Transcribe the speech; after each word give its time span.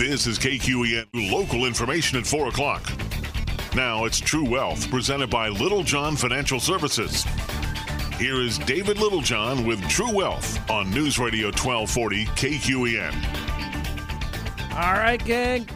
This 0.00 0.26
is 0.26 0.38
KQEN 0.38 1.30
local 1.30 1.66
information 1.66 2.18
at 2.18 2.26
4 2.26 2.48
o'clock. 2.48 2.90
Now 3.76 4.06
it's 4.06 4.18
True 4.18 4.48
Wealth, 4.48 4.88
presented 4.88 5.28
by 5.28 5.50
Littlejohn 5.50 6.16
Financial 6.16 6.58
Services. 6.58 7.26
Here 8.16 8.40
is 8.40 8.56
David 8.56 8.98
Littlejohn 8.98 9.66
with 9.66 9.86
True 9.90 10.10
Wealth 10.10 10.58
on 10.70 10.90
News 10.90 11.18
Radio 11.18 11.48
1240 11.48 12.24
KQEN. 12.24 13.12
All 14.72 14.94
right, 14.94 15.22
gang. 15.22 15.68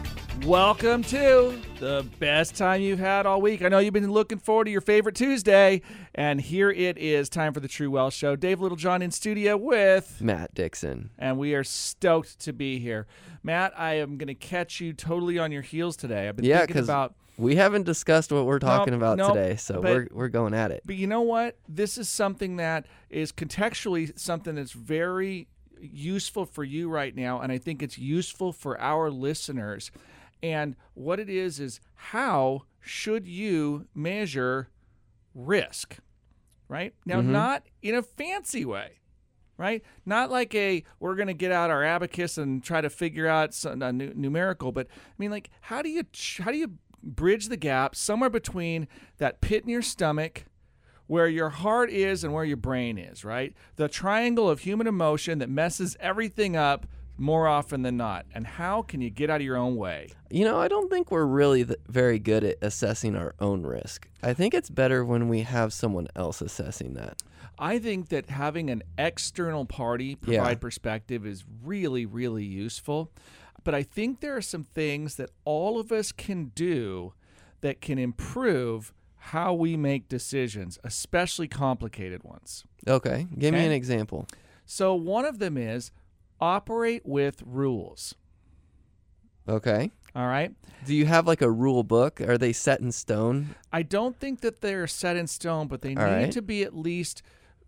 Welcome 0.43 1.03
to 1.03 1.61
the 1.79 2.03
best 2.17 2.55
time 2.55 2.81
you've 2.81 2.97
had 2.97 3.27
all 3.27 3.41
week. 3.41 3.61
I 3.61 3.69
know 3.69 3.77
you've 3.77 3.93
been 3.93 4.11
looking 4.11 4.39
forward 4.39 4.65
to 4.65 4.71
your 4.71 4.81
favorite 4.81 5.15
Tuesday, 5.15 5.83
and 6.15 6.39
here 6.41 6.71
it 6.71 6.97
is 6.97 7.29
time 7.29 7.53
for 7.53 7.59
the 7.59 7.67
True 7.67 7.91
Wealth 7.91 8.13
Show. 8.13 8.35
Dave 8.35 8.61
Littlejohn 8.61 9.01
in 9.01 9.11
studio 9.11 9.55
with 9.57 10.19
Matt 10.21 10.53
Dixon. 10.55 11.11
and 11.19 11.37
we 11.37 11.53
are 11.53 11.63
stoked 11.63 12.39
to 12.39 12.53
be 12.53 12.79
here. 12.79 13.05
Matt, 13.43 13.73
I 13.77 13.95
am 13.95 14.17
going 14.17 14.27
to 14.27 14.33
catch 14.33 14.79
you 14.81 14.93
totally 14.93 15.37
on 15.37 15.51
your 15.51 15.61
heels 15.61 15.95
today. 15.95 16.27
I've 16.27 16.35
been 16.37 16.45
Yeah, 16.45 16.59
thinking 16.59 16.73
because 16.73 16.87
about 16.87 17.15
we 17.37 17.55
haven't 17.57 17.83
discussed 17.83 18.31
what 18.31 18.45
we're 18.45 18.59
talking 18.59 18.93
about 18.93 19.17
nope, 19.17 19.33
today, 19.33 19.55
so 19.57 19.81
but- 19.81 19.83
we're 19.93 20.07
we're 20.11 20.27
going 20.29 20.53
at 20.53 20.71
it. 20.71 20.81
But 20.85 20.95
you 20.95 21.05
know 21.07 21.21
what? 21.21 21.57
This 21.67 21.97
is 21.97 22.07
something 22.09 22.55
that 22.55 22.85
is 23.09 23.31
contextually 23.33 24.17
something 24.17 24.55
that's 24.55 24.71
very 24.71 25.49
useful 25.79 26.45
for 26.45 26.63
you 26.63 26.87
right 26.89 27.13
now, 27.13 27.41
and 27.41 27.51
I 27.51 27.57
think 27.57 27.83
it's 27.83 27.97
useful 27.97 28.53
for 28.53 28.79
our 28.79 29.11
listeners. 29.11 29.91
And 30.41 30.75
what 30.93 31.19
it 31.19 31.29
is 31.29 31.59
is 31.59 31.81
how 31.95 32.63
should 32.79 33.27
you 33.27 33.87
measure 33.93 34.69
risk? 35.33 35.97
Right? 36.67 36.93
Now, 37.05 37.19
mm-hmm. 37.19 37.31
not 37.31 37.63
in 37.81 37.95
a 37.95 38.01
fancy 38.01 38.65
way. 38.65 38.99
Right? 39.57 39.83
Not 40.05 40.31
like 40.31 40.53
a 40.53 40.83
we're 40.99 41.15
going 41.15 41.27
to 41.27 41.33
get 41.33 41.51
out 41.51 41.69
our 41.69 41.81
abacus 41.81 42.37
and 42.37 42.61
try 42.61 42.81
to 42.81 42.89
figure 42.89 43.27
out 43.27 43.53
some 43.53 43.81
a 43.81 43.85
uh, 43.85 43.91
nu- 43.91 44.13
numerical, 44.13 44.73
but 44.73 44.87
I 44.89 45.13
mean 45.17 45.31
like 45.31 45.49
how 45.61 45.81
do 45.81 45.87
you 45.87 46.03
ch- 46.11 46.41
how 46.43 46.51
do 46.51 46.57
you 46.57 46.73
bridge 47.01 47.47
the 47.47 47.55
gap 47.55 47.95
somewhere 47.95 48.29
between 48.29 48.89
that 49.17 49.39
pit 49.39 49.63
in 49.63 49.69
your 49.69 49.81
stomach 49.81 50.43
where 51.07 51.27
your 51.27 51.49
heart 51.49 51.89
is 51.89 52.23
and 52.23 52.33
where 52.33 52.43
your 52.43 52.57
brain 52.57 52.97
is, 52.97 53.23
right? 53.23 53.53
The 53.75 53.87
triangle 53.87 54.49
of 54.49 54.61
human 54.61 54.87
emotion 54.87 55.39
that 55.39 55.49
messes 55.49 55.95
everything 55.99 56.55
up 56.57 56.87
more 57.17 57.47
often 57.47 57.81
than 57.81 57.97
not. 57.97 58.25
And 58.33 58.45
how 58.45 58.81
can 58.81 59.01
you 59.01 59.09
get 59.09 59.29
out 59.29 59.37
of 59.37 59.45
your 59.45 59.57
own 59.57 59.75
way? 59.75 60.09
You 60.29 60.43
know, 60.45 60.59
I 60.59 60.67
don't 60.67 60.89
think 60.89 61.11
we're 61.11 61.25
really 61.25 61.63
th- 61.65 61.79
very 61.87 62.19
good 62.19 62.43
at 62.43 62.57
assessing 62.61 63.15
our 63.15 63.35
own 63.39 63.63
risk. 63.63 64.07
I 64.21 64.33
think 64.33 64.53
it's 64.53 64.69
better 64.69 65.03
when 65.05 65.29
we 65.29 65.41
have 65.41 65.71
someone 65.73 66.07
else 66.15 66.41
assessing 66.41 66.93
that. 66.95 67.21
I 67.57 67.79
think 67.79 68.09
that 68.09 68.29
having 68.29 68.69
an 68.69 68.83
external 68.97 69.65
party 69.65 70.17
Yeah. 70.25 70.39
provide 70.39 70.59
perspective 70.61 71.25
is 71.25 71.45
really, 71.63 72.05
really 72.05 72.43
useful. 72.43 73.11
But 73.63 73.73
I 73.73 73.83
think 73.83 74.19
there 74.19 74.35
are 74.35 74.41
some 74.41 74.63
things 74.63 75.15
that 75.15 75.29
all 75.45 75.79
of 75.79 75.91
us 75.91 76.11
can 76.11 76.51
do 76.53 77.13
that 77.61 77.81
can 77.81 77.97
improve 77.97 78.93
how 79.17 79.53
we 79.53 79.75
make 79.75 80.07
decisions, 80.07 80.77
especially 80.83 81.47
complicated 81.47 82.23
ones. 82.23 82.63
Okay, 82.87 83.25
give 83.39 83.53
me 83.55 83.65
an 83.65 83.71
example. 83.71 84.27
So, 84.67 84.93
one 84.93 85.25
of 85.25 85.39
them 85.39 85.57
is 85.57 85.91
operate 86.39 87.05
with 87.05 87.41
rules. 87.45 88.15
Okay. 89.47 89.91
All 90.15 90.27
right. 90.27 90.51
Do 90.85 90.95
you 90.95 91.05
have 91.05 91.27
like 91.27 91.41
a 91.41 91.51
rule 91.51 91.83
book? 91.83 92.21
Are 92.21 92.37
they 92.37 92.53
set 92.53 92.79
in 92.79 92.91
stone? 92.91 93.55
I 93.71 93.83
don't 93.83 94.17
think 94.17 94.41
that 94.41 94.61
they're 94.61 94.87
set 94.87 95.17
in 95.17 95.27
stone, 95.27 95.67
but 95.67 95.81
they 95.81 95.89
need 95.89 95.99
All 95.99 96.05
right. 96.05 96.31
to 96.31 96.41
be 96.41 96.63
at 96.63 96.75
least 96.75 97.21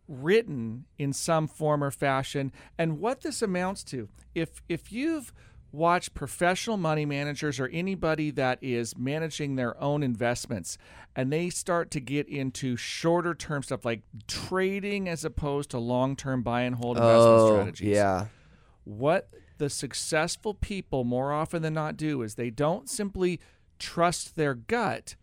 written 0.07 0.85
in 0.97 1.11
some 1.11 1.47
form 1.47 1.83
or 1.83 1.91
fashion. 1.91 2.51
And 2.77 2.99
what 2.99 3.21
this 3.21 3.41
amounts 3.41 3.83
to, 3.85 4.07
if 4.33 4.61
if 4.69 4.91
you've 4.91 5.33
watched 5.71 6.13
professional 6.13 6.77
money 6.77 7.05
managers 7.05 7.59
or 7.59 7.67
anybody 7.67 8.31
that 8.31 8.57
is 8.61 8.97
managing 8.97 9.55
their 9.55 9.79
own 9.81 10.01
investments 10.01 10.77
and 11.15 11.31
they 11.31 11.49
start 11.49 11.91
to 11.91 11.99
get 11.99 12.27
into 12.29 12.77
shorter 12.77 13.35
term 13.35 13.61
stuff 13.61 13.83
like 13.83 14.01
trading 14.27 15.09
as 15.09 15.25
opposed 15.25 15.69
to 15.69 15.77
long-term 15.77 16.41
buy 16.41 16.61
and 16.61 16.75
hold 16.75 16.95
investment 16.95 17.27
oh, 17.27 17.51
strategies 17.51 17.89
yeah. 17.89 18.27
What 18.87 19.29
the 19.57 19.69
successful 19.69 20.53
people 20.53 21.03
more 21.03 21.31
often 21.33 21.61
than 21.61 21.73
not 21.73 21.97
do 21.97 22.21
is 22.21 22.35
they 22.35 22.49
don't 22.49 22.89
simply 22.89 23.39
trust 23.79 24.35
their 24.35 24.53
gut. 24.53 25.15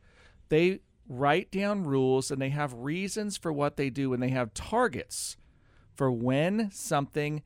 They 0.49 0.81
write 1.09 1.51
down 1.51 1.85
rules 1.85 2.31
and 2.31 2.41
they 2.43 2.51
have 2.51 2.73
reasons 2.75 3.37
for 3.37 3.53
what 3.53 3.77
they 3.77 3.91
do 3.91 4.13
and 4.13 4.23
they 4.23 4.29
have 4.31 4.53
targets 4.55 5.37
for 5.97 6.11
when 6.11 6.71
something 6.73 7.43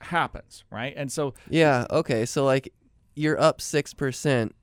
happens, 0.00 0.64
right? 0.70 0.94
And 0.96 1.10
so 1.10 1.34
Yeah. 1.48 1.86
Okay. 1.90 2.24
So 2.26 2.44
like, 2.44 2.72
you're 3.16 3.40
up 3.40 3.60
six 3.60 3.92
percent. 3.94 4.54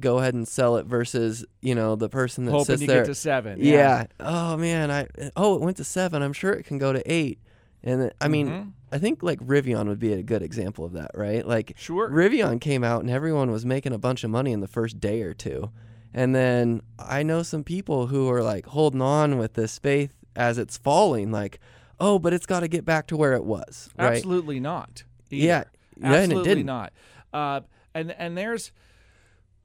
Go 0.00 0.18
ahead 0.18 0.32
and 0.32 0.48
sell 0.48 0.76
it 0.78 0.86
versus 0.86 1.44
you 1.60 1.74
know 1.74 1.96
the 1.96 2.08
person 2.08 2.46
that 2.46 2.52
hoping 2.52 2.64
sits 2.64 2.80
you 2.82 2.86
there. 2.88 3.02
get 3.02 3.06
to 3.06 3.14
7. 3.14 3.58
yeah. 3.60 4.06
Oh 4.18 4.56
man. 4.56 4.90
I 4.90 5.06
oh 5.36 5.56
it 5.56 5.60
went 5.60 5.76
to 5.76 5.84
seven. 5.84 6.22
I'm 6.22 6.32
sure 6.32 6.52
it 6.52 6.64
can 6.64 6.78
go 6.78 6.92
to 6.94 7.02
eight. 7.12 7.38
And 7.82 8.02
it- 8.04 8.16
I 8.20 8.28
mean, 8.28 8.48
Mhm. 8.48 8.72
I 8.92 8.98
think 8.98 9.22
like 9.22 9.40
Rivian 9.40 9.88
would 9.88 9.98
be 9.98 10.12
a 10.12 10.22
good 10.22 10.42
example 10.42 10.84
of 10.84 10.92
that, 10.92 11.10
right? 11.14 11.46
Like 11.46 11.72
Sure. 11.76 12.10
Rivian 12.10 12.60
came 12.60 12.84
out 12.84 13.00
and 13.00 13.10
everyone 13.10 13.50
was 13.50 13.64
making 13.64 13.92
a 13.92 13.98
bunch 13.98 14.22
of 14.22 14.30
money 14.30 14.52
in 14.52 14.60
the 14.60 14.68
first 14.68 15.00
day 15.00 15.22
or 15.22 15.32
two. 15.32 15.70
And 16.12 16.34
then 16.34 16.82
I 16.98 17.22
know 17.22 17.42
some 17.42 17.64
people 17.64 18.08
who 18.08 18.30
are 18.30 18.42
like 18.42 18.66
holding 18.66 19.00
on 19.00 19.38
with 19.38 19.54
this 19.54 19.78
faith 19.78 20.12
as 20.36 20.58
it's 20.58 20.76
falling, 20.76 21.32
like, 21.32 21.58
oh, 21.98 22.18
but 22.18 22.34
it's 22.34 22.44
got 22.44 22.60
to 22.60 22.68
get 22.68 22.84
back 22.84 23.06
to 23.06 23.16
where 23.16 23.32
it 23.32 23.44
was, 23.44 23.88
right? 23.98 24.16
Absolutely 24.16 24.60
not. 24.60 25.04
either. 25.30 25.46
Yeah, 25.46 25.64
yeah, 25.98 26.06
and 26.06 26.14
it 26.14 26.16
absolutely 26.18 26.48
didn't. 26.50 26.66
not. 26.66 26.92
Uh, 27.32 27.60
and 27.94 28.12
and 28.12 28.36
there's 28.36 28.72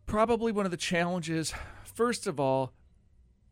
probably 0.06 0.54
one 0.54 0.64
of 0.66 0.72
the 0.72 0.78
challenges. 0.78 1.54
First 1.84 2.28
of 2.28 2.40
all, 2.40 2.72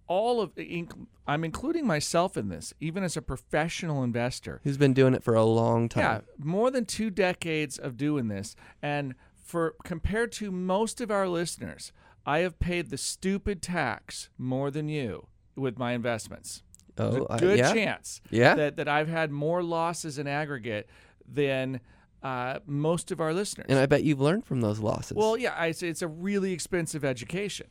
all 0.08 0.42
of 0.42 0.54
inc- 0.56 1.08
I'm 1.28 1.44
including 1.44 1.88
myself 1.88 2.38
in 2.38 2.50
this, 2.50 2.74
even 2.80 3.04
as 3.04 3.18
a 3.18 3.22
professional 3.22 4.04
investor. 4.04 4.62
Who's 4.64 4.78
been 4.78 4.94
doing 4.94 5.14
it 5.14 5.24
for 5.24 5.34
a 5.36 5.44
long 5.44 5.90
time. 5.90 6.04
Yeah, 6.04 6.22
more 6.46 6.70
than 6.72 6.86
two 6.86 7.10
decades 7.10 7.78
of 7.78 7.98
doing 7.98 8.28
this, 8.28 8.56
and 8.82 9.16
for 9.44 9.76
compared 9.84 10.32
to 10.34 10.52
most 10.52 11.02
of 11.02 11.10
our 11.12 11.28
listeners, 11.28 11.92
I 12.26 12.40
have 12.40 12.60
paid 12.60 12.90
the 12.90 12.98
stupid 12.98 13.62
tax 13.62 14.30
more 14.38 14.72
than 14.72 14.90
you 14.90 15.28
with 15.56 15.78
my 15.80 15.94
investments. 15.94 16.64
There's 16.96 17.16
Oh, 17.16 17.28
a 17.30 17.40
good 17.40 17.58
yeah. 17.60 17.74
chance 17.74 18.22
Yeah. 18.32 18.56
that, 18.56 18.78
that 18.78 18.88
I've 18.88 19.08
had 19.10 19.30
more 19.32 19.62
losses 19.62 20.18
in 20.18 20.28
aggregate 20.28 20.90
than 21.28 21.82
uh, 22.24 22.60
most 22.66 23.12
of 23.12 23.20
our 23.22 23.34
listeners. 23.34 23.68
And 23.70 23.78
I 23.78 23.86
bet 23.86 24.04
you've 24.04 24.22
learned 24.22 24.46
from 24.46 24.62
those 24.62 24.80
losses. 24.80 25.16
well, 25.16 25.38
yeah, 25.38 25.54
I 25.58 25.72
say 25.72 25.90
it's 25.90 26.02
a 26.02 26.08
really 26.08 26.52
expensive 26.54 27.04
education. 27.06 27.68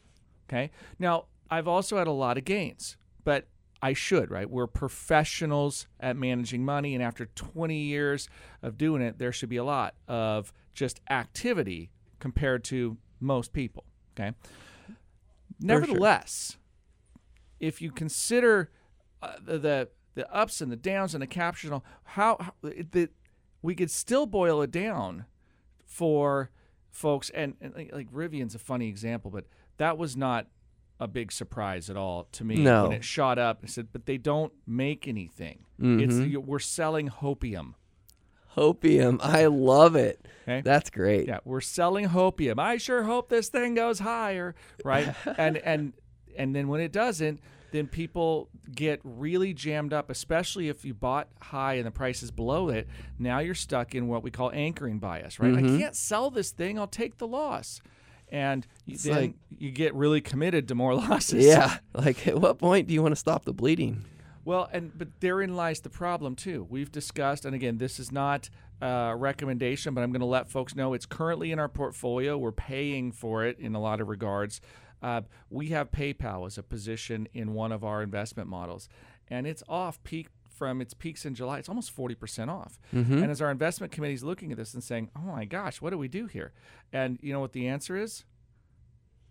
Okay. 0.49 0.71
Now, 0.99 1.25
I've 1.51 1.69
also 1.69 1.99
had 1.99 2.07
a 2.07 2.13
lot 2.13 2.39
of 2.39 2.45
gains, 2.45 2.97
but 3.25 3.47
I 3.83 3.93
should, 3.93 4.31
right? 4.31 4.49
We're 4.49 4.67
professionals 4.67 5.87
at 6.01 6.17
managing 6.17 6.65
money. 6.65 6.95
And 6.95 7.03
after 7.03 7.27
20 7.27 7.77
years 7.77 8.29
of 8.63 8.79
doing 8.79 9.03
it, 9.03 9.19
there 9.19 9.31
should 9.31 9.51
be 9.51 9.59
a 9.59 9.65
lot 9.65 9.95
of 10.09 10.53
just 10.73 11.01
activity 11.11 11.91
compared 12.19 12.65
to 12.65 12.97
most 13.21 13.53
people. 13.53 13.85
Okay. 14.17 14.33
Nevertheless, 15.61 16.57
if 17.61 17.83
you 17.83 17.91
consider 17.91 18.71
uh, 19.23 19.33
the, 19.45 19.89
the 20.15 20.35
ups 20.35 20.61
and 20.61 20.73
the 20.73 20.77
downs 20.77 21.15
and 21.15 21.23
the 21.23 21.71
all, 21.71 21.85
how, 22.05 22.37
how 22.41 22.53
the, 22.63 23.11
we 23.61 23.75
could 23.75 23.91
still 23.91 24.27
boil 24.27 24.63
it 24.63 24.71
down 24.71 25.27
for 25.85 26.51
folks. 26.91 27.29
And, 27.31 27.55
and 27.61 27.75
like 27.93 28.11
Rivian's 28.11 28.55
a 28.55 28.59
funny 28.59 28.89
example, 28.89 29.31
but 29.31 29.45
that 29.77 29.99
was 29.99 30.17
not 30.17 30.47
a 31.05 31.09
big 31.09 31.31
surprise 31.31 31.89
at 31.91 31.97
all 31.97 32.25
to 32.33 32.45
me 32.45 32.57
No. 32.57 32.85
when 32.85 32.93
it 32.93 33.05
shot 33.05 33.39
up. 33.39 33.61
I 33.63 33.67
said, 33.67 33.89
but 33.93 34.07
they 34.07 34.17
don't 34.19 34.53
make 34.67 35.07
anything. 35.07 35.61
It's 35.79 36.15
Mhm. 36.15 36.31
you- 36.31 36.41
we're 36.41 36.59
selling 36.59 37.09
hopium. 37.09 37.75
Hopium. 38.57 39.19
I 39.21 39.47
love 39.47 39.97
it. 39.97 40.27
Okay. 40.43 40.61
That's 40.61 40.89
great. 40.91 41.27
Yeah, 41.29 41.39
we're 41.45 41.61
selling 41.61 42.07
hopium. 42.09 42.59
I 42.59 42.77
sure 42.77 43.03
hope 43.03 43.29
this 43.29 43.49
thing 43.49 43.75
goes 43.75 43.99
higher, 43.99 44.55
right? 44.85 45.15
and 45.39 45.57
and 45.59 45.93
and 46.37 46.55
then 46.55 46.69
when 46.69 46.81
it 46.81 46.93
doesn't, 46.93 47.41
then 47.73 47.89
people 47.89 48.49
get 48.73 49.01
really 49.03 49.53
jammed 49.53 49.93
up, 49.93 50.09
especially 50.11 50.69
if 50.69 50.85
you 50.85 50.95
bought 50.95 51.29
high 51.41 51.75
and 51.75 51.87
the 51.87 51.91
price 51.91 52.23
is 52.23 52.31
below 52.31 52.69
it. 52.69 52.87
Now 53.19 53.41
you're 53.41 53.55
stuck 53.57 53.95
in 53.95 54.07
what 54.07 54.23
we 54.23 54.31
call 54.31 54.53
anchoring 54.53 55.01
bias, 55.01 55.41
right? 55.41 55.55
I 55.55 55.63
Mhm. 55.63 55.79
can't 55.81 55.97
sell 55.97 56.31
this 56.31 56.53
thing. 56.53 56.79
I'll 56.79 56.87
take 56.87 57.19
the 57.19 57.27
loss. 57.27 57.81
And 58.31 58.67
you, 58.87 58.95
It's 58.95 59.05
then 59.05 59.15
like- 59.15 59.35
you 59.59 59.71
get 59.71 59.95
really 59.95 60.21
committed 60.21 60.69
to 60.69 60.75
more 60.75 60.95
losses. 60.97 61.45
Yeah. 61.45 61.79
Like, 61.95 62.27
at 62.27 62.41
what 62.41 62.59
point 62.59 62.89
do 62.89 62.95
you 62.95 63.03
want 63.03 63.13
to 63.13 63.17
stop 63.17 63.45
the 63.45 63.53
bleeding? 63.53 64.05
Well, 64.45 64.69
and 64.73 64.93
but 64.97 65.09
therein 65.21 65.57
lies 65.57 65.81
the 65.81 65.89
problem 65.91 66.37
too. 66.37 66.67
We've 66.69 66.93
discussed, 66.93 67.45
and 67.47 67.55
again, 67.55 67.79
this 67.79 67.99
is 67.99 68.13
not 68.13 68.51
a 68.83 69.15
recommendation, 69.17 69.95
but 69.95 70.03
I'm 70.03 70.11
going 70.13 70.21
to 70.21 70.27
let 70.27 70.51
folks 70.51 70.75
know 70.77 70.93
it's 70.93 71.07
currently 71.07 71.51
in 71.51 71.59
our 71.59 71.69
portfolio. 71.69 72.37
We're 72.37 72.53
paying 72.53 73.11
for 73.13 73.45
it 73.47 73.59
in 73.59 73.75
a 73.75 73.81
lot 73.81 74.03
of 74.03 74.09
regards. 74.09 74.61
Uh, 75.03 75.23
we 75.49 75.69
have 75.69 75.91
PayPal 75.91 76.47
as 76.47 76.59
a 76.59 76.63
position 76.63 77.27
in 77.33 77.55
one 77.55 77.73
of 77.73 77.85
our 77.85 78.03
investment 78.03 78.49
models, 78.51 78.89
and 79.29 79.47
it's 79.47 79.63
off 79.69 80.03
peak 80.03 80.29
from 80.55 80.81
its 80.81 80.95
peaks 80.95 81.25
in 81.25 81.35
July, 81.35 81.59
it's 81.59 81.69
almost 81.69 81.95
40% 81.97 82.49
off. 82.49 82.79
Mm-hmm. 82.95 83.23
And 83.23 83.31
as 83.31 83.43
our 83.43 83.51
investment 83.51 83.93
committee 83.93 84.15
is 84.15 84.25
looking 84.25 84.53
at 84.53 84.59
this 84.59 84.75
and 84.75 84.83
saying, 84.83 85.11
oh 85.17 85.33
my 85.33 85.45
gosh, 85.45 85.81
what 85.81 85.91
do 85.91 85.99
we 85.99 86.09
do 86.09 86.27
here? 86.27 86.53
And 86.93 87.19
you 87.23 87.33
know 87.33 87.41
what 87.41 87.53
the 87.53 87.69
answer 87.69 87.97
is? 87.97 88.25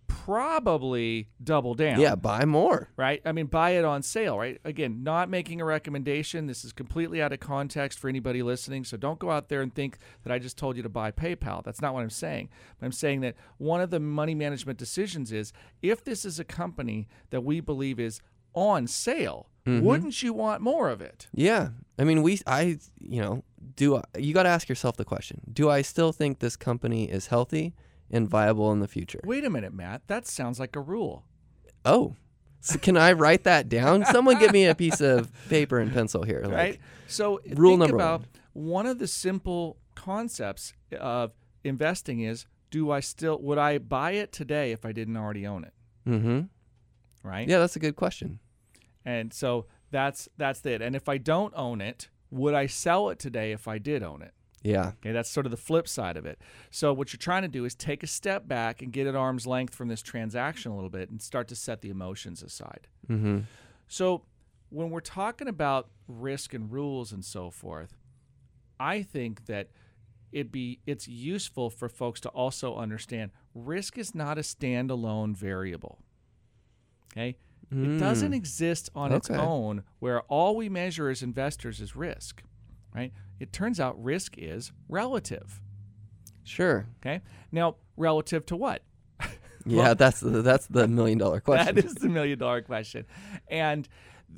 Probably 0.07 1.27
double 1.43 1.73
down. 1.73 1.99
Yeah, 1.99 2.15
buy 2.15 2.45
more. 2.45 2.89
Right? 2.95 3.21
I 3.25 3.31
mean, 3.31 3.47
buy 3.47 3.71
it 3.71 3.83
on 3.83 4.03
sale, 4.03 4.37
right? 4.37 4.59
Again, 4.63 5.03
not 5.03 5.29
making 5.29 5.59
a 5.59 5.65
recommendation. 5.65 6.45
This 6.45 6.63
is 6.63 6.71
completely 6.71 7.21
out 7.21 7.33
of 7.33 7.39
context 7.39 7.99
for 7.99 8.07
anybody 8.07 8.41
listening. 8.41 8.85
So 8.85 8.95
don't 8.95 9.19
go 9.19 9.31
out 9.31 9.49
there 9.49 9.61
and 9.61 9.73
think 9.73 9.97
that 10.23 10.31
I 10.31 10.39
just 10.39 10.57
told 10.57 10.77
you 10.77 10.83
to 10.83 10.89
buy 10.89 11.11
PayPal. 11.11 11.63
That's 11.63 11.81
not 11.81 11.93
what 11.93 12.03
I'm 12.03 12.09
saying. 12.09 12.49
I'm 12.81 12.91
saying 12.91 13.21
that 13.21 13.35
one 13.57 13.81
of 13.81 13.89
the 13.89 13.99
money 13.99 14.35
management 14.35 14.77
decisions 14.77 15.31
is 15.31 15.51
if 15.81 16.03
this 16.03 16.25
is 16.25 16.39
a 16.39 16.45
company 16.45 17.07
that 17.31 17.41
we 17.41 17.59
believe 17.59 17.99
is 17.99 18.21
on 18.53 18.87
sale, 18.87 19.49
Mm-hmm. 19.65 19.85
wouldn't 19.85 20.21
you 20.21 20.33
want 20.33 20.61
more 20.61 20.89
of 20.89 20.99
it? 21.01 21.27
Yeah. 21.33 21.69
I 21.97 22.03
mean, 22.03 22.21
we, 22.21 22.41
I, 22.45 22.79
you 22.99 23.21
know, 23.21 23.45
do 23.77 23.95
I, 23.95 24.03
you 24.17 24.33
got 24.33 24.43
to 24.43 24.49
ask 24.49 24.67
yourself 24.67 24.97
the 24.97 25.05
question 25.05 25.39
Do 25.53 25.69
I 25.69 25.81
still 25.81 26.11
think 26.11 26.39
this 26.39 26.57
company 26.57 27.09
is 27.09 27.27
healthy 27.27 27.73
and 28.11 28.27
viable 28.27 28.73
in 28.73 28.81
the 28.81 28.89
future? 28.89 29.21
Wait 29.23 29.45
a 29.45 29.49
minute, 29.49 29.73
Matt. 29.73 30.01
That 30.07 30.27
sounds 30.27 30.59
like 30.59 30.75
a 30.75 30.81
rule. 30.81 31.23
Oh, 31.85 32.17
so 32.59 32.77
can 32.77 32.97
I 32.97 33.13
write 33.13 33.43
that 33.45 33.69
down? 33.69 34.03
Someone 34.05 34.37
give 34.37 34.51
me 34.51 34.65
a 34.65 34.75
piece 34.75 34.99
of 34.99 35.31
paper 35.49 35.79
and 35.79 35.93
pencil 35.93 36.23
here. 36.23 36.41
Like, 36.43 36.53
right? 36.53 36.79
So 37.07 37.39
rule 37.55 37.71
think 37.77 37.79
number 37.79 37.95
about 37.95 38.23
one 38.51 38.85
of 38.85 38.99
the 38.99 39.07
simple 39.07 39.77
concepts 39.95 40.73
of 40.99 41.31
investing 41.63 42.19
is 42.19 42.45
do 42.69 42.91
I 42.91 42.99
still 42.99 43.39
would 43.41 43.57
I 43.57 43.77
buy 43.77 44.11
it 44.11 44.31
today 44.33 44.71
if 44.73 44.85
I 44.85 44.91
didn't 44.91 45.15
already 45.15 45.47
own 45.47 45.63
it? 45.63 45.73
Mm-hmm. 46.07 46.41
Right? 47.23 47.47
Yeah, 47.47 47.59
that's 47.59 47.75
a 47.75 47.79
good 47.79 47.95
question. 47.95 48.39
And 49.05 49.33
so 49.33 49.65
that's 49.91 50.29
that's 50.37 50.65
it. 50.65 50.81
And 50.81 50.95
if 50.95 51.07
I 51.07 51.17
don't 51.17 51.53
own 51.55 51.81
it, 51.81 52.09
would 52.29 52.53
I 52.53 52.67
sell 52.67 53.09
it 53.09 53.19
today 53.19 53.51
if 53.51 53.67
I 53.67 53.77
did 53.77 54.03
own 54.03 54.21
it? 54.21 54.33
Yeah. 54.63 54.93
Okay, 54.99 55.11
that's 55.11 55.29
sort 55.29 55.45
of 55.45 55.51
the 55.51 55.57
flip 55.57 55.87
side 55.87 56.15
of 56.15 56.25
it. 56.25 56.39
So 56.71 56.93
what 56.93 57.11
you're 57.11 57.17
trying 57.17 57.41
to 57.41 57.49
do 57.49 57.65
is 57.65 57.75
take 57.75 58.01
a 58.01 58.07
step 58.07 58.47
back 58.47 58.81
and 58.81 58.93
get 58.93 59.07
at 59.07 59.15
arm's 59.15 59.45
length 59.45 59.75
from 59.75 59.89
this 59.89 60.01
transaction 60.01 60.71
a 60.71 60.75
little 60.75 60.89
bit 60.89 61.09
and 61.09 61.21
start 61.21 61.49
to 61.49 61.55
set 61.55 61.81
the 61.81 61.89
emotions 61.89 62.41
aside. 62.41 62.87
Mm-hmm. 63.09 63.39
So 63.87 64.23
when 64.69 64.89
we're 64.89 65.01
talking 65.01 65.47
about 65.47 65.89
risk 66.07 66.53
and 66.53 66.71
rules 66.71 67.11
and 67.11 67.23
so 67.23 67.51
forth, 67.51 67.97
I 68.79 69.03
think 69.03 69.45
that 69.45 69.69
it 70.31 70.51
be 70.51 70.79
it's 70.87 71.07
useful 71.07 71.69
for 71.69 71.87
folks 71.87 72.19
to 72.21 72.29
also 72.29 72.75
understand 72.75 73.31
risk 73.53 73.97
is 73.97 74.15
not 74.15 74.37
a 74.37 74.41
standalone 74.41 75.35
variable. 75.35 75.99
Okay? 77.13 77.37
It 77.71 77.97
doesn't 77.97 78.33
mm. 78.33 78.35
exist 78.35 78.91
on 78.93 79.11
its 79.11 79.31
own 79.31 79.83
where 79.97 80.21
all 80.23 80.55
we 80.55 80.69
measure 80.69 81.09
as 81.09 81.23
investors 81.23 81.81
is 81.81 81.95
risk, 81.95 82.43
right? 82.93 83.11
It 83.39 83.51
turns 83.51 83.79
out 83.79 84.01
risk 84.01 84.35
is 84.37 84.71
relative. 84.87 85.59
Sure. 86.43 86.85
Okay? 86.99 87.21
Now, 87.51 87.77
relative 87.97 88.45
to 88.47 88.55
what? 88.55 88.83
Yeah, 89.65 89.93
that's 89.93 90.19
the, 90.19 90.41
that's 90.41 90.67
the 90.67 90.89
million 90.89 91.17
dollar 91.17 91.39
question. 91.41 91.75
That 91.75 91.85
is 91.85 91.95
the 91.95 92.09
million 92.09 92.37
dollar 92.37 92.61
question. 92.61 93.05
And 93.47 93.87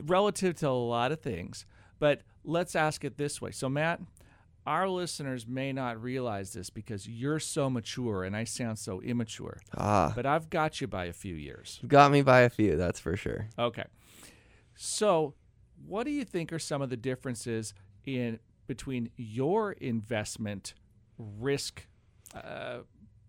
relative 0.06 0.54
to 0.57 0.69
a 0.69 0.69
lot 0.69 1.12
of 1.12 1.19
things. 1.19 1.66
But 1.98 2.22
let's 2.44 2.75
ask 2.75 3.04
it 3.04 3.18
this 3.18 3.42
way. 3.42 3.50
So, 3.50 3.68
Matt, 3.68 4.01
our 4.65 4.89
listeners 4.89 5.47
may 5.47 5.71
not 5.71 6.01
realize 6.01 6.53
this 6.53 6.69
because 6.69 7.07
you're 7.07 7.39
so 7.39 7.69
mature 7.69 8.23
and 8.23 8.35
I 8.35 8.44
sound 8.45 8.79
so 8.79 9.01
immature, 9.01 9.62
ah, 9.77 10.12
but 10.15 10.25
I've 10.25 10.50
got 10.50 10.81
you 10.81 10.88
by 10.88 11.06
a 11.06 11.13
few 11.13 11.35
years. 11.35 11.79
got 11.88 12.12
me 12.12 12.21
by 12.21 12.41
a 12.41 12.50
few. 12.50 12.75
That's 12.75 13.00
for 13.00 13.15
sure. 13.15 13.47
Okay. 13.57 13.85
So, 14.75 15.35
what 15.85 16.06
do 16.06 16.12
you 16.12 16.25
think 16.25 16.51
are 16.51 16.59
some 16.59 16.81
of 16.81 16.89
the 16.89 16.97
differences 16.97 17.73
in 18.06 18.39
between 18.67 19.09
your 19.15 19.73
investment 19.73 20.73
risk 21.17 21.88
uh, 22.33 22.79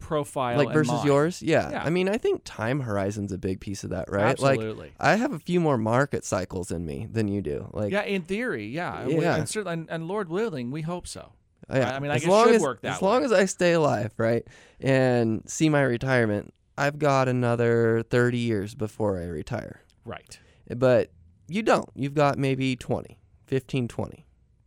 profile 0.07 0.57
like 0.57 0.73
versus 0.73 0.93
mine? 0.93 1.07
yours 1.07 1.43
yeah. 1.43 1.71
Yeah. 1.71 1.83
i 1.83 1.91
mean 1.91 2.09
i 2.09 2.17
think 2.17 2.43
time 2.45 2.81
horizon's 2.81 3.33
a 3.33 3.39
big 3.39 3.59
piece 3.61 3.83
of 3.83 3.91
that 3.91 4.09
right 4.11 4.39
like 4.41 4.59
Absolutely. 4.61 4.93
i 5.01 5.17
have 5.17 5.33
a 5.33 5.39
few 5.41 5.59
more 5.59 5.77
market 5.77 6.25
cycles 6.25 6.71
in 6.71 6.87
me 6.87 7.09
than 7.11 7.27
you 7.27 7.43
do 7.43 7.69
like 7.73 7.91
yeah, 7.93 8.03
in 8.05 8.23
theory, 8.23 8.67
yeah, 8.69 9.07
Yeah. 9.09 9.37
and, 9.37 9.49
certainly, 9.49 9.73
and, 9.73 9.91
and 9.91 10.07
Lord 10.07 10.29
willing, 10.29 10.71
we 10.71 10.83
hope 10.83 11.07
so. 11.09 11.33
Oh, 11.69 11.77
yeah, 11.77 11.97
I 11.97 11.99
mean, 11.99 12.13
I 12.13 12.17
as 12.17 12.21
guess 12.21 12.29
it 12.29 12.31
long 12.31 12.47
should 12.47 12.55
as, 12.57 12.63
work 12.63 12.81
that 12.83 12.95
as 12.97 13.03
long 13.03 13.21
way. 13.21 13.25
as 13.27 13.33
i 13.33 13.45
stay 13.47 13.73
alive 13.73 14.13
right 14.19 14.47
and 14.81 15.43
see 15.51 15.69
my 15.69 15.83
retirement 15.83 16.55
i've 16.79 16.99
got 17.01 17.27
another 17.29 18.05
30 18.09 18.39
years 18.39 18.75
before 18.77 19.19
i 19.21 19.25
retire 19.25 19.81
Right. 20.05 20.39
but 20.77 21.11
you 21.49 21.63
don't 21.63 21.89
you've 21.97 22.15
got 22.15 22.39
maybe 22.39 22.77
20 22.77 23.19
15 23.47 23.89
20 23.89 24.26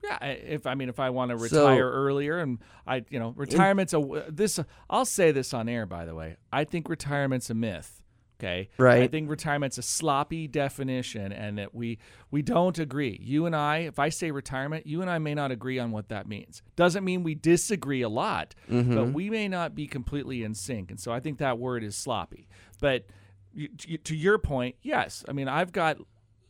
Yeah, 0.09 0.25
if 0.27 0.65
I 0.67 0.75
mean, 0.75 0.89
if 0.89 0.99
I 0.99 1.09
want 1.11 1.31
to 1.31 1.37
So- 1.49 1.67
retire 1.67 1.89
earlier, 1.89 2.39
and 2.39 2.59
I, 2.87 3.03
you 3.09 3.19
know, 3.19 3.33
retirement's 3.37 3.93
a 3.93 4.23
this. 4.29 4.59
I'll 4.89 5.05
say 5.05 5.31
this 5.31 5.53
on 5.53 5.69
air, 5.69 5.85
by 5.85 6.05
the 6.05 6.15
way. 6.15 6.37
I 6.51 6.63
think 6.63 6.89
retirement's 6.89 7.49
a 7.49 7.53
myth. 7.53 7.95
Okay, 8.41 8.69
right. 8.77 9.01
I 9.03 9.07
think 9.07 9.29
retirement's 9.29 9.77
a 9.77 9.81
sloppy 9.81 10.47
definition, 10.47 11.33
and 11.33 11.57
that 11.57 11.75
we 11.75 11.99
we 12.31 12.41
don't 12.41 12.79
agree. 12.79 13.19
You 13.21 13.45
and 13.45 13.53
I, 13.53 13.79
if 13.79 13.99
I 13.99 14.07
say 14.09 14.31
retirement, 14.31 14.87
you 14.87 15.01
and 15.01 15.09
I 15.09 15.19
may 15.19 15.35
not 15.35 15.51
agree 15.51 15.77
on 15.77 15.91
what 15.91 16.07
that 16.07 16.25
means. 16.25 16.61
Doesn't 16.77 17.03
mean 17.03 17.23
we 17.23 17.35
disagree 17.35 18.01
a 18.01 18.07
lot, 18.09 18.55
Mm-hmm. 18.71 18.95
but 18.95 19.13
we 19.13 19.29
may 19.29 19.49
not 19.49 19.75
be 19.75 19.87
completely 19.87 20.43
in 20.43 20.53
sync. 20.55 20.89
And 20.89 20.99
so 20.99 21.11
I 21.11 21.19
think 21.19 21.39
that 21.39 21.59
word 21.59 21.83
is 21.83 21.97
sloppy. 21.97 22.47
But 22.79 23.07
you, 23.53 23.67
to, 23.67 23.97
to 23.97 24.15
your 24.15 24.37
point, 24.37 24.75
yes. 24.81 25.25
I 25.27 25.33
mean, 25.33 25.49
I've 25.49 25.73
got 25.73 25.97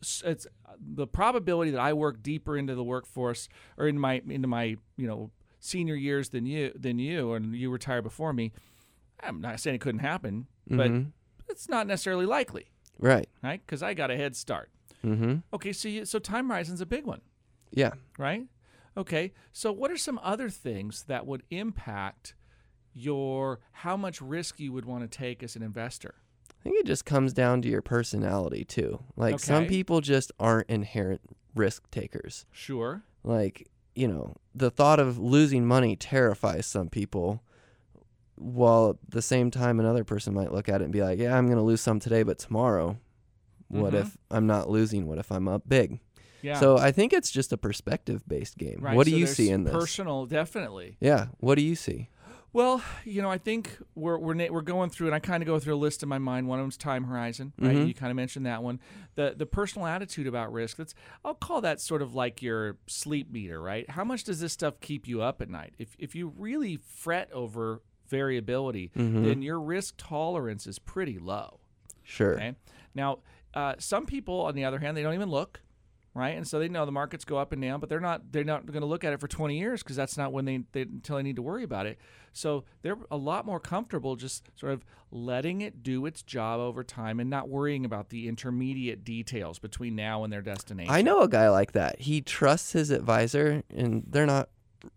it's 0.02 0.48
the 0.80 1.08
probability 1.08 1.72
that 1.72 1.80
I 1.82 1.94
work 1.94 2.22
deeper 2.24 2.58
into 2.58 2.76
the 2.76 2.84
workforce 2.84 3.50
or 3.78 3.88
in 3.88 4.00
my 4.00 4.22
into 4.28 4.48
my 4.48 4.78
you 4.98 5.08
know 5.08 5.32
senior 5.60 5.96
years 5.96 6.30
than 6.30 6.46
you 6.46 6.72
than 6.76 7.00
you 7.00 7.34
and 7.34 7.56
you 7.56 7.70
retire 7.70 8.02
before 8.02 8.32
me. 8.34 8.52
I'm 9.22 9.42
not 9.42 9.60
saying 9.60 9.76
it 9.76 9.82
couldn't 9.82 10.00
happen, 10.00 10.48
but 10.70 10.90
Mhm. 10.92 11.12
it's 11.50 11.68
not 11.68 11.86
necessarily 11.88 12.26
likely, 12.26 12.68
right 12.98 13.28
right? 13.44 13.62
Because 13.66 13.84
I 13.84 13.94
got 13.94 14.10
a 14.12 14.16
head 14.18 14.36
start. 14.36 14.70
mm-hmm 15.04 15.38
Okay, 15.54 15.74
so 15.74 15.88
you, 15.90 16.06
so 16.06 16.20
time 16.20 16.48
horizon's 16.50 16.82
a 16.82 16.86
big 16.86 17.06
one, 17.06 17.22
yeah 17.72 17.92
right? 18.18 18.48
Okay, 18.98 19.34
so 19.52 19.72
what 19.72 19.92
are 19.92 19.98
some 19.98 20.20
other 20.24 20.50
things 20.50 21.04
that 21.04 21.26
would 21.26 21.44
impact 21.50 22.36
your 22.94 23.60
how 23.72 23.96
much 23.96 24.22
risk 24.22 24.60
you 24.60 24.72
would 24.74 24.86
want 24.86 25.10
to 25.10 25.18
take 25.18 25.44
as 25.44 25.56
an 25.56 25.62
investor? 25.64 26.16
I 26.60 26.64
think 26.64 26.78
it 26.80 26.86
just 26.86 27.06
comes 27.06 27.32
down 27.34 27.62
to 27.62 27.70
your 27.70 27.82
personality 27.82 28.66
too. 28.66 29.04
Like 29.16 29.40
some 29.40 29.66
people 29.66 30.02
just 30.02 30.32
aren't 30.40 30.70
inherent 30.70 31.22
risk 31.56 31.90
takers. 31.90 32.46
Sure. 32.52 33.04
Like, 33.24 33.68
you 33.96 34.08
know, 34.08 34.36
the 34.54 34.70
thought 34.70 35.00
of 35.00 35.18
losing 35.18 35.66
money 35.66 35.96
terrifies 35.96 36.66
some 36.66 36.90
people. 36.90 37.42
While 38.36 38.92
at 38.92 38.96
the 39.12 39.22
same 39.22 39.52
time 39.52 39.80
another 39.80 40.04
person 40.06 40.34
might 40.34 40.54
look 40.54 40.70
at 40.70 40.80
it 40.82 40.86
and 40.86 40.94
be 40.94 41.02
like, 41.02 41.20
"Yeah, 41.20 41.38
I'm 41.38 41.46
going 41.48 41.58
to 41.58 41.64
lose 41.64 41.82
some 41.82 42.00
today, 42.00 42.24
but 42.24 42.40
tomorrow 42.40 42.98
what 43.68 43.94
Mhm. 43.94 44.00
if 44.02 44.18
I'm 44.32 44.48
not 44.48 44.70
losing? 44.70 45.08
What 45.08 45.18
if 45.18 45.30
I'm 45.32 45.48
up 45.50 45.64
big?" 45.68 46.00
Yeah. 46.42 46.58
So, 46.58 46.78
I 46.78 46.94
think 46.94 47.12
it's 47.12 47.32
just 47.32 47.52
a 47.52 47.58
perspective-based 47.58 48.58
game. 48.58 48.78
right. 48.80 48.96
What 48.96 49.04
do 49.06 49.12
so 49.12 49.18
you 49.18 49.28
see 49.28 49.50
in 49.50 49.66
this? 49.66 49.74
Personal, 49.74 50.26
definitely. 50.26 50.96
yeah, 51.02 51.28
what 51.42 51.56
do 51.56 51.62
you 51.62 51.76
see? 51.76 52.08
Well, 52.52 52.82
you 53.06 53.22
know, 53.22 53.30
I 53.30 53.38
think 53.38 53.78
we're 53.94 54.18
we're 54.18 54.34
na- 54.34 54.48
we're 54.50 54.62
going 54.62 54.90
through, 54.90 55.08
and 55.08 55.16
I 55.16 55.20
kind 55.20 55.44
of 55.44 55.48
go 55.48 55.60
through 55.60 55.76
a 55.76 55.78
list 55.78 56.02
in 56.02 56.10
my 56.10 56.18
mind. 56.18 56.48
One 56.48 56.58
of 56.60 56.64
them's 56.64 56.78
time 56.78 57.04
horizon, 57.04 57.54
right? 57.60 57.76
Mhm. 57.76 57.88
You 57.88 57.94
kind 57.94 58.10
of 58.10 58.16
mentioned 58.16 58.46
that 58.48 58.64
one. 58.64 58.80
The 59.16 59.36
the 59.38 59.46
personal 59.46 59.86
attitude 59.88 60.26
about 60.26 60.52
risk. 60.52 60.78
That's 60.78 60.96
I'll 61.24 61.36
call 61.36 61.62
that 61.62 61.80
sort 61.80 62.02
of 62.02 62.16
like 62.16 62.42
your 62.42 62.78
sleep 62.88 63.32
meter, 63.32 63.62
right? 63.62 63.88
How 63.90 64.04
much 64.04 64.24
does 64.24 64.40
this 64.40 64.52
stuff 64.54 64.80
keep 64.80 65.08
you 65.08 65.22
up 65.22 65.42
at 65.42 65.50
night? 65.50 65.74
If 65.78 65.96
if 66.00 66.16
you 66.16 66.34
really 66.36 66.78
fret 66.78 67.32
over 67.32 67.82
variability, 68.08 68.92
Mhm. 68.98 69.24
then 69.26 69.42
your 69.44 69.60
risk 69.60 69.94
tolerance 69.98 70.66
is 70.66 70.80
pretty 70.80 71.20
low. 71.20 71.60
Sure. 72.04 72.34
Okay. 72.34 72.56
Now, 72.96 73.20
uh, 73.54 73.76
some 73.78 74.08
people, 74.08 74.42
on 74.42 74.56
the 74.56 74.66
other 74.66 74.80
hand, 74.80 74.98
they 74.98 75.04
don't 75.04 75.14
even 75.14 75.30
look, 75.30 75.62
right? 76.14 76.36
And 76.36 76.48
so 76.48 76.60
they 76.60 76.68
know 76.70 76.86
the 76.86 76.92
markets 76.92 77.24
go 77.26 77.38
up 77.38 77.52
and 77.52 77.62
down, 77.62 77.80
but 77.80 77.90
they're 77.90 78.00
not 78.00 78.32
they're 78.32 78.44
not 78.44 78.66
going 78.66 78.82
to 78.82 78.88
look 78.88 79.04
at 79.04 79.14
it 79.14 79.20
for 79.20 79.28
20 79.28 79.58
years 79.58 79.84
because 79.84 79.96
that's 79.96 80.18
not 80.18 80.32
when 80.34 80.46
they, 80.46 80.64
they 80.72 80.82
until 80.82 81.18
they 81.18 81.24
need 81.24 81.36
to 81.38 81.42
worry 81.42 81.64
about 81.64 81.86
it. 81.86 81.98
So 82.34 82.64
they're 82.82 82.98
a 83.10 83.18
lot 83.18 83.46
more 83.46 83.60
comfortable 83.60 84.16
just 84.16 84.50
sort 84.56 84.72
of 84.74 84.86
letting 85.12 85.62
it 85.62 85.82
do 85.84 86.06
its 86.06 86.22
job 86.22 86.60
over 86.60 86.84
time 86.84 87.20
and 87.20 87.30
not 87.30 87.50
worrying 87.50 87.86
about 87.86 88.10
the 88.10 88.28
intermediate 88.28 89.04
details 89.04 89.60
between 89.60 89.96
now 89.96 90.24
and 90.24 90.32
their 90.32 90.42
destination. 90.42 90.94
I 90.94 91.02
know 91.02 91.22
a 91.22 91.28
guy 91.28 91.50
like 91.50 91.72
that. 91.72 92.00
He 92.02 92.22
trusts 92.22 92.74
his 92.74 92.92
advisor, 92.92 93.64
and 93.76 94.04
they're 94.08 94.28
not 94.28 94.50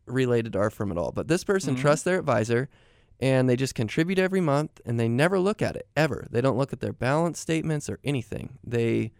related 0.07 0.53
to 0.53 0.59
our 0.59 0.71
firm 0.71 0.91
at 0.93 0.99
all. 0.99 1.11
But 1.13 1.29
this 1.29 1.43
person 1.45 1.75
Mhm. 1.75 1.81
trusts 1.81 2.05
their 2.05 2.19
advisor, 2.19 2.69
and 3.19 3.49
they 3.49 3.57
just 3.57 3.75
contribute 3.75 4.19
every 4.19 4.41
month, 4.41 4.81
and 4.85 5.01
they 5.01 5.09
never 5.09 5.39
look 5.39 5.63
at 5.63 5.75
it 5.77 5.89
ever. 5.97 6.27
They 6.31 6.41
don't 6.43 6.59
look 6.59 6.73
at 6.73 6.81
their 6.81 6.93
balance 6.93 7.39
statements 7.41 7.89
or 7.89 7.99
anything. 8.05 8.59
They 8.63 9.13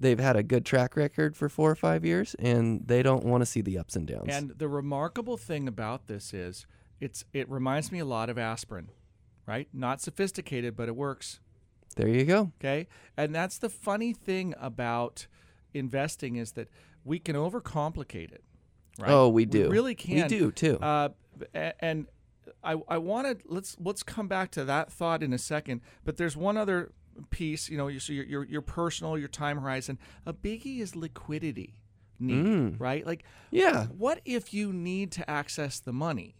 they've 0.00 0.18
had 0.18 0.36
a 0.36 0.42
good 0.42 0.64
track 0.64 0.96
record 0.96 1.36
for 1.36 1.48
four 1.48 1.70
or 1.70 1.74
five 1.74 2.04
years, 2.04 2.34
and 2.38 2.86
they 2.86 3.02
don't 3.02 3.24
want 3.24 3.42
to 3.42 3.46
see 3.46 3.60
the 3.60 3.78
ups 3.78 3.96
and 3.96 4.06
downs. 4.06 4.28
And 4.28 4.50
the 4.56 4.68
remarkable 4.68 5.36
thing 5.36 5.68
about 5.68 6.06
this 6.06 6.32
is 6.32 6.66
it's 7.00 7.24
it 7.32 7.48
reminds 7.50 7.92
me 7.92 7.98
a 7.98 8.04
lot 8.04 8.28
of 8.30 8.38
aspirin, 8.38 8.88
right? 9.46 9.68
Not 9.72 10.00
sophisticated, 10.00 10.76
but 10.76 10.88
it 10.88 10.96
works. 10.96 11.40
there 11.96 12.08
you 12.08 12.24
go. 12.24 12.52
Okay. 12.60 12.86
And 13.16 13.34
that's 13.34 13.58
the 13.58 13.68
funny 13.68 14.12
thing 14.12 14.54
about 14.60 15.26
investing 15.74 16.36
is 16.36 16.52
that 16.52 16.68
we 17.04 17.18
can 17.18 17.36
overcomplicate 17.36 18.32
it. 18.32 18.44
Right? 18.98 19.10
Oh, 19.10 19.28
we 19.28 19.44
do. 19.44 19.68
really 19.70 19.94
can. 19.94 20.22
We 20.22 20.28
do 20.28 20.50
too. 20.50 20.78
Uh, 20.78 21.10
and 21.54 22.06
I 22.64 22.76
I 22.88 22.98
wanted 22.98 23.42
let's 23.46 23.76
let's 23.78 24.02
come 24.02 24.26
back 24.26 24.50
to 24.52 24.64
that 24.64 24.92
thought 24.92 25.22
in 25.22 25.32
a 25.32 25.38
second. 25.38 25.80
But 26.04 26.16
there's 26.16 26.36
one 26.36 26.56
other 26.56 26.92
piece. 27.30 27.68
You 27.68 27.76
know, 27.78 27.88
you- 27.88 28.00
so 28.00 28.12
your 28.12 28.24
your 28.24 28.44
your 28.44 28.62
personal, 28.62 29.18
your 29.18 29.28
time 29.28 29.58
horizon. 29.58 29.98
A 30.26 30.32
biggie 30.32 30.80
is 30.80 30.94
liquidity 30.96 31.80
need, 32.20 32.44
Mm. 32.44 32.80
right? 32.80 33.06
Like, 33.06 33.24
yeah. 33.50 33.86
what 33.86 34.20
if 34.24 34.52
you 34.52 34.72
need 34.72 35.12
to 35.12 35.30
access 35.30 35.78
the 35.80 35.92
money? 35.92 36.34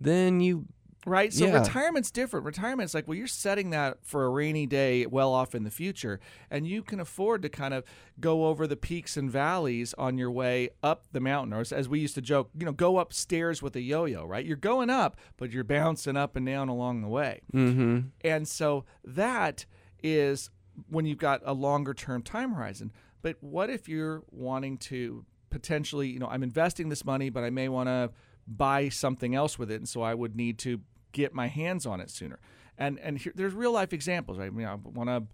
Then 0.00 0.40
you 0.40 0.66
Right. 1.06 1.34
So 1.34 1.44
Yeah. 1.44 1.58
retirement's 1.60 2.10
different. 2.10 2.46
Retirement's 2.46 2.94
like, 2.94 3.06
well, 3.06 3.14
you're 3.14 3.26
setting 3.26 3.68
that 3.70 3.98
for 4.06 4.24
a 4.24 4.30
rainy 4.30 4.64
day 4.64 5.04
well 5.04 5.34
off 5.34 5.54
in 5.54 5.62
the 5.62 5.70
future, 5.70 6.18
and 6.50 6.66
you 6.66 6.82
can 6.82 6.98
afford 6.98 7.42
to 7.42 7.50
kind 7.50 7.74
of 7.74 7.84
go 8.20 8.46
over 8.46 8.66
the 8.66 8.74
peaks 8.74 9.14
and 9.18 9.30
valleys 9.30 9.92
on 9.98 10.16
your 10.16 10.30
way 10.30 10.70
up 10.82 11.04
the 11.12 11.20
mountain, 11.20 11.52
or 11.52 11.60
as- 11.60 11.72
as 11.72 11.90
we 11.90 12.00
used 12.00 12.14
to 12.14 12.22
joke, 12.22 12.48
you 12.58 12.64
know, 12.64 12.72
go 12.72 12.98
upstairs 12.98 13.60
with 13.60 13.76
a 13.76 13.82
yo-yo. 13.82 14.24
Right. 14.24 14.46
You're 14.46 14.56
going 14.56 14.88
up, 14.88 15.18
but 15.36 15.50
you're 15.50 15.62
bouncing 15.62 16.16
up 16.16 16.36
and 16.36 16.46
down 16.46 16.70
along 16.70 17.02
the 17.02 17.08
way. 17.08 17.42
mm-hmm. 17.52 18.08
And 18.22 18.48
so 18.48 18.86
that 19.04 19.66
is 20.04 20.50
when 20.88 21.06
you've 21.06 21.18
got 21.18 21.40
a 21.44 21.52
longer 21.54 21.94
term 21.94 22.22
time 22.22 22.52
horizon. 22.52 22.92
But 23.22 23.36
what 23.40 23.70
if 23.70 23.88
you're 23.88 24.22
wanting 24.30 24.76
to 24.78 25.24
potentially, 25.50 26.08
you 26.08 26.18
know, 26.18 26.26
I'm 26.28 26.42
investing 26.42 26.90
this 26.90 27.04
money, 27.04 27.30
but 27.30 27.42
I 27.42 27.50
may 27.50 27.68
want 27.68 27.88
to 27.88 28.10
buy 28.46 28.90
something 28.90 29.34
else 29.34 29.58
with 29.58 29.70
it, 29.70 29.76
and 29.76 29.88
so 29.88 30.02
I 30.02 30.14
would 30.14 30.36
need 30.36 30.58
to 30.58 30.80
get 31.12 31.32
my 31.32 31.46
hands 31.46 31.86
on 31.86 32.00
it 32.00 32.10
sooner. 32.10 32.38
And 32.76 32.98
and 33.00 33.18
here, 33.18 33.32
there's 33.34 33.54
real 33.54 33.72
life 33.72 33.92
examples. 33.92 34.38
Right? 34.38 34.46
I 34.46 34.50
mean, 34.50 34.66
I 34.66 34.74
want 34.74 35.08
to. 35.08 35.24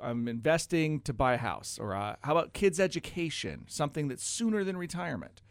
I'm 0.00 0.28
investing 0.28 1.00
to 1.02 1.12
buy 1.12 1.34
a 1.34 1.38
house, 1.38 1.76
or 1.80 1.94
uh, 1.94 2.16
how 2.22 2.32
about 2.32 2.52
kids' 2.52 2.78
education? 2.78 3.64
Something 3.66 4.06
that's 4.08 4.22
sooner 4.24 4.62
than 4.62 4.76
retirement, 4.76 5.42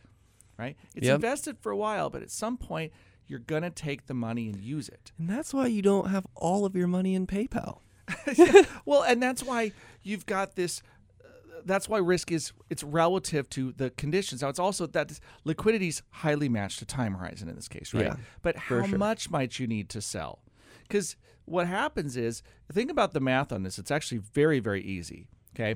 right? 0.58 0.78
It's 0.96 1.06
Yep. 1.08 1.16
invested 1.16 1.58
for 1.60 1.72
a 1.72 1.76
while, 1.78 2.10
but 2.10 2.22
at 2.22 2.32
some 2.32 2.58
point 2.58 2.94
you're 3.28 3.40
gonna 3.40 3.70
take 3.70 4.06
the 4.06 4.14
money 4.14 4.48
and 4.48 4.62
use 4.62 4.88
it. 4.88 5.12
And 5.18 5.30
that's 5.30 5.54
why 5.54 5.68
you 5.68 5.82
don't 5.82 6.10
have 6.10 6.26
all 6.34 6.64
of 6.64 6.78
your 6.78 6.88
money 6.88 7.14
in 7.14 7.28
PayPal. 7.28 7.80
well, 8.86 9.04
and 9.04 9.22
that's 9.22 9.44
why 9.44 9.72
you've 10.04 10.26
got 10.26 10.56
this. 10.56 10.82
uh, 11.24 11.28
That's 11.66 11.90
why 11.90 12.00
risk 12.00 12.32
is 12.32 12.54
it's 12.70 12.84
relative 12.84 13.50
to 13.52 13.74
the 13.74 13.90
conditions. 13.92 14.42
Now 14.42 14.50
it's 14.50 14.60
also 14.60 14.88
that 14.88 15.20
liquidity 15.44 15.90
is 15.90 16.02
highly 16.10 16.50
matched 16.50 16.80
to 16.80 16.86
time 16.86 17.14
horizon 17.16 17.50
in 17.50 17.56
this 17.56 17.68
case, 17.68 17.94
right? 17.94 18.06
Yeah, 18.06 18.16
but 18.42 18.56
how 18.56 18.86
sure. 18.86 18.98
much 18.98 19.30
might 19.30 19.60
you 19.60 19.68
need 19.68 19.90
to 19.90 20.02
sell? 20.02 20.40
Because 20.84 21.16
what 21.46 21.68
happens 21.68 22.16
is 22.18 22.44
think 22.72 22.92
about 22.92 23.14
the 23.14 23.20
math 23.20 23.52
on 23.52 23.64
this. 23.64 23.78
It's 23.80 23.92
actually 23.92 24.20
very 24.20 24.60
very 24.60 24.82
easy. 24.82 25.28
Okay, 25.56 25.76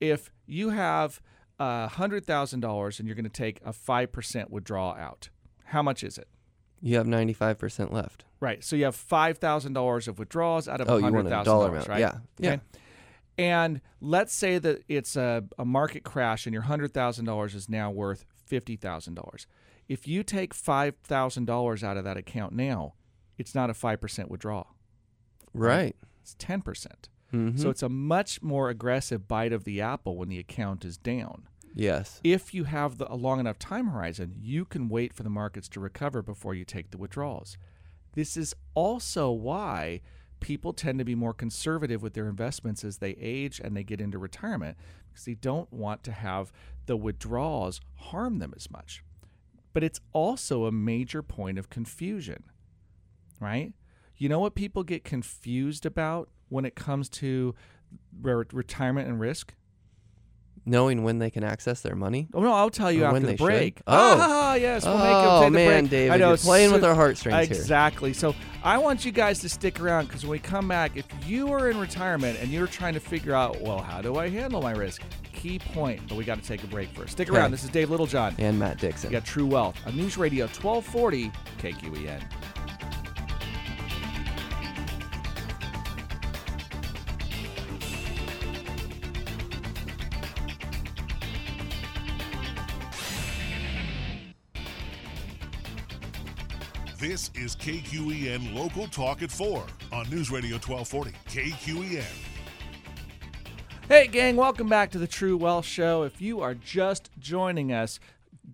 if 0.00 0.30
you 0.46 0.70
have 0.70 1.20
a 1.58 1.88
hundred 1.88 2.24
thousand 2.24 2.60
dollars 2.60 2.98
and 2.98 3.06
you're 3.08 3.16
going 3.16 3.24
to 3.24 3.30
take 3.30 3.60
a 3.64 3.72
five 3.72 4.12
percent 4.12 4.50
withdrawal 4.50 4.94
out, 4.94 5.28
how 5.66 5.82
much 5.82 6.02
is 6.02 6.18
it? 6.18 6.28
You 6.80 6.96
have 6.96 7.06
95% 7.06 7.92
left. 7.92 8.24
Right. 8.40 8.62
So 8.62 8.76
you 8.76 8.84
have 8.84 8.94
five 8.94 9.38
thousand 9.38 9.72
dollars 9.72 10.06
of 10.06 10.18
withdrawals 10.18 10.68
out 10.68 10.80
of 10.80 10.88
Oh, 10.88 10.94
a 10.94 10.96
you 10.98 11.02
hundred 11.02 11.16
want 11.16 11.26
a 11.26 11.30
thousand 11.30 11.52
dollar 11.52 11.70
right? 11.88 11.98
Yeah. 11.98 12.18
Yeah. 12.38 12.56
And 13.36 13.80
let's 14.00 14.32
say 14.32 14.58
that 14.58 14.82
it's 14.88 15.16
a, 15.16 15.44
a 15.58 15.64
market 15.64 16.04
crash 16.04 16.46
and 16.46 16.52
your 16.52 16.62
hundred 16.62 16.92
thousand 16.92 17.24
dollars 17.24 17.54
is 17.54 17.68
now 17.68 17.90
worth 17.90 18.24
fifty 18.46 18.76
thousand 18.76 19.14
dollars. 19.14 19.46
If 19.88 20.06
you 20.06 20.22
take 20.22 20.54
five 20.54 20.94
thousand 21.02 21.46
dollars 21.46 21.82
out 21.82 21.96
of 21.96 22.04
that 22.04 22.16
account 22.16 22.52
now, 22.52 22.94
it's 23.38 23.54
not 23.54 23.70
a 23.70 23.74
five 23.74 24.00
percent 24.00 24.30
withdrawal. 24.30 24.68
Right. 25.52 25.96
It's 26.22 26.34
ten 26.38 26.62
percent. 26.62 27.08
Mm-hmm. 27.32 27.58
So 27.58 27.70
it's 27.70 27.82
a 27.82 27.88
much 27.88 28.42
more 28.42 28.70
aggressive 28.70 29.28
bite 29.28 29.52
of 29.52 29.64
the 29.64 29.80
apple 29.80 30.16
when 30.16 30.28
the 30.28 30.38
account 30.38 30.84
is 30.84 30.96
down. 30.96 31.48
Yes. 31.78 32.20
If 32.22 32.52
you 32.52 32.64
have 32.64 32.98
the, 32.98 33.12
a 33.12 33.16
long 33.16 33.40
enough 33.40 33.58
time 33.58 33.88
horizon, 33.88 34.34
you 34.38 34.64
can 34.64 34.88
wait 34.88 35.14
for 35.14 35.22
the 35.22 35.30
markets 35.30 35.68
to 35.70 35.80
recover 35.80 36.22
before 36.22 36.54
you 36.54 36.64
take 36.64 36.90
the 36.90 36.98
withdrawals. 36.98 37.56
This 38.14 38.36
is 38.36 38.54
also 38.74 39.30
why 39.30 40.00
people 40.40 40.72
tend 40.72 40.98
to 40.98 41.04
be 41.04 41.14
more 41.14 41.32
conservative 41.32 42.02
with 42.02 42.14
their 42.14 42.28
investments 42.28 42.84
as 42.84 42.98
they 42.98 43.12
age 43.20 43.60
and 43.60 43.76
they 43.76 43.84
get 43.84 44.00
into 44.00 44.18
retirement 44.18 44.76
because 45.08 45.24
they 45.24 45.34
don't 45.34 45.72
want 45.72 46.02
to 46.04 46.12
have 46.12 46.52
the 46.86 46.96
withdrawals 46.96 47.80
harm 47.96 48.38
them 48.38 48.52
as 48.56 48.70
much. 48.70 49.02
But 49.72 49.84
it's 49.84 50.00
also 50.12 50.64
a 50.64 50.72
major 50.72 51.22
point 51.22 51.58
of 51.58 51.70
confusion, 51.70 52.44
right? 53.40 53.72
You 54.16 54.28
know 54.28 54.40
what 54.40 54.54
people 54.54 54.82
get 54.82 55.04
confused 55.04 55.86
about 55.86 56.28
when 56.48 56.64
it 56.64 56.74
comes 56.74 57.08
to 57.10 57.54
re- 58.20 58.44
retirement 58.52 59.08
and 59.08 59.20
risk? 59.20 59.54
Knowing 60.68 61.02
when 61.02 61.18
they 61.18 61.30
can 61.30 61.42
access 61.44 61.80
their 61.80 61.94
money. 61.94 62.28
Oh 62.34 62.40
no, 62.42 62.52
I'll 62.52 62.68
tell 62.70 62.92
you 62.92 63.02
Or 63.02 63.06
after 63.06 63.12
when 63.14 63.22
the 63.22 63.28
they 63.28 63.36
should. 63.36 63.44
break. 63.44 63.80
Oh. 63.86 64.16
Ah, 64.20 64.54
yes, 64.54 64.84
we'll 64.84 64.98
make 64.98 65.06
it 65.06 65.12
oh 65.12 65.40
take 65.42 65.46
the 65.46 65.50
man, 65.58 65.80
break. 65.84 65.90
David, 65.90 66.12
I 66.12 66.16
know, 66.18 66.28
you're 66.28 66.36
playing 66.36 66.72
with 66.72 66.82
so- 66.82 66.88
our 66.88 66.94
heartstrings 66.94 67.48
here. 67.48 67.56
Exactly. 67.56 68.12
So 68.12 68.34
I 68.62 68.76
want 68.78 69.04
you 69.04 69.12
guys 69.12 69.38
to 69.40 69.48
stick 69.48 69.80
around 69.80 70.06
because 70.06 70.24
when 70.24 70.32
we 70.32 70.38
come 70.40 70.68
back, 70.68 70.96
if 70.96 71.06
you 71.26 71.50
are 71.52 71.70
in 71.70 71.78
retirement 71.80 72.38
and 72.40 72.50
you're 72.50 72.66
trying 72.66 72.94
to 72.94 73.00
figure 73.00 73.34
out, 73.34 73.60
well, 73.62 73.78
how 73.78 74.02
do 74.02 74.16
I 74.16 74.28
handle 74.28 74.60
my 74.60 74.72
risk? 74.72 75.02
Key 75.32 75.58
point, 75.60 76.00
but 76.08 76.16
we 76.16 76.24
got 76.24 76.42
to 76.42 76.46
take 76.46 76.64
a 76.64 76.66
break 76.66 76.88
first. 76.90 77.12
Stick 77.12 77.30
around. 77.30 77.44
Okay. 77.44 77.50
This 77.52 77.64
is 77.64 77.70
Dave 77.70 77.90
Littlejohn. 77.90 78.34
And 78.38 78.58
Matt 78.58 78.78
Dixon. 78.78 79.10
You 79.10 79.18
got 79.18 79.24
True 79.24 79.46
Wealth 79.46 79.76
on 79.86 79.96
News 79.96 80.18
Radio 80.18 80.46
1240 80.46 81.30
KQEN. 81.58 82.20
This 96.98 97.30
is 97.36 97.54
KQEN 97.54 98.52
Local 98.56 98.88
Talk 98.88 99.22
at 99.22 99.30
4 99.30 99.64
on 99.92 100.10
News 100.10 100.32
Radio 100.32 100.56
1240. 100.56 101.12
KQEN. 101.28 102.02
Hey, 103.86 104.08
gang, 104.08 104.34
welcome 104.34 104.68
back 104.68 104.90
to 104.90 104.98
the 104.98 105.06
True 105.06 105.36
Wealth 105.36 105.64
Show. 105.64 106.02
If 106.02 106.20
you 106.20 106.40
are 106.40 106.54
just 106.54 107.10
joining 107.16 107.72
us, 107.72 108.00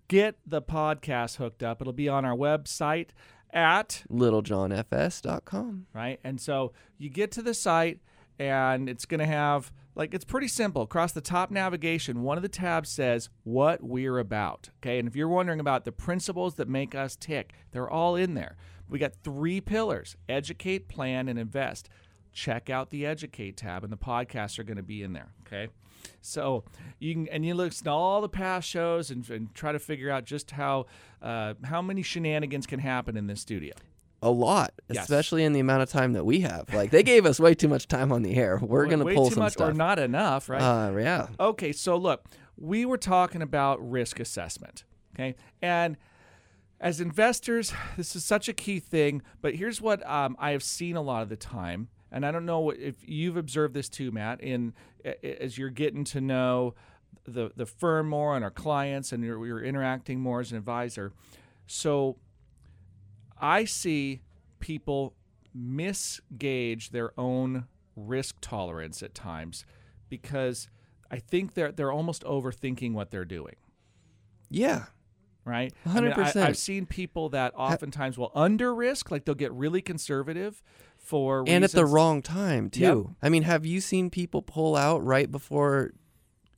get 0.08 0.36
the 0.46 0.60
podcast 0.60 1.36
hooked 1.36 1.62
up. 1.62 1.80
It'll 1.80 1.94
be 1.94 2.06
on 2.06 2.26
our 2.26 2.36
website 2.36 3.08
at 3.50 4.02
littlejohnfs.com. 4.12 5.86
right? 5.94 6.20
And 6.22 6.38
so 6.38 6.72
you 6.98 7.08
get 7.08 7.32
to 7.32 7.40
the 7.40 7.54
site 7.54 8.00
and 8.38 8.90
it's 8.90 9.06
going 9.06 9.20
to 9.20 9.26
have 9.26 9.72
like 9.94 10.14
it's 10.14 10.24
pretty 10.24 10.48
simple. 10.48 10.82
Across 10.82 11.12
the 11.12 11.20
top 11.20 11.50
navigation, 11.50 12.22
one 12.22 12.36
of 12.36 12.42
the 12.42 12.48
tabs 12.48 12.90
says 12.90 13.28
what 13.44 13.82
we're 13.82 14.18
about. 14.18 14.70
Okay? 14.78 14.98
And 14.98 15.08
if 15.08 15.14
you're 15.14 15.28
wondering 15.28 15.60
about 15.60 15.84
the 15.84 15.92
principles 15.92 16.54
that 16.56 16.68
make 16.68 16.94
us 16.94 17.16
tick, 17.16 17.52
they're 17.72 17.90
all 17.90 18.16
in 18.16 18.34
there. 18.34 18.56
We 18.88 18.98
got 18.98 19.14
three 19.22 19.60
pillars: 19.60 20.16
educate, 20.28 20.88
plan, 20.88 21.28
and 21.28 21.38
invest. 21.38 21.88
Check 22.32 22.68
out 22.68 22.90
the 22.90 23.06
educate 23.06 23.56
tab 23.56 23.84
and 23.84 23.92
the 23.92 23.96
podcasts 23.96 24.58
are 24.58 24.64
going 24.64 24.76
to 24.76 24.82
be 24.82 25.02
in 25.02 25.12
there, 25.12 25.32
okay? 25.46 25.68
So 26.20 26.64
you 26.98 27.14
can 27.14 27.28
and 27.28 27.46
you 27.46 27.54
listen 27.54 27.84
to 27.84 27.90
all 27.90 28.20
the 28.20 28.28
past 28.28 28.68
shows 28.68 29.10
and, 29.10 29.28
and 29.30 29.54
try 29.54 29.72
to 29.72 29.78
figure 29.78 30.10
out 30.10 30.24
just 30.24 30.50
how 30.50 30.86
uh, 31.22 31.54
how 31.64 31.80
many 31.80 32.02
shenanigans 32.02 32.66
can 32.66 32.80
happen 32.80 33.16
in 33.16 33.26
this 33.26 33.40
studio. 33.40 33.74
A 34.24 34.30
lot, 34.30 34.72
Yes. 34.90 35.04
especially 35.04 35.44
in 35.44 35.52
the 35.52 35.60
amount 35.60 35.82
of 35.82 35.90
time 35.90 36.14
that 36.14 36.24
we 36.24 36.40
have. 36.40 36.72
Like 36.72 36.90
they 36.90 37.02
gave 37.02 37.26
us 37.26 37.38
way 37.38 37.54
too 37.54 37.68
much 37.68 37.86
time 37.88 38.10
on 38.10 38.22
the 38.22 38.34
air. 38.36 38.58
We're 38.60 38.86
gonna 38.86 39.04
way 39.04 39.14
pull 39.14 39.28
too 39.28 39.34
some 39.34 39.42
much 39.44 39.52
stuff. 39.54 39.70
or 39.70 39.74
not 39.74 39.98
enough, 39.98 40.48
right? 40.48 40.60
Uh, 40.62 40.96
yeah. 40.96 41.26
okay, 41.38 41.72
so 41.72 41.96
look, 41.96 42.24
we 42.56 42.84
were 42.86 42.96
talking 42.98 43.42
about 43.42 43.78
risk 43.88 44.18
assessment, 44.20 44.84
okay, 45.14 45.34
and 45.62 45.96
as 46.80 47.00
investors, 47.00 47.72
this 47.96 48.16
is 48.16 48.24
such 48.24 48.48
a 48.48 48.52
key 48.52 48.78
thing. 48.80 49.22
But 49.40 49.54
here's 49.54 49.80
what 49.80 50.06
um, 50.08 50.36
I 50.38 50.50
have 50.50 50.62
seen 50.62 50.96
a 50.96 51.02
lot 51.02 51.22
of 51.22 51.28
the 51.28 51.36
time, 51.36 51.88
and 52.10 52.24
I 52.26 52.30
don't 52.30 52.46
know 52.46 52.70
if 52.70 52.96
you've 53.06 53.36
observed 53.36 53.74
this 53.74 53.88
too, 53.88 54.10
Matt. 54.10 54.40
In 54.42 54.72
as 55.22 55.58
you're 55.58 55.70
getting 55.70 56.04
to 56.04 56.20
know 56.20 56.74
the 57.26 57.50
the 57.56 57.66
firm 57.66 58.08
more 58.08 58.34
and 58.36 58.44
our 58.44 58.50
clients, 58.50 59.12
and 59.12 59.22
you're, 59.24 59.46
you're 59.46 59.62
interacting 59.62 60.20
more 60.20 60.40
as 60.40 60.50
an 60.52 60.58
advisor, 60.58 61.12
so 61.66 62.16
I 63.44 63.66
see 63.66 64.22
people 64.58 65.14
misgauge 65.54 66.88
their 66.90 67.12
own 67.20 67.66
risk 67.94 68.36
tolerance 68.40 69.02
at 69.02 69.14
times 69.14 69.66
because 70.08 70.70
I 71.10 71.18
think 71.18 71.52
they're 71.52 71.70
they're 71.70 71.92
almost 71.92 72.24
overthinking 72.24 72.94
what 72.94 73.10
they're 73.10 73.26
doing. 73.26 73.56
Yeah. 74.48 74.86
Right? 75.44 75.74
I 75.84 76.00
mean, 76.00 76.12
I, 76.12 76.30
100%. 76.30 76.36
I've 76.42 76.56
seen 76.56 76.86
people 76.86 77.28
that 77.28 77.52
oftentimes 77.54 78.16
will 78.16 78.32
under 78.34 78.74
risk, 78.74 79.10
like 79.10 79.26
they'll 79.26 79.34
get 79.34 79.52
really 79.52 79.82
conservative 79.82 80.62
for 80.96 81.44
And 81.46 81.64
at 81.64 81.72
the 81.72 81.84
wrong 81.84 82.22
time 82.22 82.70
too. 82.70 83.14
I 83.22 83.28
mean, 83.28 83.42
have 83.42 83.66
you 83.66 83.82
seen 83.82 84.08
people 84.08 84.40
pull 84.40 84.74
out 84.74 85.04
right 85.04 85.30
before 85.30 85.92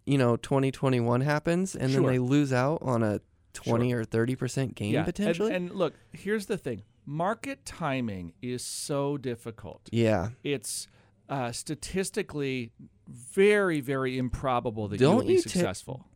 you 0.05 0.19
know 0.19 0.37
2021 0.37 1.23
happens 1.23 1.75
and 1.75 1.93
then 1.93 2.05
they 2.05 2.21
lose 2.21 2.53
out 2.53 2.79
on 2.81 3.03
a 3.03 3.21
20 3.57 3.93
or 3.93 4.05
30% 4.05 4.75
gain 4.75 4.93
yeah. 4.93 4.99
and- 4.99 5.07
potentially? 5.07 5.55
And, 5.55 5.71
look, 5.71 5.95
here's 6.13 6.47
the 6.47 6.57
thing: 6.59 6.83
market 7.05 7.65
timing 7.65 8.33
is 8.43 8.63
so 8.65 9.17
difficult. 9.17 9.89
yeah. 9.93 10.31
It's 10.45 10.89
uh, 11.29 11.51
statistically 11.53 12.73
very, 13.09 13.81
very 13.81 14.19
improbable 14.19 14.89
that 14.89 14.99
Don't 14.99 15.13
you 15.13 15.17
will 15.19 15.27
be 15.27 15.33
you 15.35 15.41
successful. 15.41 16.07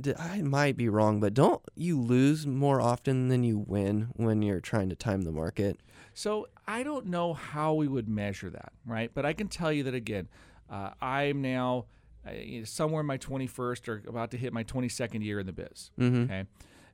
d- 0.00 0.14
I 0.18 0.42
might 0.42 0.76
be 0.76 0.88
wrong, 0.88 1.20
but 1.20 1.34
don't 1.34 1.60
you 1.74 2.00
lose 2.00 2.46
more 2.46 2.80
often 2.80 3.28
than 3.28 3.42
you 3.44 3.58
win 3.58 4.10
when 4.14 4.42
you're 4.42 4.60
trying 4.60 4.88
to 4.90 4.96
time 4.96 5.22
the 5.22 5.32
market? 5.32 5.80
So 6.14 6.48
I 6.66 6.82
don't 6.82 7.06
know 7.06 7.34
how 7.34 7.74
we 7.74 7.88
would 7.88 8.08
measure 8.08 8.50
that, 8.50 8.72
right? 8.86 9.10
But 9.12 9.24
I 9.26 9.32
can 9.32 9.48
tell 9.48 9.72
you 9.72 9.84
that 9.84 9.94
again, 9.94 10.28
uh, 10.68 10.90
I'm 11.00 11.40
now 11.42 11.86
uh, 12.26 12.30
somewhere 12.64 13.00
in 13.00 13.06
my 13.06 13.18
21st 13.18 13.88
or 13.88 14.02
about 14.08 14.30
to 14.32 14.36
hit 14.36 14.52
my 14.52 14.64
22nd 14.64 15.22
year 15.24 15.40
in 15.40 15.46
the 15.46 15.52
biz. 15.52 15.90
Mm-hmm. 15.98 16.22
Okay, 16.24 16.44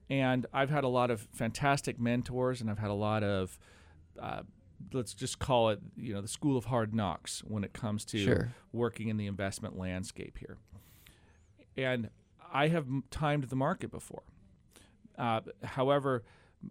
and 0.09 0.47
I've 0.53 0.71
had 0.71 0.85
a 0.85 0.89
lot 0.89 1.11
of 1.11 1.27
fantastic 1.33 1.99
mentors, 1.99 2.61
and 2.61 2.71
I've 2.71 2.79
had 2.79 2.91
a 2.91 2.95
lot 2.95 3.23
of 3.23 3.59
uh, 4.21 4.43
let's 4.93 5.15
just 5.15 5.39
call 5.39 5.71
it 5.71 5.81
you 5.97 6.15
know 6.15 6.21
the 6.21 6.29
school 6.29 6.57
of 6.57 6.67
hard 6.67 6.95
knocks 6.95 7.41
when 7.47 7.65
it 7.65 7.73
comes 7.73 8.05
to 8.07 8.19
Sure. 8.19 8.55
working 8.73 9.09
in 9.09 9.17
the 9.17 9.27
investment 9.27 9.77
landscape 9.79 10.39
here. 10.39 10.59
And 11.77 12.11
I 12.53 12.69
have 12.69 12.87
timed 13.11 13.45
the 13.45 13.57
market 13.57 13.91
before. 13.91 14.23
Uh, 15.19 15.41
however, 15.63 16.25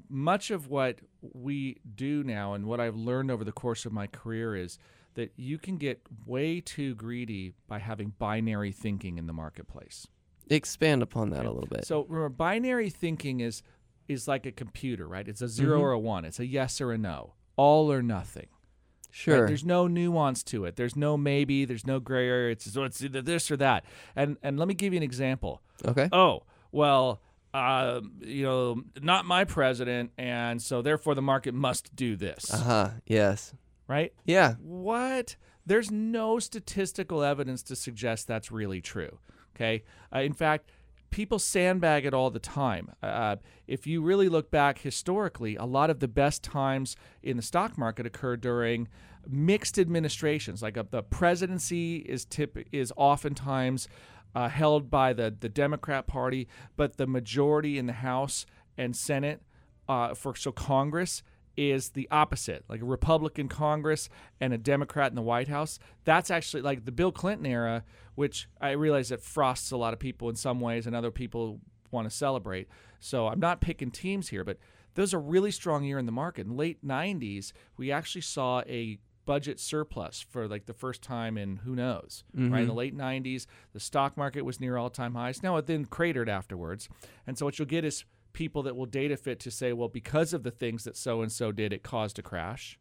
much 0.10 0.50
of 0.52 0.68
what 0.68 1.00
we 1.34 1.78
do 1.96 2.24
now 2.24 2.54
and 2.54 2.66
what 2.66 2.80
I've 2.80 2.96
learned 2.96 3.30
over 3.32 3.44
the 3.44 3.52
course 3.52 3.86
of 3.86 3.92
my 3.94 4.08
career 4.08 4.56
is 4.56 4.78
that 5.14 5.32
you 5.36 5.58
can 5.58 5.78
get 5.78 6.02
way 6.26 6.60
too 6.60 6.96
greedy 6.96 7.54
by 7.68 7.80
having 7.80 8.14
binary 8.18 8.72
thinking 8.72 9.18
in 9.18 9.28
the 9.28 9.34
marketplace. 9.34 10.08
Expand 10.50 11.02
upon 11.02 11.30
that 11.32 11.46
a 11.46 11.52
little 11.52 11.68
bit. 11.70 11.86
So 11.86 12.04
remember, 12.08 12.30
binary 12.30 12.90
thinking 12.90 13.40
is 13.40 13.64
is 14.08 14.28
like 14.28 14.46
a 14.46 14.52
computer, 14.52 15.08
right? 15.08 15.28
It's 15.28 15.42
a 15.42 15.48
0 15.48 15.80
Mhm. 15.80 15.82
or 15.82 15.92
a 15.92 16.00
one. 16.00 16.26
It's 16.26 16.40
a 16.40 16.46
yes 16.46 16.80
or 16.80 16.92
a 16.92 16.98
no, 16.98 17.34
all 17.56 17.92
or 17.92 18.04
nothing. 18.04 18.48
right? 18.48 19.10
sure. 19.12 19.48
There's 19.48 19.64
no 19.66 19.88
nuance 19.88 20.44
to 20.44 20.66
it. 20.66 20.76
There's 20.76 20.96
no 20.96 21.16
maybe. 21.18 21.64
There's 21.66 21.88
no 21.88 22.00
gray 22.00 22.28
area. 22.28 22.52
It's 22.52 22.70
so 22.72 22.84
it's 22.84 23.02
either 23.02 23.22
this 23.22 23.50
or 23.50 23.58
that. 23.58 23.86
And 24.16 24.38
and 24.44 24.60
let 24.60 24.68
me 24.68 24.74
give 24.74 24.94
you 24.94 24.98
an 24.98 25.04
example. 25.04 25.62
okay. 25.86 26.10
Oh 26.12 26.44
well, 26.72 27.22
uh, 27.54 28.02
you 28.20 28.44
know, 28.44 28.84
not 29.02 29.26
my 29.26 29.46
president, 29.46 30.12
and 30.18 30.62
so 30.62 30.82
therefore 30.82 31.16
the 31.16 31.22
market 31.22 31.54
must 31.54 31.96
do 31.96 32.16
this, 32.18 32.54
Uh 32.54 32.58
huh. 32.58 32.90
Yes. 33.08 33.54
right? 33.88 34.14
Yeah. 34.26 34.56
What? 34.62 35.38
There's 35.66 35.90
no 35.90 36.38
statistical 36.38 37.24
evidence 37.24 37.64
to 37.64 37.76
suggest 37.76 38.28
that's 38.28 38.52
really 38.52 38.82
true. 38.82 39.18
Okay. 39.56 39.84
Uh, 40.14 40.20
in 40.20 40.34
fact, 40.34 40.70
people 41.10 41.40
sandbag 41.40 42.06
it 42.06 42.14
all 42.14 42.30
the 42.30 42.40
time. 42.40 42.92
Uh, 43.02 43.38
if 43.68 43.88
you 43.88 44.02
really 44.02 44.28
look 44.28 44.52
back 44.52 44.80
historically, 44.80 45.56
a 45.56 45.64
lot 45.64 45.90
of 45.90 46.00
the 46.00 46.08
best 46.08 46.44
times 46.44 46.96
in 47.24 47.38
the 47.38 47.44
stock 47.44 47.78
market 47.78 48.06
occur 48.06 48.36
during 48.36 48.88
mixed 49.28 49.80
administrations. 49.80 50.62
Like 50.62 50.78
uh, 50.78 50.84
the 50.90 51.04
presidency 51.04 51.98
is 51.98 52.26
tip 52.26 52.58
is 52.72 52.92
oftentimes 52.98 53.88
uh, 54.36 54.50
held 54.50 54.90
by 54.90 55.14
the 55.14 55.34
the 55.40 55.50
Democrat 55.50 56.06
Party, 56.06 56.48
but 56.76 56.98
the 56.98 57.08
majority 57.08 57.78
in 57.78 57.86
the 57.88 57.94
House 57.94 58.46
and 58.78 58.96
Senate 58.96 59.42
uh, 59.88 60.14
for 60.14 60.36
so 60.36 60.52
Congress 60.52 61.24
is 61.58 61.90
the 61.90 62.08
opposite, 62.12 62.66
like 62.68 62.82
a 62.82 62.86
Republican 62.86 63.48
Congress 63.48 64.10
and 64.40 64.54
a 64.54 64.58
Democrat 64.58 65.12
in 65.12 65.16
the 65.16 65.22
White 65.22 65.48
House. 65.48 65.80
That's 66.04 66.32
actually 66.32 66.62
like 66.62 66.86
the 66.86 66.92
Bill 66.92 67.12
Clinton 67.12 67.46
era, 67.46 67.84
which 68.16 68.48
I 68.60 68.72
realize 68.72 69.10
that 69.10 69.22
frosts 69.22 69.72
a 69.72 69.78
lot 69.78 69.94
of 69.94 70.00
people 70.00 70.30
in 70.30 70.36
some 70.36 70.60
ways, 70.60 70.88
and 70.88 70.96
other 70.96 71.12
people 71.12 71.60
want 71.92 72.10
to 72.10 72.16
celebrate. 72.16 72.68
So 73.00 73.28
I'm 73.28 73.40
not 73.40 73.62
picking 73.62 73.92
teams 73.92 74.30
here, 74.30 74.44
but 74.44 74.58
those 74.96 75.14
are 75.14 75.20
really 75.20 75.52
strong 75.52 75.84
year 75.84 76.00
in 76.00 76.06
the 76.06 76.12
market. 76.12 76.48
In 76.48 76.58
late 76.58 76.86
90s, 76.86 77.52
we 77.78 77.92
actually 77.92 78.22
saw 78.22 78.62
a 78.68 79.00
budget 79.26 79.60
surplus 79.60 80.24
for 80.30 80.48
like 80.48 80.66
the 80.66 80.74
first 80.74 81.02
time 81.02 81.38
in 81.38 81.58
who 81.58 81.76
knows 81.76 82.24
right 82.52 82.62
in 82.62 82.68
the 82.68 82.74
mm-hmm. 82.74 82.78
late 82.78 82.96
90s 82.96 83.48
the 83.74 83.80
stock 83.80 84.16
market 84.16 84.44
was 84.44 84.60
near 84.60 84.78
all-time 84.78 85.16
highs 85.16 85.42
now 85.42 85.58
it 85.58 85.66
then 85.66 85.84
cratered 85.84 86.30
afterwards 86.30 86.88
and 87.26 87.36
so 87.36 87.44
what 87.44 87.58
you'll 87.58 87.68
get 87.68 87.84
is 87.84 88.06
people 88.36 88.62
that 88.64 88.76
will 88.76 88.86
data 88.86 89.18
fit 89.18 89.40
to 89.40 89.50
say, 89.50 89.74
well, 89.74 89.88
because 89.88 90.34
of 90.34 90.44
the 90.44 90.52
things 90.52 90.84
that 90.84 90.96
so 90.96 91.24
and 91.24 91.32
so 91.32 91.52
did, 91.52 91.74
it 91.74 91.82
caused 91.82 92.20
a 92.20 92.22
crash, 92.22 92.78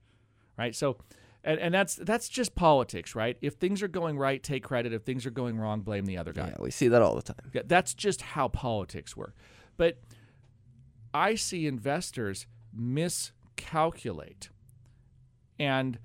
right? 0.58 0.74
So, 0.74 0.98
and, 1.42 1.58
and 1.58 1.72
that's 1.72 1.94
that's 1.94 2.28
just 2.28 2.54
politics, 2.54 3.14
right? 3.14 3.38
If 3.40 3.54
things 3.54 3.82
are 3.82 3.88
going 3.88 4.18
right, 4.18 4.42
take 4.42 4.64
credit. 4.64 4.92
If 4.92 5.02
things 5.04 5.24
are 5.24 5.30
going 5.30 5.56
wrong, 5.58 5.80
blame 5.80 6.04
the 6.04 6.18
other 6.18 6.32
guy. 6.32 6.48
Yeah. 6.48 6.56
We 6.60 6.70
see 6.70 6.88
that 6.88 7.00
all 7.00 7.14
the 7.14 7.22
time. 7.22 7.50
Yeah, 7.54 7.62
that's 7.64 7.94
just 7.94 8.20
how 8.20 8.48
politics 8.48 9.16
work. 9.16 9.34
But 9.78 9.98
I 11.14 11.36
see 11.36 11.66
investors 11.66 12.46
miscalculate, 12.74 14.50
and 15.58 15.98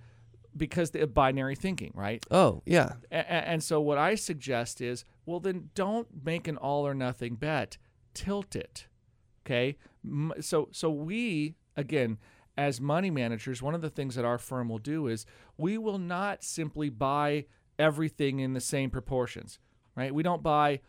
because 0.55 0.91
have 0.91 1.13
binary 1.13 1.55
thinking, 1.55 1.91
right? 1.95 2.23
Oh 2.31 2.61
yeah. 2.65 2.93
And 3.11 3.63
so 3.63 3.81
what 3.81 3.97
I 3.97 4.15
suggest 4.15 4.81
is, 4.81 5.05
well, 5.25 5.39
then 5.39 5.69
don't 5.73 6.07
make 6.23 6.47
an 6.47 6.57
all 6.57 6.85
or 6.87 6.93
nothing 6.93 7.35
bet. 7.35 7.77
Tilt 8.13 8.55
it. 8.55 8.87
Okay. 9.49 9.77
So 10.41 10.69
so 10.71 10.91
we 10.91 11.55
again 11.75 12.17
as 12.57 12.81
money 12.81 13.09
managers, 13.09 13.61
one 13.61 13.73
of 13.73 13.81
the 13.81 13.89
things 13.89 14.15
that 14.15 14.25
our 14.25 14.37
firm 14.37 14.69
will 14.69 14.79
do 14.79 15.07
is 15.07 15.25
we 15.57 15.77
will 15.77 15.97
not 15.97 16.43
simply 16.43 16.89
buy 16.89 17.45
everything 17.79 18.39
in 18.39 18.53
the 18.53 18.59
same 18.59 18.89
proportions. 18.89 19.59
Right? 19.95 20.13
We 20.13 20.23
don't 20.23 20.43
buy 20.43 20.81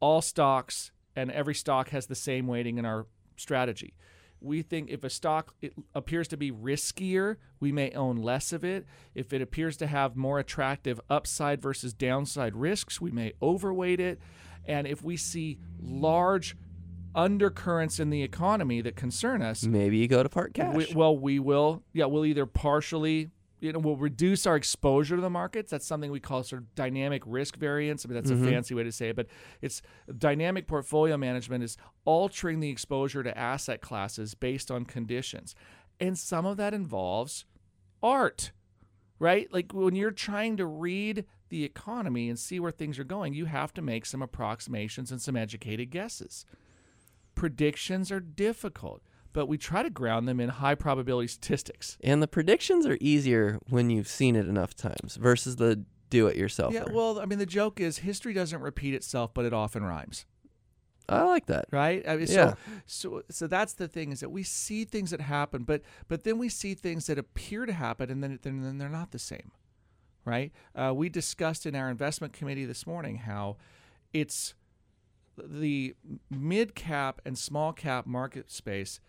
all 0.00 0.22
stocks 0.22 0.90
and 1.16 1.30
every 1.32 1.54
stock 1.54 1.90
has 1.90 2.06
the 2.06 2.14
same 2.14 2.46
weighting 2.46 2.78
in 2.78 2.84
our 2.84 3.06
strategy. 3.36 3.94
We 4.40 4.62
think 4.62 4.88
if 4.88 5.02
a 5.02 5.10
stock 5.10 5.54
appears 5.94 6.28
to 6.28 6.36
be 6.36 6.52
riskier, 6.52 7.36
we 7.58 7.72
may 7.72 7.90
own 7.90 8.16
less 8.16 8.52
of 8.52 8.64
it. 8.64 8.86
If 9.14 9.32
it 9.32 9.42
appears 9.42 9.76
to 9.78 9.88
have 9.88 10.16
more 10.16 10.38
attractive 10.38 11.00
upside 11.10 11.60
versus 11.60 11.92
downside 11.92 12.54
risks, 12.54 13.00
we 13.00 13.10
may 13.10 13.32
overweight 13.42 13.98
it. 13.98 14.20
And 14.64 14.86
if 14.86 15.02
we 15.02 15.16
see 15.16 15.58
large 15.80 16.56
undercurrents 17.18 17.98
in 17.98 18.10
the 18.10 18.22
economy 18.22 18.80
that 18.80 18.94
concern 18.94 19.42
us, 19.42 19.64
Maybe 19.64 19.98
you 19.98 20.06
go 20.06 20.22
to 20.22 20.28
Park 20.28 20.54
Cash. 20.54 20.74
we, 20.74 20.92
well, 20.94 21.18
we 21.18 21.40
will. 21.40 21.82
Yeah, 21.92 22.04
we'll 22.06 22.24
either 22.24 22.46
partially, 22.46 23.30
you 23.58 23.72
know, 23.72 23.80
we'll 23.80 23.96
reduce 23.96 24.46
our 24.46 24.54
exposure 24.54 25.16
to 25.16 25.22
the 25.22 25.28
markets. 25.28 25.70
That's 25.70 25.84
something 25.84 26.12
we 26.12 26.20
call 26.20 26.44
sort 26.44 26.62
of 26.62 26.74
dynamic 26.76 27.22
risk 27.26 27.56
variance. 27.56 28.06
I 28.06 28.08
mean, 28.08 28.14
that's 28.14 28.30
a 28.30 28.34
mm-hmm. 28.34 28.48
fancy 28.48 28.74
way 28.74 28.84
to 28.84 28.92
say 28.92 29.08
it, 29.08 29.16
but 29.16 29.26
it's 29.60 29.82
dynamic 30.16 30.68
portfolio 30.68 31.16
management 31.16 31.64
is 31.64 31.76
altering 32.04 32.60
the 32.60 32.70
exposure 32.70 33.24
to 33.24 33.36
asset 33.36 33.80
classes 33.80 34.34
based 34.34 34.70
on 34.70 34.84
conditions, 34.84 35.56
and 35.98 36.16
some 36.16 36.46
of 36.46 36.56
that 36.58 36.72
involves 36.72 37.44
art, 38.00 38.52
right? 39.18 39.52
Like 39.52 39.72
when 39.72 39.96
you're 39.96 40.12
trying 40.12 40.56
to 40.58 40.66
read 40.66 41.24
the 41.48 41.64
economy 41.64 42.28
and 42.28 42.38
see 42.38 42.60
where 42.60 42.70
things 42.70 42.96
are 43.00 43.04
going, 43.04 43.34
you 43.34 43.46
have 43.46 43.74
to 43.74 43.82
make 43.82 44.06
some 44.06 44.22
approximations 44.22 45.10
and 45.10 45.20
some 45.20 45.34
educated 45.34 45.90
guesses 45.90 46.44
predictions 47.38 48.10
are 48.12 48.20
difficult, 48.20 49.02
but 49.32 49.46
we 49.46 49.56
try 49.56 49.82
to 49.82 49.90
ground 49.90 50.26
them 50.28 50.40
in 50.40 50.48
high 50.48 50.74
probability 50.74 51.28
statistics. 51.28 51.96
and 52.02 52.22
the 52.22 52.28
predictions 52.28 52.84
are 52.86 52.98
easier 53.00 53.58
when 53.68 53.88
you've 53.90 54.08
seen 54.08 54.36
it 54.36 54.46
enough 54.48 54.74
times 54.74 55.16
versus 55.16 55.56
the 55.56 55.84
do 56.10 56.26
it 56.26 56.36
yourself. 56.36 56.72
Yeah, 56.72 56.84
well, 56.90 57.20
I 57.20 57.26
mean, 57.26 57.38
the 57.38 57.46
joke 57.46 57.80
is 57.80 57.98
history 57.98 58.32
doesn't 58.32 58.60
repeat 58.60 58.94
itself, 58.94 59.32
but 59.34 59.44
it 59.44 59.52
often 59.52 59.84
rhymes, 59.84 60.24
I 61.08 61.22
like 61.22 61.46
that. 61.46 61.66
right? 61.70 62.02
I 62.08 62.16
mean, 62.16 62.26
Yeah. 62.28 62.54
so, 62.54 62.56
so, 62.86 63.22
so 63.30 63.46
that's 63.46 63.74
the 63.74 63.88
thing 63.88 64.12
is 64.12 64.20
that 64.20 64.30
we 64.30 64.42
see 64.42 64.84
things 64.84 65.10
that 65.10 65.20
happen, 65.20 65.64
but 65.64 65.82
but 66.08 66.24
then 66.24 66.38
we 66.38 66.48
see 66.48 66.74
things 66.74 67.06
that 67.06 67.18
appear 67.18 67.66
to 67.66 67.72
happen, 67.72 68.10
and 68.10 68.22
then 68.22 68.38
then, 68.42 68.62
then 68.62 68.78
they're 68.78 68.88
not 68.88 69.10
the 69.10 69.18
same, 69.18 69.52
right? 70.24 70.50
Uh, 70.74 70.92
we 70.94 71.08
discussed 71.08 71.66
in 71.66 71.74
our 71.74 71.88
investment 71.90 72.32
committee 72.32 72.64
this 72.64 72.86
morning 72.86 73.16
how 73.18 73.56
it's 74.12 74.54
the 75.46 75.94
mid 76.30 76.74
cap 76.74 77.20
and 77.24 77.36
small 77.38 77.72
cap 77.72 78.06
market 78.06 78.50
space 78.50 79.00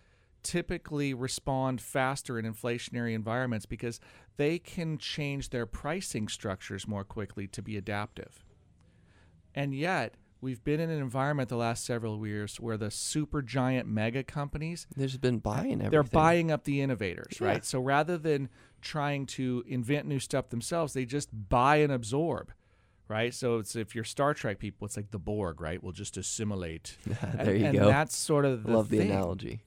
typically 0.43 1.13
respond 1.13 1.81
faster 1.81 2.39
in 2.39 2.45
inflationary 2.45 3.13
environments 3.13 3.65
because 3.65 3.99
they 4.37 4.57
can 4.57 4.97
change 4.97 5.49
their 5.49 5.65
pricing 5.65 6.27
structures 6.29 6.87
more 6.87 7.03
quickly 7.03 7.45
to 7.47 7.61
be 7.61 7.75
adaptive. 7.75 8.45
And 9.53 9.73
yet, 9.75 10.15
we've 10.41 10.63
been 10.63 10.79
in 10.79 10.89
an 10.89 11.01
environment 11.01 11.49
the 11.49 11.57
last 11.57 11.83
several 11.83 12.25
years 12.25 12.57
where 12.59 12.77
the 12.77 12.89
super 12.89 13.41
giant 13.41 13.87
mega 13.89 14.23
companies 14.23 14.87
There's 14.95 15.17
been 15.17 15.39
buying 15.39 15.73
everything. 15.73 15.89
they're 15.91 16.03
buying 16.03 16.51
up 16.51 16.63
the 16.63 16.79
innovators, 16.81 17.37
Yeah. 17.41 17.47
right? 17.47 17.65
So 17.65 17.81
rather 17.81 18.17
than 18.17 18.47
trying 18.81 19.25
to 19.25 19.63
invent 19.67 20.07
new 20.07 20.19
stuff 20.19 20.49
themselves, 20.49 20.93
they 20.93 21.05
just 21.05 21.29
buy 21.49 21.77
and 21.77 21.91
absorb, 21.91 22.53
right? 23.09 23.33
So 23.33 23.57
it's 23.57 23.75
if 23.75 23.93
you're 23.95 24.05
Star 24.05 24.33
Trek 24.33 24.59
people, 24.59 24.85
it's 24.85 24.95
like 24.95 25.11
the 25.11 25.19
Borg, 25.19 25.59
right? 25.59 25.83
We'll 25.83 25.91
just 25.91 26.15
assimilate. 26.15 26.95
there 27.05 27.49
and, 27.53 27.59
you 27.59 27.65
and 27.65 27.77
go. 27.79 27.87
that's 27.87 28.15
sort 28.15 28.45
of 28.45 28.63
the 28.63 28.71
Love 28.71 28.89
the 28.89 28.99
analogy. 28.99 29.63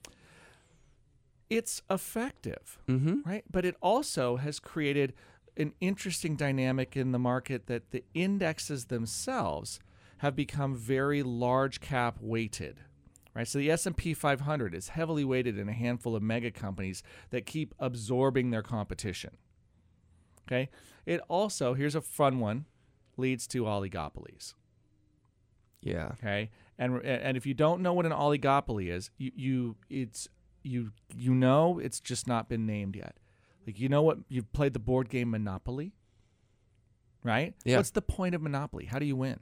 It's 1.49 1.83
effective, 1.89 2.79
Mm-hmm. 2.87 3.29
right? 3.29 3.43
But 3.51 3.65
it 3.65 3.75
also 3.81 4.37
has 4.37 4.59
created 4.59 5.13
an 5.55 5.73
interesting 5.79 6.35
dynamic 6.35 6.97
in 6.97 7.11
the 7.11 7.19
market 7.19 7.67
that 7.67 7.91
the 7.91 8.03
indexes 8.15 8.85
themselves 8.85 9.79
have 10.19 10.35
become 10.35 10.73
very 10.75 11.21
large 11.21 11.79
cap 11.79 12.17
weighted. 12.19 12.79
Right, 13.35 13.47
so 13.47 13.57
the 13.57 13.71
S&P 13.71 14.13
500 14.13 14.75
is 14.75 14.89
heavily 14.89 15.23
weighted 15.25 15.57
in 15.57 15.67
a 15.67 15.73
handful 15.73 16.15
of 16.15 16.21
mega 16.21 16.51
companies 16.51 17.01
that 17.31 17.47
keep 17.47 17.73
absorbing 17.79 18.51
their 18.51 18.61
competition. 18.61 19.31
Okay? 20.47 20.69
It 21.07 21.19
also, 21.27 21.73
here's 21.73 21.95
a 21.95 22.01
fun 22.01 22.39
one, 22.39 22.65
leads 23.17 23.47
to 23.47 23.63
oligopolies. 23.63 24.53
Yeah. 25.81 26.11
Okay, 26.13 26.49
and 26.77 27.01
and 27.03 27.35
if 27.37 27.45
you 27.45 27.53
don't 27.53 27.81
know 27.81 27.93
what 27.93 28.05
an 28.05 28.11
oligopoly 28.11 28.89
is, 28.91 29.09
you 29.17 29.31
you 29.35 29.75
it's 29.89 30.27
you 30.63 30.91
you 31.15 31.33
know 31.33 31.79
it's 31.79 31.99
just 31.99 32.27
not 32.27 32.47
been 32.49 32.65
named 32.65 32.95
yet. 32.95 33.17
Like 33.67 33.79
you 33.79 33.89
know 33.89 34.01
what 34.01 34.19
you've 34.29 34.51
played 34.53 34.73
the 34.73 34.79
board 34.79 35.09
game 35.09 35.31
Monopoly, 35.31 35.93
right? 37.23 37.53
Yeah. 37.65 37.77
What's 37.77 37.91
the 37.91 38.01
point 38.01 38.35
of 38.35 38.41
Monopoly? 38.41 38.85
How 38.85 38.99
do 38.99 39.05
you 39.05 39.15
win? 39.15 39.39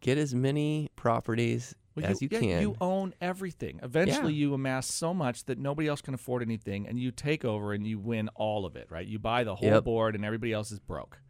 Get 0.00 0.18
as 0.18 0.34
many 0.34 0.88
properties 0.96 1.74
Well, 1.94 2.04
as 2.06 2.20
you, 2.20 2.28
yeah, 2.30 2.40
can. 2.40 2.60
You 2.60 2.74
own 2.80 3.14
everything. 3.20 3.78
Eventually, 3.82 4.32
you 4.34 4.52
amass 4.52 4.86
so 4.88 5.14
much 5.14 5.44
that 5.44 5.58
nobody 5.58 5.86
else 5.86 6.00
can 6.00 6.12
afford 6.12 6.42
anything, 6.42 6.88
and 6.88 6.98
you 6.98 7.12
take 7.12 7.44
over 7.44 7.72
and 7.72 7.86
you 7.86 7.98
win 7.98 8.28
all 8.34 8.66
of 8.66 8.74
it. 8.74 8.88
Right? 8.90 9.06
You 9.06 9.18
buy 9.18 9.44
the 9.44 9.54
whole 9.54 9.68
Yep. 9.68 9.84
board, 9.84 10.14
and 10.16 10.24
everybody 10.24 10.52
else 10.52 10.72
is 10.72 10.80
broke. 10.80 11.20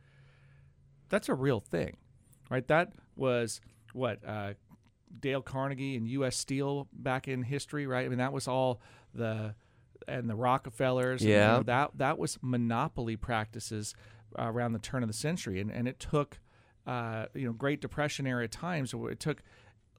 That's 1.12 1.28
a 1.28 1.34
real 1.34 1.60
thing, 1.60 1.98
right? 2.50 2.66
That 2.68 2.94
was 3.16 3.60
what 3.92 4.18
uh, 4.26 4.54
Dale 5.20 5.42
Carnegie 5.42 5.94
and 5.94 6.08
U.S. 6.08 6.36
Steel 6.36 6.88
back 6.90 7.28
in 7.28 7.42
history, 7.42 7.86
right? 7.86 8.06
I 8.06 8.08
mean, 8.08 8.16
that 8.18 8.32
was 8.32 8.48
all 8.48 8.80
the 9.14 9.54
and 10.08 10.28
the 10.28 10.34
Rockefellers. 10.34 11.20
and, 11.20 11.28
you 11.30 11.36
Yeah. 11.36 11.56
know, 11.58 11.62
that 11.64 11.90
that 11.98 12.18
was 12.18 12.38
monopoly 12.40 13.16
practices 13.16 13.94
uh, 14.38 14.44
around 14.44 14.72
the 14.72 14.78
turn 14.78 15.02
of 15.02 15.08
the 15.08 15.12
century, 15.14 15.60
and 15.60 15.70
and 15.70 15.86
it 15.86 16.00
took 16.00 16.40
uh, 16.86 17.26
you 17.34 17.46
know 17.46 17.52
Great 17.52 17.82
Depression 17.82 18.26
era 18.26 18.48
times. 18.48 18.94
It 18.94 19.20
took 19.20 19.42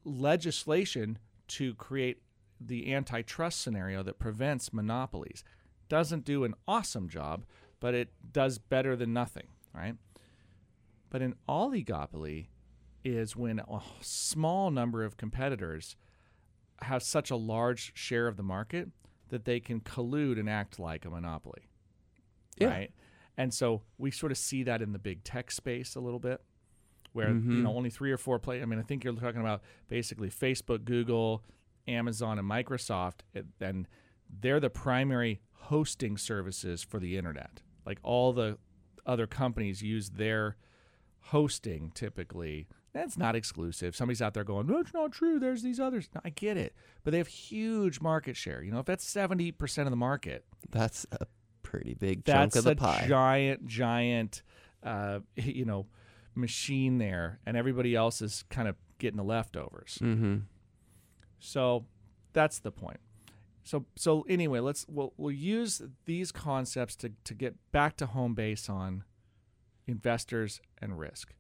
legislation 0.04 1.20
to 1.50 1.76
create 1.76 2.24
the 2.60 2.94
antitrust 2.94 3.62
scenario 3.62 4.02
that 4.04 4.18
prevents 4.18 4.74
monopolies. 4.74 5.44
Doesn't 5.90 6.26
do 6.26 6.44
an 6.44 6.56
awesome 6.68 7.08
job, 7.08 7.46
but 7.80 7.94
it 7.94 8.10
does 8.32 8.58
better 8.58 8.96
than 8.96 9.14
nothing, 9.14 9.48
right? 9.76 9.96
But 11.14 11.22
an 11.22 11.36
oligopoly 11.48 12.48
is 13.04 13.36
when 13.36 13.60
a 13.60 13.82
small 14.02 14.72
number 14.72 15.04
of 15.04 15.16
competitors 15.16 15.96
have 16.82 17.04
such 17.04 17.30
a 17.30 17.36
large 17.36 17.92
share 17.96 18.28
of 18.28 18.36
the 18.36 18.42
market 18.42 18.90
that 19.30 19.46
they 19.46 19.60
can 19.60 19.80
collude 19.80 20.40
and 20.40 20.50
act 20.50 20.80
like 20.80 21.06
a 21.06 21.12
monopoly. 21.12 21.70
Yeah. 22.58 22.70
Right? 22.70 22.92
And 23.38 23.54
so 23.54 23.84
we 24.00 24.10
sort 24.10 24.32
of 24.32 24.40
see 24.40 24.64
that 24.64 24.82
in 24.82 24.92
the 24.92 24.98
big 24.98 25.24
tech 25.24 25.52
space 25.52 25.96
a 25.96 26.00
little 26.00 26.20
bit 26.20 26.42
where 27.12 27.30
you 27.30 27.36
Mhm. 27.42 27.62
know 27.62 27.78
only 27.78 27.92
three 27.92 28.12
or 28.12 28.18
four 28.18 28.40
play 28.40 28.64
I 28.64 28.66
mean 28.66 28.80
I 28.80 28.82
think 28.82 29.04
you're 29.04 29.14
talking 29.14 29.40
about 29.42 29.62
basically 29.88 30.32
Facebook, 30.32 30.84
Google, 30.84 31.46
Amazon 31.88 32.40
and 32.40 32.50
Microsoft 32.50 33.20
and 33.62 33.88
they're 34.28 34.60
the 34.60 34.72
primary 34.72 35.42
hosting 35.52 36.18
services 36.18 36.82
for 36.82 37.00
the 37.00 37.18
internet. 37.18 37.62
Like 37.86 38.00
all 38.02 38.34
the 38.34 38.58
other 39.06 39.28
companies 39.28 39.84
use 39.84 40.10
their 40.10 40.58
hosting 41.28 41.92
typically. 41.94 42.68
That's 42.94 43.18
not 43.18 43.36
exclusive. 43.36 43.96
Somebody's 43.96 44.22
out 44.22 44.36
there 44.36 44.44
going, 44.44 44.68
"That's 44.68 44.94
not 44.94 45.12
true. 45.12 45.40
There's 45.40 45.64
these 45.64 45.80
others." 45.80 46.10
No, 46.14 46.22
I 46.24 46.30
get 46.30 46.58
it, 46.58 46.76
but 47.04 47.12
they 47.12 47.18
have 47.18 47.28
huge 47.28 48.00
market 48.02 48.38
share. 48.38 48.62
You 48.62 48.72
know, 48.72 48.80
if 48.80 48.86
that's 48.86 49.04
seventy 49.08 49.52
percent 49.52 49.88
of 49.88 49.92
the 49.92 49.98
market, 49.98 50.46
That's 50.70 51.06
a 51.12 51.26
pretty 51.64 51.96
big 51.96 52.24
chunk 52.24 52.56
of 52.56 52.66
the 52.66 52.72
a 52.72 52.76
pie. 52.76 53.06
giant, 53.08 53.66
giant, 53.66 54.44
uh, 54.84 55.20
you 55.36 55.66
know, 55.66 55.88
machine 56.36 57.00
there, 57.00 57.40
and 57.48 57.58
everybody 57.58 57.96
else 57.96 58.22
is 58.22 58.44
kind 58.50 58.68
of 58.68 58.76
getting 59.00 59.18
the 59.18 59.24
leftovers. 59.24 59.98
mm-hmm. 60.02 60.38
So 61.40 61.86
that's 62.34 62.60
the 62.60 62.72
point. 62.72 63.00
So 63.64 63.86
so 63.96 64.24
anyway, 64.30 64.60
let's 64.60 64.86
we'll 64.88 65.14
we'll 65.18 65.32
use 65.32 65.82
these 66.06 66.32
concepts 66.32 66.96
to 66.98 67.12
to 67.24 67.34
get 67.34 67.56
back 67.72 67.98
to 67.98 68.06
home 68.06 68.36
base 68.36 68.70
on 68.70 69.04
investors 69.88 70.62
and 70.82 70.98
risk. 71.00 71.34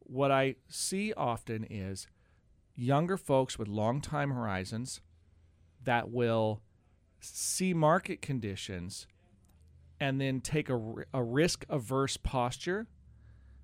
What 0.00 0.30
I 0.30 0.56
see 0.68 1.12
often 1.12 1.66
is 1.68 2.06
younger 2.74 3.16
folks 3.16 3.58
with 3.58 3.68
long 3.68 4.00
time 4.00 4.30
horizons 4.30 5.00
that 5.84 6.10
will 6.10 6.60
see 7.20 7.74
market 7.74 8.22
conditions 8.22 9.06
and 10.00 10.20
then 10.20 10.40
take 10.40 10.68
a, 10.70 10.80
a 11.12 11.22
risk 11.22 11.64
averse 11.68 12.16
posture 12.16 12.86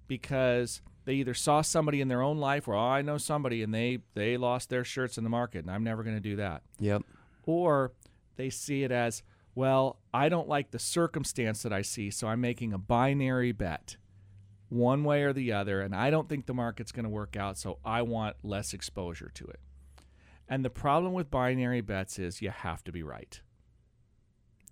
because 0.07 0.83
they 1.05 1.15
either 1.15 1.35
saw 1.35 1.63
somebody 1.63 2.01
in 2.01 2.09
their 2.09 2.21
own 2.23 2.39
life 2.39 2.69
or 2.69 2.75
oh, 2.75 2.79
I 2.81 3.03
know 3.03 3.17
somebody 3.19 3.63
and 3.63 3.73
they 3.73 3.99
they 4.15 4.37
lost 4.37 4.69
their 4.69 4.85
shirts 4.85 5.17
in 5.19 5.25
the 5.25 5.31
market 5.31 5.61
and 5.61 5.71
I'm 5.71 5.83
never 5.85 6.03
going 6.03 6.17
to 6.17 6.21
do 6.21 6.37
that 6.37 6.63
Yep. 6.79 7.03
or 7.45 7.93
they 8.37 8.51
see 8.51 8.83
it 8.85 8.93
as 8.93 9.23
well 9.57 9.99
I 10.15 10.29
don't 10.29 10.49
like 10.49 10.71
the 10.71 10.79
circumstance 10.79 11.65
that 11.65 11.73
I 11.73 11.83
see 11.83 12.11
so 12.11 12.29
I'm 12.29 12.41
making 12.41 12.73
a 12.73 12.79
binary 12.79 13.51
bet 13.51 13.97
one 14.69 15.03
way 15.03 15.23
or 15.25 15.33
the 15.33 15.53
other 15.53 15.81
and 15.81 15.95
I 15.95 16.11
don't 16.11 16.29
think 16.29 16.47
the 16.47 16.55
market's 16.55 16.93
going 16.93 17.05
to 17.05 17.11
work 17.11 17.37
out 17.37 17.59
so 17.59 17.79
I 17.85 18.03
want 18.03 18.37
less 18.45 18.73
exposure 18.73 19.31
to 19.35 19.45
it. 19.47 19.61
And 20.49 20.65
the 20.65 20.71
problem 20.71 21.13
with 21.13 21.31
binary 21.31 21.81
bets 21.81 22.19
is 22.19 22.41
you 22.41 22.51
have 22.51 22.85
to 22.85 22.93
be 22.93 23.03
right. 23.03 23.41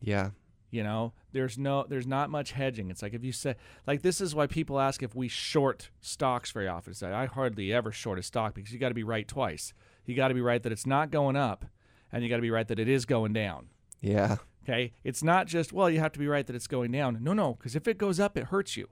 Yeah. 0.01 0.31
You 0.71 0.83
know, 0.83 1.13
there's 1.33 1.57
no, 1.57 1.85
there's 1.89 2.07
not 2.07 2.31
much 2.31 2.53
hedging. 2.53 2.91
It's 2.91 3.03
like 3.03 3.15
if 3.15 3.25
you 3.25 3.33
say, 3.33 3.55
like 3.87 4.03
this 4.03 4.21
is 4.21 4.35
why 4.35 4.49
people 4.49 4.81
ask 4.81 5.03
if 5.03 5.15
we 5.15 5.29
short 5.29 5.91
stocks 6.01 6.51
very 6.51 6.67
often. 6.67 6.91
It's 6.91 7.03
like, 7.03 7.13
I 7.13 7.27
hardly 7.27 7.73
ever 7.73 7.93
short 7.93 8.19
a 8.19 8.23
stock 8.23 8.55
because 8.55 8.73
you 8.73 8.79
got 8.79 8.89
to 8.89 8.95
be 8.95 9.05
right 9.05 9.27
twice. 9.27 9.73
You 10.05 10.17
got 10.17 10.29
to 10.29 10.35
be 10.35 10.41
right 10.41 10.63
that 10.63 10.73
it's 10.73 10.87
not 10.87 11.11
going 11.11 11.37
up, 11.37 11.65
and 12.13 12.23
you 12.23 12.29
got 12.29 12.37
to 12.37 12.43
be 12.43 12.51
right 12.51 12.67
that 12.67 12.81
it 12.81 12.89
is 12.89 13.07
going 13.07 13.33
down. 13.33 13.69
Yeah. 14.01 14.37
Okay, 14.65 14.93
it's 15.05 15.23
not 15.23 15.47
just 15.47 15.73
well, 15.73 15.91
you 15.91 16.01
have 16.01 16.13
to 16.13 16.19
be 16.19 16.27
right 16.27 16.47
that 16.47 16.57
it's 16.57 16.67
going 16.67 16.91
down. 16.91 17.19
No, 17.21 17.35
no, 17.35 17.55
because 17.55 17.77
if 17.77 17.87
it 17.87 17.99
goes 17.99 18.19
up, 18.19 18.37
it 18.39 18.45
hurts 18.45 18.77
you. 18.77 18.89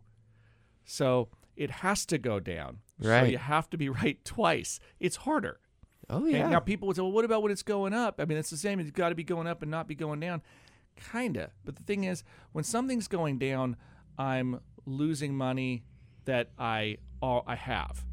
So 0.84 1.28
it 1.56 1.70
has 1.70 2.04
to 2.06 2.18
go 2.18 2.40
down. 2.40 2.78
Right. 2.98 3.20
So 3.20 3.30
you 3.30 3.38
have 3.38 3.70
to 3.70 3.78
be 3.78 3.88
right 3.88 4.22
twice. 4.24 4.78
It's 5.00 5.16
harder. 5.16 5.60
Oh 6.10 6.26
yeah. 6.26 6.48
Now 6.48 6.60
people 6.60 6.88
would 6.88 6.96
say, 6.96 7.02
well, 7.02 7.12
what 7.12 7.24
about 7.24 7.42
when 7.42 7.52
it's 7.52 7.62
going 7.62 7.94
up? 7.94 8.20
I 8.20 8.26
mean, 8.26 8.36
it's 8.36 8.50
the 8.50 8.56
same. 8.56 8.80
It's 8.80 8.90
got 8.90 9.08
to 9.08 9.14
be 9.14 9.24
going 9.24 9.46
up 9.46 9.62
and 9.62 9.70
not 9.70 9.88
be 9.88 9.94
going 9.94 10.20
down. 10.20 10.42
Kinda. 11.12 11.50
But 11.64 11.76
the 11.76 11.82
thing 11.84 12.04
is, 12.04 12.22
when 12.52 12.64
something's 12.64 13.08
going 13.08 13.38
down, 13.38 13.76
I'm 14.18 14.60
losing 14.84 15.34
money 15.34 15.84
that 16.26 16.50
I 16.58 16.98
all 17.22 17.44
I 17.46 17.54
have. 17.54 18.04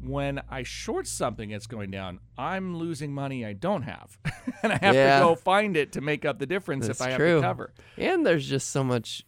When 0.00 0.40
I 0.48 0.62
short 0.62 1.06
something 1.06 1.50
that's 1.50 1.66
going 1.66 1.90
down, 1.90 2.20
I'm 2.36 2.76
losing 2.76 3.12
money 3.12 3.44
I 3.44 3.52
don't 3.52 3.82
have, 3.82 4.16
and 4.62 4.72
I 4.72 4.78
have 4.78 4.94
Yeah. 4.94 5.18
to 5.18 5.24
go 5.24 5.34
find 5.34 5.76
it 5.76 5.92
to 5.92 6.00
make 6.00 6.24
up 6.24 6.38
the 6.38 6.46
difference 6.46 6.86
That's 6.86 7.00
if 7.00 7.06
I 7.06 7.10
have 7.10 7.18
to 7.20 7.40
cover. 7.40 7.72
and 7.96 8.24
there's 8.24 8.48
just 8.48 8.68
so 8.68 8.84
much 8.84 9.24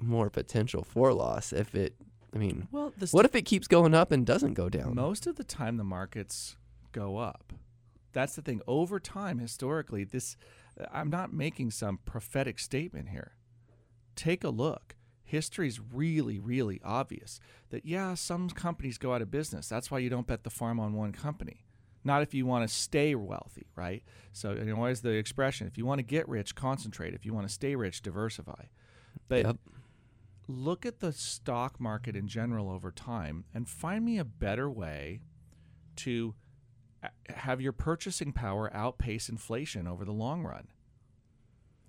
more 0.00 0.30
potential 0.30 0.82
for 0.84 1.12
loss 1.12 1.52
if 1.52 1.74
it. 1.74 1.94
I 2.34 2.38
mean, 2.38 2.66
Well, 2.70 2.92
the 2.96 3.06
what 3.08 3.24
if 3.26 3.34
it 3.34 3.42
keeps 3.42 3.66
going 3.68 3.94
up 3.94 4.10
and 4.12 4.24
doesn't 4.24 4.54
go 4.54 4.68
down? 4.68 4.94
Most 4.94 5.26
of 5.26 5.36
the 5.36 5.44
time, 5.44 5.76
the 5.76 5.84
markets 5.84 6.56
go 6.92 7.18
up. 7.18 7.52
That's 8.12 8.34
the 8.36 8.42
thing. 8.42 8.60
Over 8.66 8.98
time, 9.00 9.38
historically, 9.38 10.04
this 10.04 10.36
I'm 10.92 11.10
not 11.10 11.32
making 11.32 11.72
some 11.72 11.98
prophetic 12.04 12.58
statement 12.58 13.08
here. 13.10 13.32
Take 14.16 14.44
a 14.44 14.48
look. 14.50 14.94
History's 15.32 15.80
really, 15.80 16.38
really 16.38 16.78
obvious 16.84 17.40
that 17.70 17.86
yeah, 17.86 18.12
some 18.12 18.50
companies 18.50 18.98
go 18.98 19.14
out 19.14 19.22
of 19.22 19.30
business. 19.30 19.66
That's 19.66 19.90
why 19.90 19.98
you 19.98 20.10
don't 20.10 20.26
bet 20.26 20.44
the 20.44 20.50
farm 20.50 20.78
on 20.78 20.92
one 20.92 21.12
company. 21.12 21.64
Not 22.04 22.20
if 22.20 22.34
you 22.34 22.44
want 22.44 22.68
to 22.68 22.74
stay 22.74 23.14
wealthy, 23.14 23.66
right? 23.74 24.02
So, 24.34 24.52
you 24.52 24.64
know, 24.64 24.76
what 24.76 24.90
is 24.90 25.00
the 25.00 25.12
expression? 25.12 25.66
If 25.66 25.78
you 25.78 25.86
want 25.86 26.00
to 26.00 26.02
get 26.02 26.28
rich, 26.28 26.54
concentrate. 26.54 27.14
If 27.14 27.24
you 27.24 27.32
want 27.32 27.48
to 27.48 27.52
stay 27.52 27.74
rich, 27.76 28.02
diversify. 28.02 28.64
But 29.28 29.46
Yep. 29.46 29.56
look 30.48 30.84
at 30.84 31.00
the 31.00 31.12
stock 31.12 31.80
market 31.80 32.14
in 32.14 32.28
general 32.28 32.68
over 32.68 32.92
time 32.92 33.46
and 33.54 33.66
find 33.66 34.04
me 34.04 34.18
a 34.18 34.24
better 34.26 34.68
way 34.68 35.22
to 35.96 36.34
have 37.34 37.58
your 37.62 37.72
purchasing 37.72 38.32
power 38.34 38.70
outpace 38.74 39.30
inflation 39.30 39.86
over 39.86 40.04
the 40.04 40.12
long 40.12 40.42
run. 40.42 40.68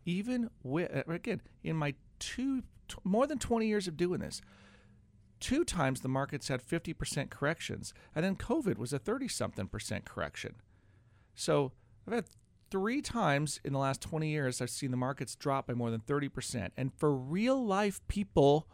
Even 0.05 0.49
with 0.63 0.89
again 1.09 1.41
in 1.61 1.75
my 1.75 1.93
two 2.19 2.63
t- 2.87 2.95
more 3.03 3.27
than 3.27 3.39
20 3.39 3.67
years 3.67 3.87
of 3.87 3.97
doing 3.97 4.19
this, 4.21 4.41
two 5.39 5.63
times 5.63 6.01
the 6.01 6.07
markets 6.07 6.47
had 6.47 6.61
50% 6.61 7.29
corrections 7.29 7.93
and 8.15 8.23
then 8.23 8.35
COVID 8.35 8.77
was 8.77 8.93
a 8.93 8.99
30 8.99 9.27
something 9.27 9.67
percent 9.67 10.05
correction. 10.05 10.55
So, 11.35 11.71
I've 12.07 12.13
had 12.13 12.25
three 12.69 13.01
times 13.01 13.59
in 13.63 13.71
the 13.73 13.79
last 13.79 14.01
20 14.01 14.27
years 14.29 14.61
I've 14.61 14.69
seen 14.69 14.91
the 14.91 14.97
markets 14.97 15.35
drop 15.35 15.67
by 15.67 15.73
more 15.73 15.91
than 15.91 16.01
30%. 16.01 16.69
And 16.77 16.91
for 16.93 17.13
real 17.15 17.63
life 17.63 18.01
people, 18.07 18.67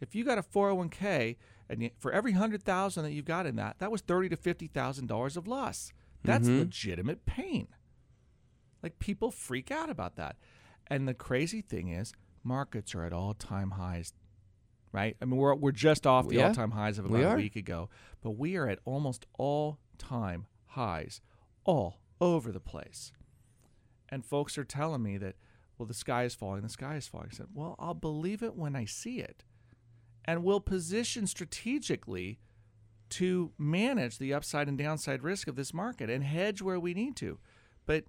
if 0.00 0.14
you 0.14 0.24
got 0.24 0.38
a 0.38 0.42
401k 0.42 1.36
and 1.68 1.82
you, 1.82 1.90
for 1.98 2.12
every 2.12 2.32
100,000 2.32 3.02
that 3.04 3.12
you've 3.12 3.24
got 3.24 3.46
in 3.46 3.56
that, 3.56 3.78
that 3.78 3.90
was 3.90 4.00
30 4.02 4.30
to 4.30 4.36
50,000 4.36 5.06
dollars 5.06 5.36
of 5.36 5.46
loss. 5.46 5.92
That's 6.22 6.48
Mhm. 6.48 6.58
legitimate 6.58 7.24
pain. 7.26 7.68
Like 8.82 8.98
people 8.98 9.30
freak 9.30 9.70
out 9.70 9.90
about 9.90 10.16
that. 10.16 10.36
And 10.88 11.06
the 11.08 11.14
crazy 11.14 11.60
thing 11.60 11.88
is, 11.88 12.12
markets 12.46 12.94
are 12.94 13.04
at 13.04 13.12
all-time 13.12 13.72
highs. 13.72 14.12
Right? 14.92 15.16
I 15.20 15.26
mean, 15.26 15.36
we're 15.36 15.54
we're 15.54 15.72
just 15.72 16.06
off 16.06 16.28
the 16.28 16.36
Yeah, 16.36 16.48
all-time 16.48 16.70
highs 16.70 16.98
of 16.98 17.04
about 17.04 17.34
a 17.34 17.36
week 17.36 17.56
ago, 17.56 17.90
but 18.22 18.30
we 18.30 18.56
are 18.56 18.66
at 18.66 18.78
almost 18.86 19.26
all-time 19.36 20.46
highs 20.68 21.20
all 21.64 22.00
over 22.18 22.50
the 22.50 22.60
place. 22.60 23.12
And 24.08 24.24
folks 24.24 24.56
are 24.56 24.64
telling 24.64 25.02
me 25.02 25.18
that, 25.18 25.34
well, 25.76 25.86
the 25.86 25.92
sky 25.92 26.24
is 26.24 26.34
falling, 26.34 26.62
the 26.62 26.68
sky 26.68 26.94
is 26.94 27.06
falling. 27.06 27.28
I 27.32 27.36
said, 27.36 27.48
well, 27.52 27.74
I'll 27.78 27.92
believe 27.92 28.42
it 28.42 28.56
when 28.56 28.74
I 28.74 28.86
see 28.86 29.18
it. 29.18 29.44
And 30.24 30.42
we'll 30.42 30.60
position 30.60 31.26
strategically 31.26 32.40
to 33.10 33.52
manage 33.58 34.18
the 34.18 34.32
upside 34.32 34.68
and 34.68 34.78
downside 34.78 35.22
risk 35.22 35.46
of 35.46 35.56
this 35.56 35.74
market 35.74 36.08
and 36.08 36.24
hedge 36.24 36.62
where 36.62 36.80
we 36.80 36.94
need 36.94 37.16
to. 37.16 37.38
But 37.84 38.04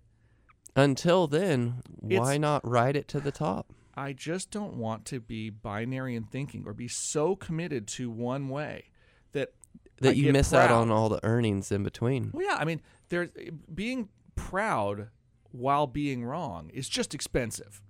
Until 0.75 1.27
then, 1.27 1.81
why 1.99 2.37
not 2.37 2.67
ride 2.67 2.95
it 2.95 3.07
to 3.09 3.19
the 3.19 3.31
top? 3.31 3.73
I 3.97 4.13
just 4.13 4.51
don't 4.51 4.75
want 4.75 5.05
to 5.05 5.19
be 5.19 5.49
binary 5.49 6.15
in 6.15 6.25
thinking 6.25 6.63
or 6.67 6.73
be 6.73 6.87
so 6.87 7.35
committed 7.35 7.87
to 7.87 8.11
one 8.11 8.47
way 8.47 8.91
that 9.31 9.53
That 10.01 10.09
I 10.09 10.11
you 10.13 10.31
miss 10.31 10.53
out 10.53 10.69
on 10.69 10.91
all 10.91 11.09
the 11.09 11.19
earnings 11.25 11.71
in 11.71 11.83
between. 11.83 12.29
Well, 12.31 12.45
yeah, 12.45 12.57
I 12.59 12.63
mean, 12.63 12.81
there's 13.09 13.29
being 13.73 14.09
proud 14.35 15.09
while 15.51 15.87
being 15.87 16.23
wrong 16.23 16.69
is 16.69 16.87
just 16.87 17.15
expensive, 17.15 17.81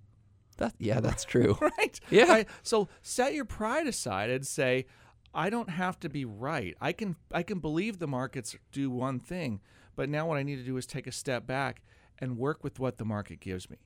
That 0.58 0.76
yeah, 0.80 1.02
that's 1.02 1.26
true. 1.26 1.58
right? 1.62 2.00
Yeah. 2.10 2.30
Right? 2.30 2.48
So 2.64 2.88
set 3.02 3.34
your 3.34 3.46
pride 3.46 3.86
aside 3.86 4.30
and 4.30 4.48
say, 4.48 4.86
I 5.34 5.50
don't 5.50 5.70
have 5.70 6.00
to 6.00 6.10
be 6.10 6.24
right. 6.24 6.76
I 6.80 6.94
can 6.94 7.18
I 7.34 7.44
can 7.44 7.60
believe 7.60 8.00
the 8.00 8.08
markets 8.08 8.56
do 8.72 8.90
one 8.90 9.20
thing, 9.20 9.60
but 9.98 10.08
now 10.08 10.26
what 10.28 10.38
I 10.38 10.44
need 10.44 10.56
to 10.56 10.64
do 10.64 10.78
is 10.78 10.86
take 10.86 11.06
a 11.06 11.12
step 11.12 11.46
back 11.46 11.84
and 12.18 12.38
work 12.38 12.64
with 12.64 12.80
what 12.80 12.98
the 12.98 13.06
market 13.06 13.42
gives 13.42 13.70
me. 13.70 13.78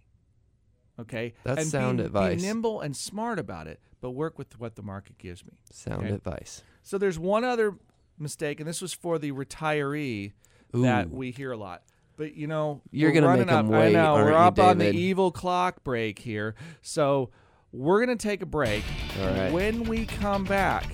Okay, 1.00 1.34
That's 1.44 1.62
and 1.62 1.68
sound 1.70 1.98
be, 2.00 2.04
advice. 2.06 2.42
Be 2.42 2.48
nimble 2.48 2.82
and 2.82 2.96
smart 2.96 3.40
about 3.40 3.68
it, 3.68 3.80
but 4.02 4.12
work 4.12 4.38
with 4.38 4.60
what 4.60 4.76
the 4.76 4.84
market 4.84 5.18
gives 5.18 5.46
me. 5.46 5.54
Sound 5.72 6.04
Okay. 6.06 6.14
advice. 6.16 6.62
So 6.84 6.98
there's 6.98 7.18
one 7.18 7.44
other 7.44 7.76
mistake, 8.20 8.60
and 8.60 8.68
this 8.70 8.82
was 8.82 8.94
for 8.94 9.18
the 9.18 9.32
retiree 9.32 10.34
that 10.74 11.10
we 11.10 11.32
hear 11.32 11.52
a 11.52 11.58
lot. 11.58 11.84
But 12.18 12.36
you 12.36 12.46
know, 12.48 12.82
You're 12.92 13.12
gonna 13.14 13.28
running 13.28 13.48
make 13.48 13.56
'em 13.56 13.66
up. 13.66 13.72
wait, 13.72 13.96
I 13.96 14.04
know 14.04 14.14
we're 14.16 14.34
up 14.34 14.58
you, 14.58 14.64
on 14.64 14.78
the 14.78 14.92
evil 14.92 15.32
clock 15.32 15.84
break 15.84 16.20
here. 16.20 16.56
So 16.82 17.30
we're 17.72 18.00
gonna 18.00 18.16
take 18.16 18.42
a 18.42 18.46
break. 18.46 18.84
All 19.20 19.28
right. 19.28 19.52
When 19.52 19.84
we 19.86 20.06
come 20.06 20.44
back, 20.44 20.86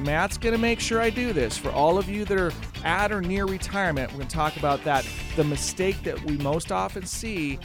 Matt's 0.00 0.38
gonna 0.38 0.56
make 0.56 0.80
sure 0.80 1.00
I 1.00 1.10
do 1.10 1.32
this 1.34 1.58
for 1.58 1.70
all 1.70 1.98
of 1.98 2.08
you 2.08 2.24
that 2.24 2.38
are 2.40 2.52
at 2.84 3.12
or 3.12 3.20
near 3.20 3.44
retirement. 3.44 4.10
We're 4.12 4.18
gonna 4.20 4.30
talk 4.30 4.56
about 4.56 4.82
that, 4.84 5.06
the 5.36 5.44
mistake 5.44 6.02
that 6.04 6.22
we 6.24 6.38
most 6.38 6.72
often 6.72 7.04
see. 7.04 7.58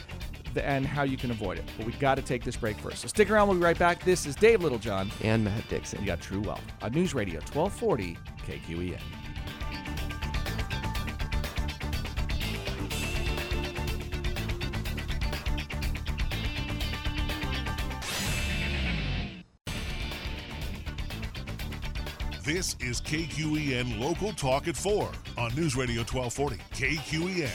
Th- 0.54 0.66
And 0.66 0.86
how 0.86 1.04
you 1.04 1.18
can 1.18 1.32
avoid 1.32 1.58
it. 1.58 1.66
But 1.78 1.86
we 1.86 1.94
got 1.94 2.16
to 2.16 2.22
take 2.22 2.44
this 2.44 2.56
break 2.56 2.78
first. 2.78 3.00
So 3.00 3.08
stick 3.08 3.30
around. 3.30 3.48
We'll 3.48 3.58
be 3.58 3.64
right 3.64 3.78
back. 3.78 4.04
This 4.04 4.26
is 4.26 4.36
Dave 4.36 4.62
Littlejohn. 4.64 5.12
And 5.24 5.44
Matt 5.46 5.68
Dixon. 5.70 6.00
You 6.00 6.06
got 6.08 6.22
True 6.22 6.42
Wealth 6.42 6.64
on 6.82 6.92
News 6.92 7.14
Radio 7.14 7.40
1240 7.54 8.18
KQEN. 8.46 9.00
This 22.44 22.78
is 22.80 23.02
KQEN 23.02 24.00
Local 24.00 24.32
Talk 24.32 24.68
at 24.68 24.78
4 24.78 25.10
on 25.38 25.56
News 25.56 25.76
Radio 25.76 26.02
1240 26.04 26.58
KQEN. 26.72 27.50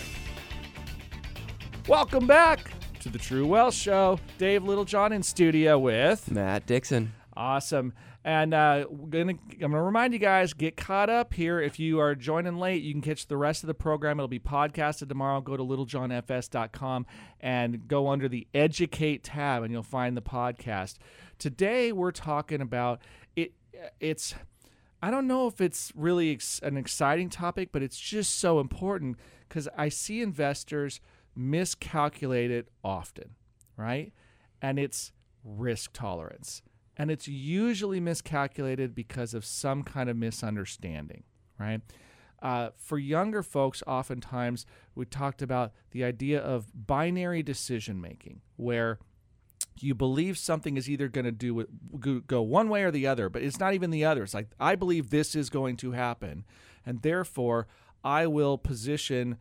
Welcome 1.88 2.26
back 2.26 2.71
to 3.02 3.08
the 3.08 3.18
True 3.18 3.46
Wealth 3.48 3.74
Show. 3.74 4.20
Dave 4.38 4.62
Littlejohn 4.62 5.12
in 5.12 5.24
studio 5.24 5.76
with 5.76 6.30
Matt 6.30 6.66
Dixon. 6.66 7.12
awesome. 7.36 7.92
And 8.24 8.54
uh, 8.54 8.86
we're 8.88 9.08
gonna, 9.08 9.32
I'm 9.54 9.58
gonna 9.58 9.82
remind 9.82 10.12
you 10.12 10.20
guys, 10.20 10.52
get 10.52 10.76
caught 10.76 11.10
up 11.10 11.34
here. 11.34 11.60
If 11.60 11.80
you 11.80 11.98
are 11.98 12.14
joining 12.14 12.58
late, 12.58 12.84
you 12.84 12.92
can 12.92 13.02
catch 13.02 13.26
the 13.26 13.36
rest 13.36 13.64
of 13.64 13.66
the 13.66 13.74
program. 13.74 14.20
It'll 14.20 14.28
be 14.28 14.38
podcasted 14.38 15.08
tomorrow. 15.08 15.40
Go 15.40 15.56
to 15.56 15.64
littlejohnfs.com 15.64 17.06
and 17.40 17.88
go 17.88 18.08
under 18.08 18.28
the 18.28 18.46
Educate 18.54 19.24
tab, 19.24 19.64
and 19.64 19.72
you'll 19.72 19.82
find 19.82 20.16
the 20.16 20.22
podcast. 20.22 20.98
Today 21.40 21.90
we're 21.90 22.12
talking 22.12 22.60
about 22.60 23.00
it. 23.34 23.52
It's 23.98 24.36
I 25.02 25.10
don't 25.10 25.26
know 25.26 25.48
if 25.48 25.60
it's 25.60 25.92
really 25.96 26.30
ex- 26.30 26.60
an 26.62 26.76
exciting 26.76 27.30
topic, 27.30 27.70
but 27.72 27.82
it's 27.82 27.98
just 27.98 28.38
so 28.38 28.60
important 28.60 29.16
because 29.48 29.68
I 29.76 29.88
see 29.88 30.22
investors 30.22 31.00
miscalculate 31.34 32.50
it 32.50 32.68
often, 32.84 33.36
right? 33.76 34.12
And 34.60 34.78
it's 34.78 35.12
risk 35.44 35.92
tolerance. 35.92 36.62
And 36.96 37.10
it's 37.10 37.26
usually 37.26 38.00
miscalculated 38.00 38.94
because 38.94 39.34
of 39.34 39.44
some 39.44 39.82
kind 39.82 40.10
of 40.10 40.16
misunderstanding, 40.16 41.24
right? 41.58 41.80
Uh, 42.42 42.70
for 42.76 42.98
younger 42.98 43.42
folks, 43.42 43.82
oftentimes 43.86 44.66
we 44.94 45.04
talked 45.04 45.42
about 45.42 45.72
the 45.92 46.04
idea 46.04 46.40
of 46.40 46.66
binary 46.74 47.42
decision 47.42 48.00
making, 48.00 48.40
where 48.56 48.98
you 49.78 49.94
believe 49.94 50.36
something 50.36 50.76
is 50.76 50.90
either 50.90 51.08
going 51.08 51.24
to 51.24 51.32
do 51.32 51.66
go- 51.98 52.20
go 52.20 52.42
one 52.42 52.68
way 52.68 52.82
or 52.82 52.90
the 52.90 53.06
other, 53.06 53.28
but 53.28 53.42
it's 53.42 53.60
not 53.60 53.74
even 53.74 53.90
the 53.90 54.04
other. 54.04 54.24
It's 54.24 54.34
like 54.34 54.48
I 54.58 54.74
believe 54.74 55.10
this 55.10 55.34
is 55.34 55.50
going 55.50 55.76
to 55.78 55.92
happen, 55.92 56.44
and 56.84 57.00
therefore 57.02 57.68
I 58.04 58.26
will 58.26 58.58
position 58.58 59.38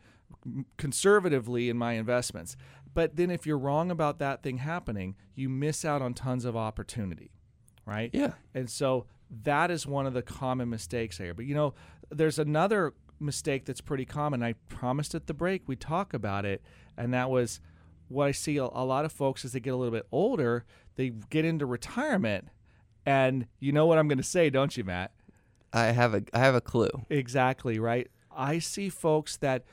conservatively 0.76 1.68
in 1.68 1.76
my 1.76 1.92
investments. 1.92 2.56
But 2.94 3.16
then 3.16 3.30
if 3.30 3.46
you're 3.46 3.58
wrong 3.58 3.90
about 3.90 4.18
that 4.18 4.42
thing 4.42 4.58
happening, 4.58 5.16
you 5.34 5.48
miss 5.48 5.84
out 5.84 6.02
on 6.02 6.14
tons 6.14 6.44
of 6.44 6.56
opportunity, 6.56 7.30
right? 7.86 8.10
Yeah. 8.12 8.32
And 8.54 8.68
so 8.68 9.06
that 9.44 9.70
is 9.70 9.86
one 9.86 10.06
of 10.06 10.12
the 10.12 10.22
common 10.22 10.68
mistakes 10.68 11.18
here. 11.18 11.32
But 11.34 11.46
you 11.46 11.54
know, 11.54 11.74
there's 12.10 12.38
another 12.38 12.94
mistake 13.18 13.64
that's 13.64 13.80
pretty 13.80 14.04
common. 14.04 14.42
I 14.42 14.54
promised 14.68 15.14
at 15.14 15.26
the 15.26 15.34
break 15.34 15.62
we 15.66 15.76
talk 15.76 16.12
about 16.12 16.44
it, 16.44 16.62
and 16.96 17.14
that 17.14 17.30
was 17.30 17.60
what 18.08 18.26
I 18.28 18.32
see 18.32 18.58
a, 18.58 18.64
a 18.64 18.84
lot 18.84 19.04
of 19.04 19.12
folks 19.12 19.44
as 19.44 19.52
they 19.52 19.60
get 19.60 19.72
a 19.72 19.76
little 19.76 19.92
bit 19.92 20.06
older, 20.12 20.66
they 20.96 21.10
get 21.30 21.44
into 21.44 21.64
retirement, 21.64 22.48
and 23.06 23.46
you 23.58 23.72
know 23.72 23.86
what 23.86 23.98
I'm 23.98 24.08
going 24.08 24.18
to 24.18 24.24
say, 24.24 24.50
don't 24.50 24.76
you, 24.76 24.84
Matt? 24.84 25.12
I 25.72 25.86
have 25.86 26.14
a 26.14 26.22
I 26.34 26.40
have 26.40 26.54
a 26.54 26.60
clue. 26.60 26.90
Exactly, 27.08 27.78
right? 27.78 28.08
I 28.30 28.58
see 28.58 28.88
folks 28.88 29.36
that 29.38 29.64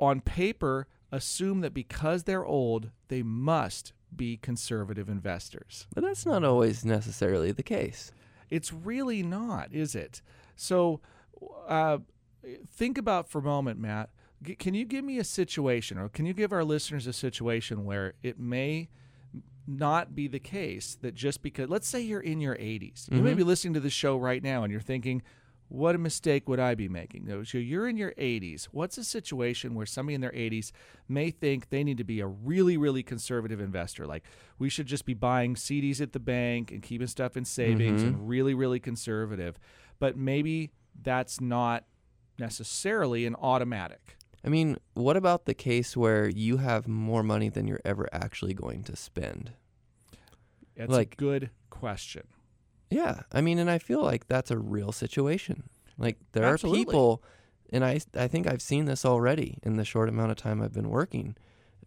on 0.00 0.20
paper 0.20 0.86
assume 1.12 1.60
that 1.60 1.74
because 1.74 2.24
they're 2.24 2.44
old, 2.44 2.90
they 3.08 3.22
must 3.22 3.92
be 4.14 4.36
conservative 4.36 5.08
investors. 5.08 5.86
But 5.94 6.02
that's 6.04 6.26
not 6.26 6.44
always 6.44 6.84
necessarily 6.84 7.52
the 7.52 7.62
case. 7.62 8.12
It's 8.48 8.72
really 8.72 9.22
not, 9.22 9.72
is 9.72 9.94
it? 9.94 10.22
So, 10.56 11.00
uh, 11.68 11.98
think 12.68 12.98
about 12.98 13.28
for 13.28 13.38
a 13.38 13.42
moment, 13.42 13.78
Matt. 13.78 14.10
G- 14.42 14.56
can 14.56 14.74
you 14.74 14.84
give 14.84 15.04
me 15.04 15.18
a 15.18 15.24
situation, 15.24 15.98
or 15.98 16.08
can 16.08 16.26
you 16.26 16.32
give 16.32 16.52
our 16.52 16.64
listeners 16.64 17.06
a 17.06 17.12
situation 17.12 17.84
where 17.84 18.14
it 18.22 18.38
may 18.38 18.88
not 19.66 20.14
be 20.16 20.26
the 20.26 20.40
case 20.40 20.96
that 21.02 21.14
just 21.14 21.42
because, 21.42 21.68
let's 21.68 21.86
say 21.86 22.00
you're 22.00 22.20
in 22.20 22.40
your 22.40 22.56
80s, 22.56 23.10
you 23.12 23.22
may 23.22 23.34
be 23.34 23.44
listening 23.44 23.74
to 23.74 23.80
the 23.80 23.90
show 23.90 24.16
right 24.16 24.42
now 24.42 24.64
and 24.64 24.72
you're 24.72 24.80
thinking, 24.80 25.22
what 25.70 25.94
a 25.94 25.98
mistake 25.98 26.48
would 26.48 26.58
I 26.58 26.74
be 26.74 26.88
making? 26.88 27.44
So 27.44 27.56
you're 27.56 27.88
in 27.88 27.96
your 27.96 28.10
80s. 28.18 28.64
What's 28.72 28.98
a 28.98 29.04
situation 29.04 29.76
where 29.76 29.86
somebody 29.86 30.16
in 30.16 30.20
their 30.20 30.32
80s 30.32 30.72
may 31.08 31.30
think 31.30 31.70
they 31.70 31.84
need 31.84 31.96
to 31.98 32.04
be 32.04 32.18
a 32.18 32.26
really, 32.26 32.76
really 32.76 33.04
conservative 33.04 33.60
investor? 33.60 34.04
Like 34.04 34.24
we 34.58 34.68
should 34.68 34.86
just 34.86 35.04
be 35.04 35.14
buying 35.14 35.54
CDs 35.54 36.00
at 36.00 36.12
the 36.12 36.18
bank 36.18 36.72
and 36.72 36.82
keeping 36.82 37.06
stuff 37.06 37.36
in 37.36 37.44
savings 37.44 38.02
and 38.02 38.16
mm-hmm. 38.16 38.26
really, 38.26 38.52
really 38.52 38.80
conservative. 38.80 39.60
But 40.00 40.16
maybe 40.16 40.72
that's 41.00 41.40
not 41.40 41.84
necessarily 42.36 43.24
an 43.24 43.36
automatic. 43.36 44.16
I 44.44 44.48
mean, 44.48 44.76
what 44.94 45.16
about 45.16 45.44
the 45.44 45.54
case 45.54 45.96
where 45.96 46.28
you 46.28 46.56
have 46.56 46.88
more 46.88 47.22
money 47.22 47.48
than 47.48 47.68
you're 47.68 47.82
ever 47.84 48.08
actually 48.12 48.54
going 48.54 48.82
to 48.84 48.96
spend? 48.96 49.52
It's 50.74 50.90
Like- 50.90 51.14
a 51.14 51.16
good 51.16 51.50
question. 51.68 52.24
Yeah, 52.90 53.20
I 53.32 53.40
mean, 53.40 53.58
and 53.58 53.70
I 53.70 53.78
feel 53.78 54.02
like 54.02 54.26
that's 54.26 54.50
a 54.50 54.58
real 54.58 54.90
situation. 54.92 55.62
Like 55.96 56.18
there 56.32 56.44
Absolutely. 56.44 56.80
are 56.80 56.84
people, 56.84 57.22
and 57.72 57.84
I 57.84 58.00
I 58.16 58.26
think 58.26 58.46
I've 58.46 58.62
seen 58.62 58.86
this 58.86 59.04
already 59.04 59.58
in 59.62 59.76
the 59.76 59.84
short 59.84 60.08
amount 60.08 60.32
of 60.32 60.36
time 60.36 60.60
I've 60.60 60.72
been 60.72 60.90
working 60.90 61.36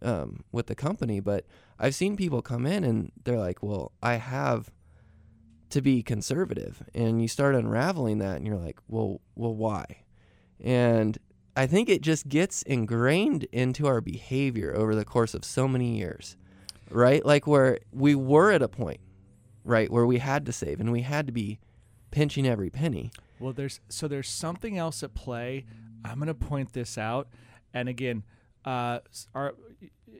um, 0.00 0.44
with 0.50 0.66
the 0.66 0.74
company. 0.74 1.20
But 1.20 1.44
I've 1.78 1.94
seen 1.94 2.16
people 2.16 2.40
come 2.40 2.64
in 2.64 2.84
and 2.84 3.12
they're 3.24 3.38
like, 3.38 3.62
"Well, 3.62 3.92
I 4.02 4.14
have 4.14 4.70
to 5.70 5.82
be 5.82 6.02
conservative," 6.02 6.82
and 6.94 7.20
you 7.20 7.28
start 7.28 7.54
unraveling 7.54 8.18
that, 8.18 8.36
and 8.36 8.46
you're 8.46 8.56
like, 8.56 8.78
"Well, 8.88 9.20
well, 9.34 9.54
why?" 9.54 10.04
And 10.58 11.18
I 11.56 11.66
think 11.66 11.90
it 11.90 12.00
just 12.00 12.28
gets 12.28 12.62
ingrained 12.62 13.44
into 13.52 13.86
our 13.86 14.00
behavior 14.00 14.74
over 14.74 14.94
the 14.94 15.04
course 15.04 15.34
of 15.34 15.44
so 15.44 15.68
many 15.68 15.98
years, 15.98 16.36
right? 16.90 17.24
Like 17.26 17.46
where 17.46 17.78
we 17.92 18.14
were 18.14 18.52
at 18.52 18.62
a 18.62 18.68
point 18.68 19.00
right? 19.64 19.90
Where 19.90 20.06
we 20.06 20.18
had 20.18 20.46
to 20.46 20.52
save 20.52 20.80
and 20.80 20.92
we 20.92 21.02
had 21.02 21.26
to 21.26 21.32
be 21.32 21.58
pinching 22.10 22.46
every 22.46 22.70
penny. 22.70 23.10
Well, 23.40 23.52
there's 23.52 23.80
so 23.88 24.06
there's 24.06 24.28
something 24.28 24.78
else 24.78 25.02
at 25.02 25.14
play. 25.14 25.64
I'm 26.04 26.16
going 26.16 26.28
to 26.28 26.34
point 26.34 26.72
this 26.72 26.96
out, 26.96 27.28
and 27.72 27.88
again, 27.88 28.22
uh, 28.64 29.00
our 29.34 29.54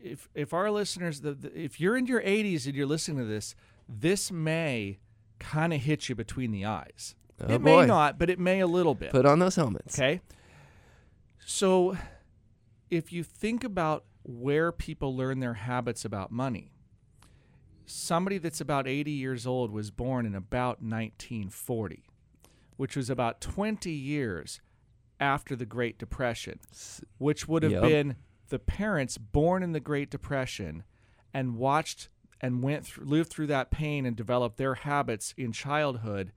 if 0.02 0.28
if 0.34 0.52
our 0.52 0.70
listeners, 0.70 1.20
the, 1.20 1.34
the, 1.34 1.58
if 1.58 1.80
you're 1.80 1.96
in 1.96 2.06
your 2.06 2.20
80s 2.20 2.66
and 2.66 2.74
you're 2.74 2.86
listening 2.86 3.18
to 3.18 3.24
this, 3.24 3.54
this 3.88 4.32
may 4.32 4.98
kind 5.38 5.72
of 5.72 5.80
hit 5.80 6.08
you 6.08 6.14
between 6.14 6.50
the 6.50 6.64
eyes. 6.64 7.14
Oh, 7.40 7.54
it 7.54 7.62
boy. 7.62 7.80
may 7.80 7.86
not, 7.86 8.18
but 8.18 8.30
it 8.30 8.38
may 8.38 8.60
a 8.60 8.66
little 8.66 8.94
bit. 8.94 9.10
Put 9.10 9.26
on 9.26 9.38
those 9.38 9.56
helmets. 9.56 9.98
Okay. 9.98 10.20
So 11.44 11.96
if 12.90 13.12
you 13.12 13.22
think 13.22 13.64
about 13.64 14.04
where 14.22 14.72
people 14.72 15.16
learn 15.16 15.40
their 15.40 15.54
habits 15.54 16.04
about 16.04 16.30
money, 16.30 16.72
somebody 17.86 18.38
that's 18.38 18.60
about 18.60 18.86
80 18.88 19.10
years 19.10 19.46
old 19.46 19.70
was 19.70 19.90
born 19.90 20.26
in 20.26 20.34
about 20.34 20.82
1940. 20.82 22.04
which 22.76 22.96
was 22.96 23.08
about 23.08 23.40
20 23.40 23.88
years 23.92 24.60
after 25.20 25.54
the 25.54 25.64
Great 25.64 25.96
Depression, 25.96 26.58
which 27.18 27.46
would 27.46 27.62
have 27.62 27.70
Yep. 27.70 27.82
been 27.82 28.16
the 28.48 28.58
parents 28.58 29.16
born 29.16 29.62
in 29.62 29.70
the 29.70 29.78
Great 29.78 30.10
Depression 30.10 30.82
and 31.32 31.54
watched 31.56 32.08
and 32.40 32.64
went 32.64 32.84
through, 32.84 33.04
lived 33.06 33.30
through 33.30 33.46
that 33.46 33.70
pain 33.70 34.04
and 34.04 34.16
developed 34.16 34.56
their 34.56 34.74
habits 34.74 35.32
in 35.36 35.52
childhood 35.52 36.32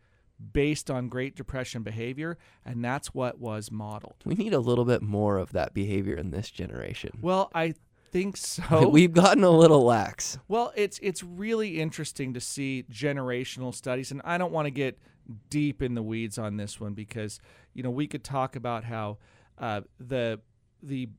based 0.54 0.92
on 0.92 1.10
Great 1.10 1.36
Depression 1.36 1.82
behavior, 1.82 2.38
and 2.64 2.86
that's 2.86 3.16
what 3.16 3.40
was 3.40 3.72
modeled. 3.72 4.18
We 4.24 4.36
need 4.36 4.54
a 4.54 4.60
little 4.60 4.86
bit 4.86 5.02
more 5.02 5.40
of 5.40 5.54
that 5.54 5.74
behavior 5.74 6.14
in 6.16 6.30
this 6.30 6.52
generation. 6.52 7.18
Well, 7.20 7.50
I 7.56 7.74
think 8.12 8.38
so. 8.38 8.88
We've 8.92 9.14
gotten 9.14 9.44
a 9.44 9.50
little 9.50 9.84
lax. 9.84 10.38
Well, 10.48 10.72
it's 10.76 11.00
it's 11.02 11.24
really 11.24 11.80
interesting 11.80 12.34
to 12.34 12.40
see 12.42 12.86
generational 12.92 13.74
studies, 13.74 14.12
and 14.12 14.22
I 14.26 14.38
don't 14.38 14.52
want 14.52 14.66
to 14.66 14.72
get 14.72 14.98
deep 15.50 15.82
in 15.82 15.94
the 15.94 16.02
weeds 16.04 16.38
on 16.38 16.58
this 16.58 16.80
one 16.80 16.94
because 16.94 17.40
you 17.74 17.84
know 17.84 17.90
we 17.90 18.08
could 18.08 18.24
talk 18.24 18.56
about 18.56 18.84
how 18.86 19.18
uh, 19.58 19.82
the 20.00 20.40
the 20.82 21.10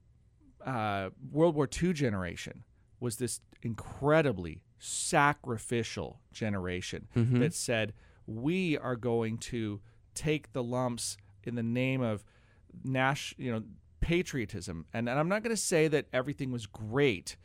uh, 0.65 1.11
World 1.31 1.55
War 1.55 1.69
II 1.83 1.93
generation 1.93 2.65
was 3.01 3.17
this 3.17 3.41
incredibly 3.63 4.63
sacrificial 4.79 6.21
generation 6.33 7.09
Mhm. 7.17 7.41
that 7.41 7.55
said 7.55 7.93
we 8.27 8.77
are 8.79 8.97
going 8.97 9.39
to 9.39 9.81
take 10.15 10.53
the 10.53 10.63
lumps 10.63 11.17
in 11.45 11.55
the 11.55 11.63
name 11.63 12.01
of 12.01 12.25
Nash, 12.85 13.35
you 13.39 13.51
know, 13.51 13.63
patriotism. 14.09 14.87
And, 14.95 15.07
and 15.07 15.19
I'm 15.19 15.29
not 15.29 15.43
going 15.43 15.55
to 15.55 15.61
say 15.61 15.87
that 15.89 16.07
everything 16.15 16.51
was 16.51 16.65
great 16.65 17.37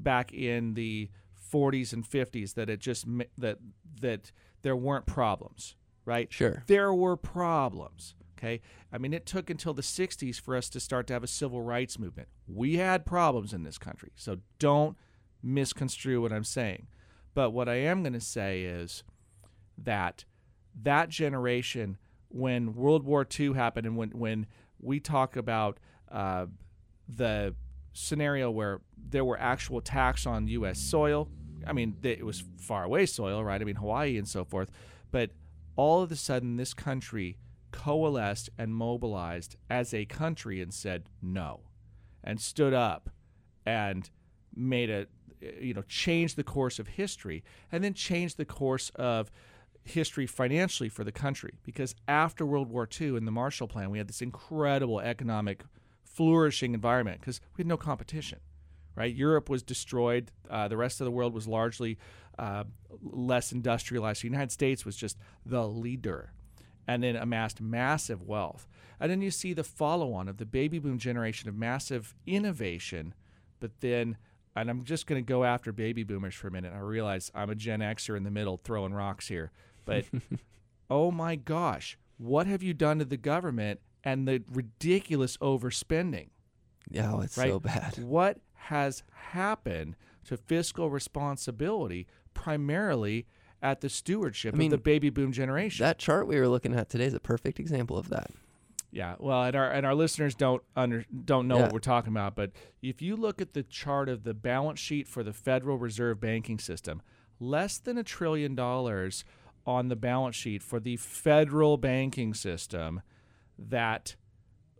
back 0.00 0.32
in 0.32 0.72
the 0.72 1.10
40s 1.52 1.92
and 1.92 2.08
50s. 2.08 2.54
That 2.54 2.70
it 2.70 2.80
just 2.80 3.04
that 3.36 3.58
that 4.00 4.32
there 4.62 4.76
weren't 4.76 5.04
problems, 5.04 5.76
right? 6.06 6.32
Sure. 6.32 6.64
There 6.68 6.94
were 6.94 7.18
problems. 7.18 8.14
Okay, 8.38 8.62
I 8.90 8.98
mean, 8.98 9.12
it 9.12 9.26
took 9.26 9.50
until 9.50 9.74
the 9.74 9.82
60s 9.82 10.40
for 10.40 10.56
us 10.56 10.70
to 10.70 10.80
start 10.80 11.06
to 11.06 11.12
have 11.12 11.24
a 11.24 11.28
civil 11.28 11.60
rights 11.62 11.98
movement. 11.98 12.28
We 12.46 12.76
had 12.76 13.04
problems 13.04 13.52
in 13.52 13.62
this 13.62 13.78
country, 13.78 14.12
so 14.14 14.38
don't 14.58 14.96
misconstrue 15.42 16.22
what 16.22 16.32
I'm 16.32 16.44
saying. 16.44 16.86
But 17.34 17.50
what 17.50 17.68
I 17.68 17.76
am 17.76 18.02
going 18.02 18.12
to 18.14 18.20
say 18.20 18.62
is 18.62 19.04
that 19.76 20.24
that 20.82 21.10
generation, 21.10 21.98
when 22.28 22.74
World 22.74 23.04
War 23.04 23.26
II 23.38 23.52
happened, 23.52 23.86
and 23.86 23.98
when 23.98 24.10
when 24.12 24.46
we 24.80 25.00
talk 25.00 25.36
about 25.36 25.78
uh, 26.10 26.46
the 27.08 27.54
scenario 27.92 28.50
where 28.50 28.80
there 28.96 29.24
were 29.24 29.38
actual 29.38 29.78
attacks 29.78 30.26
on 30.26 30.48
U.S. 30.48 30.78
soil, 30.78 31.28
I 31.66 31.72
mean, 31.72 31.96
it 32.02 32.24
was 32.24 32.44
far 32.58 32.84
away 32.84 33.06
soil, 33.06 33.42
right? 33.42 33.60
I 33.60 33.64
mean, 33.64 33.76
Hawaii 33.76 34.18
and 34.18 34.28
so 34.28 34.44
forth. 34.44 34.70
But 35.10 35.30
all 35.76 36.02
of 36.02 36.12
a 36.12 36.16
sudden, 36.16 36.56
this 36.56 36.74
country 36.74 37.38
coalesced 37.72 38.50
and 38.58 38.74
mobilized 38.74 39.56
as 39.68 39.92
a 39.92 40.04
country 40.06 40.60
and 40.60 40.72
said 40.72 41.08
no, 41.22 41.60
and 42.22 42.40
stood 42.40 42.74
up 42.74 43.10
and 43.64 44.10
made 44.54 44.90
a 44.90 45.06
you 45.60 45.74
know 45.74 45.82
changed 45.82 46.36
the 46.36 46.44
course 46.44 46.78
of 46.78 46.88
history 46.88 47.44
and 47.70 47.84
then 47.84 47.92
changed 47.92 48.36
the 48.38 48.44
course 48.44 48.90
of 48.94 49.30
history 49.84 50.26
financially 50.26 50.88
for 50.88 51.04
the 51.04 51.12
country 51.12 51.58
because 51.62 51.94
after 52.08 52.44
World 52.44 52.70
War 52.70 52.88
II 53.00 53.16
and 53.16 53.26
the 53.26 53.32
Marshall 53.32 53.68
Plan 53.68 53.90
we 53.90 53.98
had 53.98 54.08
this 54.08 54.22
incredible 54.22 55.00
economic 55.00 55.62
flourishing 56.16 56.74
environment 56.74 57.20
because 57.20 57.40
we 57.56 57.62
had 57.62 57.66
no 57.66 57.76
competition 57.76 58.40
right? 58.96 59.14
Europe 59.14 59.50
was 59.50 59.62
destroyed 59.62 60.32
uh, 60.48 60.68
the 60.68 60.76
rest 60.76 61.02
of 61.02 61.04
the 61.04 61.10
world 61.10 61.34
was 61.34 61.46
largely 61.46 61.98
uh, 62.38 62.64
less 63.02 63.52
industrialized. 63.52 64.22
The 64.22 64.28
United 64.28 64.50
States 64.50 64.86
was 64.86 64.96
just 64.96 65.18
the 65.44 65.68
leader 65.68 66.32
and 66.88 67.02
then 67.02 67.14
amassed 67.14 67.60
massive 67.60 68.22
wealth. 68.22 68.66
And 68.98 69.10
then 69.10 69.20
you 69.20 69.30
see 69.30 69.52
the 69.52 69.64
follow 69.64 70.14
on 70.14 70.28
of 70.28 70.38
the 70.38 70.46
baby 70.46 70.78
boom 70.78 70.96
generation 70.98 71.50
of 71.50 71.54
massive 71.54 72.14
innovation 72.26 73.12
but 73.60 73.80
then 73.80 74.16
and 74.54 74.70
I'm 74.70 74.84
just 74.84 75.06
going 75.06 75.22
to 75.22 75.26
go 75.26 75.44
after 75.44 75.70
baby 75.70 76.02
boomers 76.02 76.34
for 76.34 76.48
a 76.48 76.50
minute. 76.50 76.72
I 76.74 76.78
realize 76.78 77.30
I'm 77.34 77.50
a 77.50 77.54
Gen 77.54 77.80
Xer 77.80 78.16
in 78.16 78.24
the 78.24 78.30
middle 78.30 78.56
throwing 78.56 78.94
rocks 78.94 79.28
here, 79.28 79.52
but 79.84 80.06
oh 80.90 81.10
my 81.10 81.36
gosh, 81.36 81.98
what 82.16 82.46
have 82.46 82.62
you 82.62 82.72
done 82.72 82.98
to 83.00 83.04
the 83.04 83.18
government 83.18 83.80
and 84.06 84.26
the 84.26 84.42
ridiculous 84.52 85.36
overspending? 85.38 86.28
Yeah, 86.88 87.12
oh, 87.12 87.20
it's 87.20 87.36
Right? 87.36 87.50
so 87.50 87.60
bad. 87.60 87.98
What 88.02 88.38
has 88.54 89.02
happened 89.12 89.96
to 90.26 90.36
fiscal 90.36 90.88
responsibility 90.88 92.06
primarily 92.34 93.26
at 93.62 93.80
the 93.80 93.88
stewardship 93.88 94.54
I 94.54 94.58
mean, 94.58 94.72
of 94.72 94.78
the 94.78 94.82
baby 94.82 95.10
boom 95.10 95.32
generation? 95.32 95.84
That 95.84 95.98
chart 95.98 96.26
we 96.26 96.38
were 96.38 96.48
looking 96.48 96.74
at 96.74 96.88
today 96.88 97.06
is 97.06 97.14
a 97.14 97.20
perfect 97.20 97.58
example 97.60 97.98
of 97.98 98.08
that. 98.10 98.30
Yeah, 98.92 99.16
well, 99.18 99.42
and 99.42 99.54
our 99.56 99.70
and 99.70 99.84
our 99.84 99.94
listeners 99.94 100.34
don't 100.34 100.62
under 100.76 101.04
don't 101.24 101.48
know 101.48 101.56
Yeah. 101.56 101.62
what 101.64 101.72
we're 101.72 101.80
talking 101.80 102.12
about, 102.12 102.34
but 102.36 102.52
if 102.80 103.02
you 103.02 103.16
look 103.16 103.42
at 103.42 103.52
the 103.52 103.62
chart 103.64 104.08
of 104.08 104.22
the 104.22 104.32
balance 104.32 104.78
sheet 104.80 105.06
for 105.08 105.22
the 105.22 105.32
Federal 105.32 105.76
Reserve 105.76 106.20
banking 106.20 106.58
system, 106.58 107.02
less 107.40 107.78
than 107.78 107.98
a 107.98 108.04
trillion 108.04 108.54
dollars 108.54 109.24
on 109.66 109.88
the 109.88 109.96
balance 109.96 110.36
sheet 110.36 110.62
for 110.62 110.78
the 110.80 110.96
federal 110.96 111.76
banking 111.76 112.32
system 112.32 113.02
that 113.58 114.16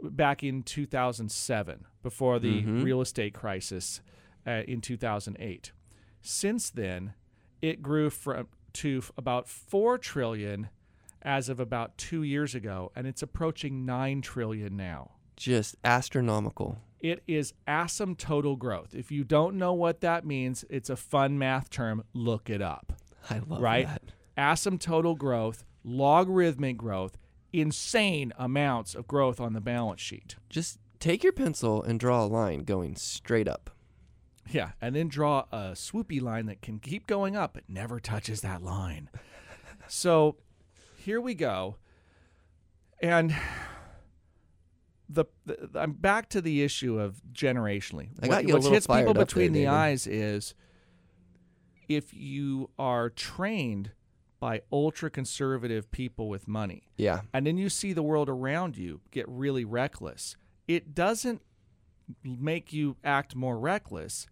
back 0.02 0.42
in 0.42 0.62
2007 0.62 1.86
before 2.02 2.38
the 2.38 2.62
Mhm. 2.62 2.84
real 2.84 3.00
estate 3.00 3.34
crisis 3.34 4.00
uh, 4.46 4.62
in 4.68 4.80
2008. 4.80 5.72
Since 6.20 6.70
then, 6.70 7.14
it 7.62 7.82
grew 7.82 8.10
from 8.10 8.48
to 8.74 9.02
about 9.16 9.48
4 9.48 9.96
trillion 9.96 10.68
as 11.22 11.48
of 11.48 11.58
about 11.58 11.96
2 11.96 12.22
years 12.22 12.54
ago 12.54 12.92
and 12.94 13.06
it's 13.06 13.22
approaching 13.22 13.86
9 13.86 14.20
trillion 14.20 14.76
now. 14.76 15.12
Just 15.36 15.76
astronomical. 15.82 16.78
It 17.00 17.22
is 17.26 17.54
asymptotal 17.66 18.58
growth. 18.58 18.94
If 18.94 19.10
you 19.10 19.24
don't 19.24 19.56
know 19.56 19.72
what 19.72 20.00
that 20.02 20.24
means, 20.26 20.64
it's 20.68 20.90
a 20.90 20.96
fun 20.96 21.38
math 21.38 21.70
term, 21.70 22.04
look 22.12 22.50
it 22.50 22.60
up 22.62 22.92
I 23.30 23.38
love 23.38 23.60
right? 23.62 23.86
that. 23.86 24.02
Asymptotal 24.36 25.16
growth, 25.16 25.64
logarithmic 25.82 26.76
growth, 26.76 27.16
insane 27.60 28.32
amounts 28.38 28.94
of 28.94 29.06
growth 29.06 29.40
on 29.40 29.52
the 29.52 29.60
balance 29.60 30.00
sheet. 30.00 30.36
Just 30.50 30.78
take 31.00 31.22
your 31.24 31.32
pencil 31.32 31.82
and 31.82 31.98
draw 32.00 32.24
a 32.24 32.26
line 32.26 32.60
going 32.64 32.96
straight 32.96 33.48
up. 33.48 33.70
Yeah, 34.48 34.72
and 34.80 34.94
then 34.94 35.08
draw 35.08 35.44
a 35.50 35.72
swoopy 35.72 36.22
line 36.22 36.46
that 36.46 36.62
can 36.62 36.78
keep 36.78 37.06
going 37.06 37.36
up 37.36 37.54
but 37.54 37.64
never 37.68 37.98
touches 37.98 38.42
that 38.42 38.62
line. 38.62 39.10
so 39.88 40.36
here 40.98 41.20
we 41.20 41.34
go. 41.34 41.76
And 43.00 43.34
the, 45.08 45.24
the 45.44 45.68
I'm 45.74 45.92
back 45.92 46.28
to 46.30 46.40
the 46.40 46.62
issue 46.62 46.98
of 46.98 47.20
generationally. 47.32 48.08
I 48.22 48.28
What- 48.28 48.46
you 48.46 48.54
what 48.54 48.62
little 48.62 48.72
hits 48.72 48.86
people 48.86 49.14
between 49.14 49.52
there, 49.52 49.60
the 49.62 49.66
David. 49.66 49.74
eyes 49.74 50.06
is 50.06 50.54
if 51.88 52.12
you 52.14 52.70
are 52.78 53.10
trained 53.10 53.90
by 54.38 54.60
ultra 54.70 55.10
conservative 55.10 55.90
people 55.90 56.28
with 56.28 56.46
money 56.46 56.88
Yeah. 56.96 57.22
and 57.32 57.46
then 57.46 57.56
you 57.56 57.68
see 57.68 57.92
the 57.92 58.02
world 58.02 58.28
around 58.28 58.76
you 58.76 59.00
get 59.10 59.26
really 59.28 59.64
reckless, 59.64 60.36
it 60.68 60.94
doesn't 60.94 61.42
make 62.22 62.72
you 62.72 62.96
act 63.02 63.34
more 63.34 63.58
reckless. 63.58 64.26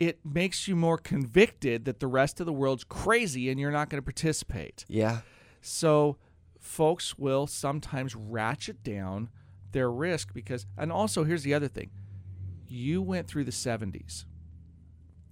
It 0.00 0.20
makes 0.24 0.66
you 0.68 0.74
more 0.76 0.98
convicted 0.98 1.84
that 1.84 2.00
the 2.00 2.06
rest 2.06 2.40
of 2.40 2.46
the 2.46 2.52
world's 2.52 2.84
crazy 2.84 3.48
and 3.50 3.58
you're 3.60 3.70
not 3.70 3.88
going 3.90 3.98
to 3.98 4.04
participate. 4.04 4.84
Yeah. 4.88 5.20
So, 5.60 6.16
folks 6.58 7.16
will 7.16 7.46
sometimes 7.46 8.14
ratchet 8.16 8.82
down 8.82 9.28
their 9.72 9.90
risk 9.90 10.34
because, 10.34 10.66
and 10.76 10.90
also 10.90 11.24
here's 11.24 11.42
the 11.44 11.54
other 11.54 11.68
thing 11.68 11.90
you 12.68 13.00
went 13.00 13.28
through 13.28 13.44
the 13.44 13.52
70s, 13.52 14.24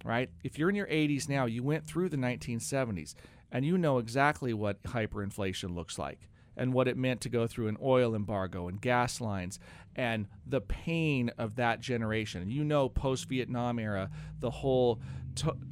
right? 0.03 0.29
If 0.43 0.57
you're 0.57 0.69
in 0.69 0.75
your 0.75 0.87
80s 0.87 1.27
now, 1.27 1.45
you 1.45 1.63
went 1.63 1.85
through 1.85 2.09
the 2.09 2.17
1970s 2.17 3.13
and 3.55 3.63
you 3.63 3.77
know 3.77 3.99
exactly 3.99 4.53
what 4.53 4.83
hyperinflation 4.83 5.73
looks 5.73 5.97
like 5.97 6.27
and 6.57 6.73
what 6.73 6.89
it 6.89 6.97
meant 6.97 7.21
to 7.21 7.29
go 7.29 7.47
through 7.47 7.69
an 7.69 7.77
oil 7.81 8.13
embargo 8.13 8.67
and 8.67 8.81
gas 8.81 9.21
lines 9.21 9.59
and 9.95 10.27
the 10.45 10.59
pain 10.59 11.31
of 11.37 11.55
that 11.55 11.79
generation. 11.79 12.51
You 12.51 12.65
know, 12.65 12.89
post 12.89 13.29
Vietnam 13.29 13.79
era, 13.79 14.09
the 14.41 14.51
whole, 14.51 14.99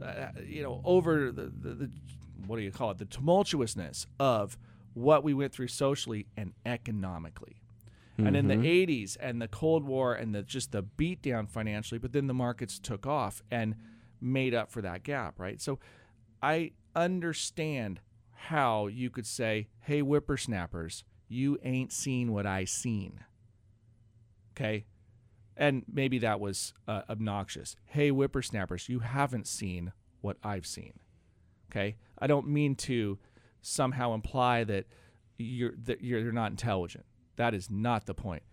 uh, 0.01 0.27
you 0.47 0.63
know, 0.63 0.81
over 0.85 1.29
the, 1.29 1.51
the, 1.59 1.73
the, 1.73 1.91
what 2.47 2.55
do 2.55 2.61
you 2.61 2.71
call 2.71 2.89
it, 2.91 2.99
the 2.99 3.05
tumultuousness 3.05 4.05
of 4.17 4.57
what 4.93 5.25
we 5.25 5.33
went 5.33 5.51
through 5.51 5.67
socially 5.67 6.25
and 6.37 6.53
economically. 6.65 7.57
And 8.17 8.37
in 8.37 8.47
the 8.47 8.55
80s 8.55 9.17
and 9.19 9.41
the 9.41 9.49
Cold 9.49 9.83
War 9.83 10.13
and 10.13 10.33
the 10.33 10.43
just 10.43 10.71
the 10.71 10.83
beatdown 10.83 11.49
financially, 11.49 11.99
but 11.99 12.13
then 12.13 12.27
the 12.27 12.33
markets 12.33 12.79
took 12.79 13.05
off 13.05 13.43
and 13.51 13.75
made 14.21 14.53
up 14.53 14.71
for 14.71 14.81
that 14.83 15.03
gap, 15.03 15.37
right? 15.37 15.59
So 15.59 15.79
I 16.41 16.71
understand 16.95 17.99
how 18.31 18.87
you 18.87 19.09
could 19.09 19.25
say, 19.25 19.67
"Hey 19.79 20.01
whippersnappers, 20.01 21.03
you 21.27 21.57
ain't 21.63 21.91
seen 21.91 22.31
what 22.31 22.45
I 22.45 22.65
seen." 22.65 23.23
Okay? 24.51 24.85
And 25.55 25.83
maybe 25.91 26.19
that 26.19 26.39
was 26.39 26.73
uh, 26.87 27.03
obnoxious. 27.09 27.75
Hey 27.85 28.09
whippersnappers, 28.09 28.89
you 28.89 28.99
haven't 28.99 29.47
seen 29.47 29.93
what 30.21 30.37
I've 30.43 30.65
seen. 30.65 30.93
Okay? 31.71 31.97
I 32.17 32.27
don't 32.27 32.47
mean 32.47 32.75
to 32.75 33.19
somehow 33.61 34.13
imply 34.13 34.63
that 34.63 34.85
you're 35.37 35.73
that 35.83 36.01
you're, 36.01 36.19
you're 36.19 36.31
not 36.31 36.51
intelligent. 36.51 37.05
That 37.35 37.53
is 37.53 37.69
not 37.69 38.05
the 38.05 38.13
point. 38.13 38.43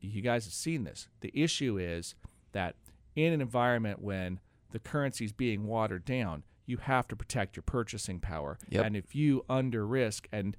You 0.00 0.22
guys 0.22 0.44
have 0.44 0.54
seen 0.54 0.84
this. 0.84 1.08
The 1.20 1.30
issue 1.34 1.78
is 1.78 2.14
that 2.52 2.76
in 3.14 3.32
an 3.32 3.40
environment 3.40 4.00
when 4.00 4.40
the 4.70 4.78
currency 4.78 5.24
is 5.26 5.32
being 5.32 5.66
watered 5.66 6.04
down, 6.04 6.44
you 6.66 6.78
have 6.78 7.08
to 7.08 7.16
protect 7.16 7.56
your 7.56 7.62
purchasing 7.62 8.20
power. 8.20 8.58
Yep. 8.68 8.86
And 8.86 8.96
if 8.96 9.14
you 9.14 9.44
under 9.48 9.86
risk, 9.86 10.28
and 10.32 10.56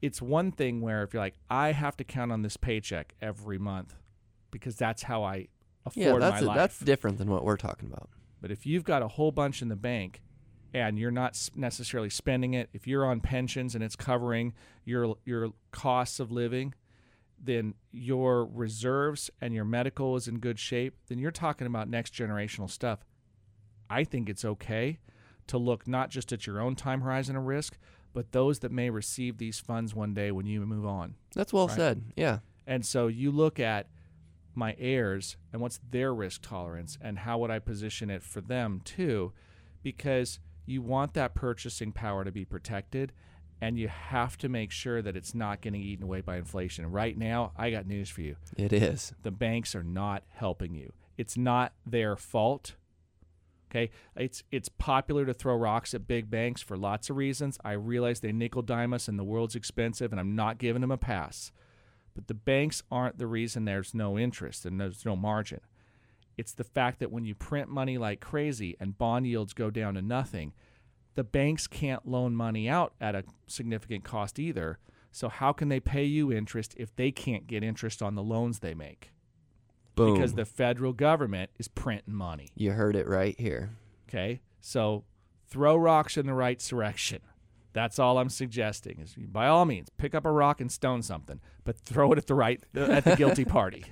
it's 0.00 0.22
one 0.22 0.52
thing 0.52 0.80
where 0.80 1.02
if 1.02 1.12
you're 1.12 1.22
like, 1.22 1.36
I 1.50 1.72
have 1.72 1.96
to 1.98 2.04
count 2.04 2.32
on 2.32 2.42
this 2.42 2.56
paycheck 2.56 3.14
every 3.20 3.58
month 3.58 3.94
because 4.50 4.76
that's 4.76 5.02
how 5.02 5.24
I 5.24 5.48
afford 5.84 6.06
Yeah, 6.06 6.18
that's 6.18 6.40
my 6.42 6.46
a, 6.46 6.48
life. 6.48 6.56
that's 6.56 6.78
different 6.80 7.18
than 7.18 7.30
what 7.30 7.44
we're 7.44 7.56
talking 7.56 7.88
about. 7.88 8.08
But 8.40 8.50
if 8.50 8.66
you've 8.66 8.84
got 8.84 9.02
a 9.02 9.08
whole 9.08 9.32
bunch 9.32 9.62
in 9.62 9.68
the 9.68 9.76
bank 9.76 10.22
and 10.72 10.98
you're 10.98 11.10
not 11.10 11.50
necessarily 11.56 12.10
spending 12.10 12.54
it, 12.54 12.68
if 12.72 12.86
you're 12.86 13.04
on 13.04 13.20
pensions 13.20 13.74
and 13.74 13.82
it's 13.82 13.96
covering 13.96 14.54
your 14.84 15.16
your 15.24 15.52
costs 15.72 16.20
of 16.20 16.30
living, 16.30 16.74
then 17.42 17.74
your 17.90 18.44
reserves 18.44 19.30
and 19.40 19.54
your 19.54 19.64
medical 19.64 20.14
is 20.16 20.28
in 20.28 20.38
good 20.38 20.58
shape, 20.58 20.94
then 21.08 21.18
you're 21.18 21.30
talking 21.30 21.66
about 21.66 21.88
next 21.88 22.14
generational 22.14 22.70
stuff. 22.70 23.04
I 23.90 24.04
think 24.04 24.28
it's 24.28 24.44
okay 24.44 24.98
to 25.48 25.58
look 25.58 25.86
not 25.88 26.10
just 26.10 26.32
at 26.32 26.46
your 26.46 26.60
own 26.60 26.76
time 26.76 27.00
horizon 27.00 27.36
of 27.36 27.44
risk, 27.44 27.76
but 28.12 28.32
those 28.32 28.60
that 28.60 28.72
may 28.72 28.90
receive 28.90 29.38
these 29.38 29.58
funds 29.60 29.94
one 29.94 30.14
day 30.14 30.30
when 30.30 30.46
you 30.46 30.60
move 30.64 30.86
on. 30.86 31.14
That's 31.34 31.52
well 31.52 31.68
Right. 31.68 31.76
said. 31.76 32.12
Yeah. 32.16 32.38
And 32.66 32.84
so 32.84 33.06
you 33.06 33.30
look 33.30 33.58
at 33.60 33.88
my 34.54 34.74
heirs 34.78 35.36
and 35.52 35.60
what's 35.62 35.78
their 35.90 36.14
risk 36.14 36.42
tolerance 36.42 36.98
and 37.00 37.20
how 37.20 37.38
would 37.38 37.50
I 37.50 37.58
position 37.58 38.10
it 38.10 38.22
for 38.22 38.40
them 38.40 38.80
too, 38.84 39.32
because 39.82 40.40
you 40.66 40.82
want 40.82 41.14
that 41.14 41.34
purchasing 41.34 41.92
power 41.92 42.24
to 42.24 42.32
be 42.32 42.44
protected 42.44 43.12
and 43.60 43.78
you 43.78 43.88
have 43.88 44.36
to 44.38 44.48
make 44.48 44.70
sure 44.70 45.02
that 45.02 45.16
it's 45.16 45.34
not 45.34 45.60
getting 45.60 45.80
eaten 45.82 46.04
away 46.04 46.20
by 46.20 46.36
inflation. 46.36 46.90
Right 46.90 47.16
now, 47.16 47.52
I 47.56 47.70
got 47.70 47.86
news 47.86 48.08
for 48.08 48.20
you. 48.22 48.36
It 48.56 48.72
is. 48.72 49.12
The 49.22 49.30
banks 49.32 49.74
are 49.74 49.82
not 49.82 50.22
helping 50.28 50.74
you. 50.74 50.92
It's 51.16 51.36
not 51.36 51.72
their 51.84 52.16
fault. 52.16 52.76
Okay, 53.70 53.90
it's 54.16 54.42
it's 54.50 54.68
popular 54.68 55.26
to 55.26 55.34
throw 55.34 55.54
rocks 55.54 55.92
at 55.92 56.08
big 56.08 56.30
banks 56.30 56.62
for 56.62 56.76
lots 56.76 57.10
of 57.10 57.16
reasons. 57.16 57.58
I 57.62 57.72
realize 57.72 58.20
they 58.20 58.32
nickel 58.32 58.62
dime 58.62 58.94
us 58.94 59.08
and 59.08 59.18
the 59.18 59.24
world's 59.24 59.54
expensive, 59.54 60.10
and 60.10 60.18
I'm 60.18 60.34
not 60.34 60.58
giving 60.58 60.80
them 60.80 60.90
a 60.90 60.96
pass. 60.96 61.52
But 62.14 62.28
the 62.28 62.34
banks 62.34 62.82
aren't 62.90 63.18
the 63.18 63.26
reason 63.26 63.64
there's 63.64 63.94
no 63.94 64.18
interest 64.18 64.64
and 64.64 64.80
there's 64.80 65.04
no 65.04 65.14
margin. 65.14 65.60
It's 66.36 66.52
the 66.52 66.64
fact 66.64 66.98
that 67.00 67.12
when 67.12 67.24
you 67.24 67.34
print 67.34 67.68
money 67.68 67.98
like 67.98 68.20
crazy 68.20 68.76
and 68.80 68.96
bond 68.96 69.26
yields 69.26 69.52
go 69.52 69.70
down 69.70 69.94
to 69.94 70.02
nothing, 70.02 70.52
the 71.14 71.24
banks 71.24 71.66
can't 71.66 72.08
loan 72.08 72.34
money 72.34 72.68
out 72.68 72.94
at 73.00 73.14
a 73.14 73.24
significant 73.46 74.04
cost 74.04 74.38
either. 74.38 74.78
So 75.10 75.28
how 75.28 75.52
can 75.52 75.68
they 75.68 75.80
pay 75.80 76.04
you 76.04 76.32
interest 76.32 76.74
if 76.76 76.94
they 76.94 77.10
can't 77.10 77.46
get 77.46 77.64
interest 77.64 78.02
on 78.02 78.14
the 78.14 78.22
loans 78.22 78.60
they 78.60 78.74
make? 78.74 79.10
Boom. 79.98 80.14
Because 80.14 80.34
the 80.34 80.44
federal 80.44 80.92
government 80.92 81.50
is 81.58 81.68
printing 81.68 82.14
money. 82.14 82.50
you 82.54 82.72
heard 82.72 82.96
it 82.96 83.06
right 83.06 83.38
here. 83.38 83.70
Okay? 84.08 84.40
So 84.60 85.04
throw 85.48 85.76
rocks 85.76 86.16
in 86.16 86.26
the 86.26 86.34
right 86.34 86.58
direction. 86.58 87.20
That's 87.74 87.98
all 87.98 88.18
I'm 88.18 88.30
suggesting. 88.30 88.98
Is 89.00 89.14
by 89.14 89.46
all 89.46 89.64
means 89.64 89.88
pick 89.98 90.14
up 90.14 90.24
a 90.24 90.32
rock 90.32 90.60
and 90.60 90.72
stone 90.72 91.02
something, 91.02 91.38
but 91.64 91.78
throw 91.78 92.10
it 92.12 92.18
at 92.18 92.26
the 92.26 92.34
right 92.34 92.62
at 92.74 93.04
the 93.04 93.14
guilty 93.14 93.44
party. 93.58 93.84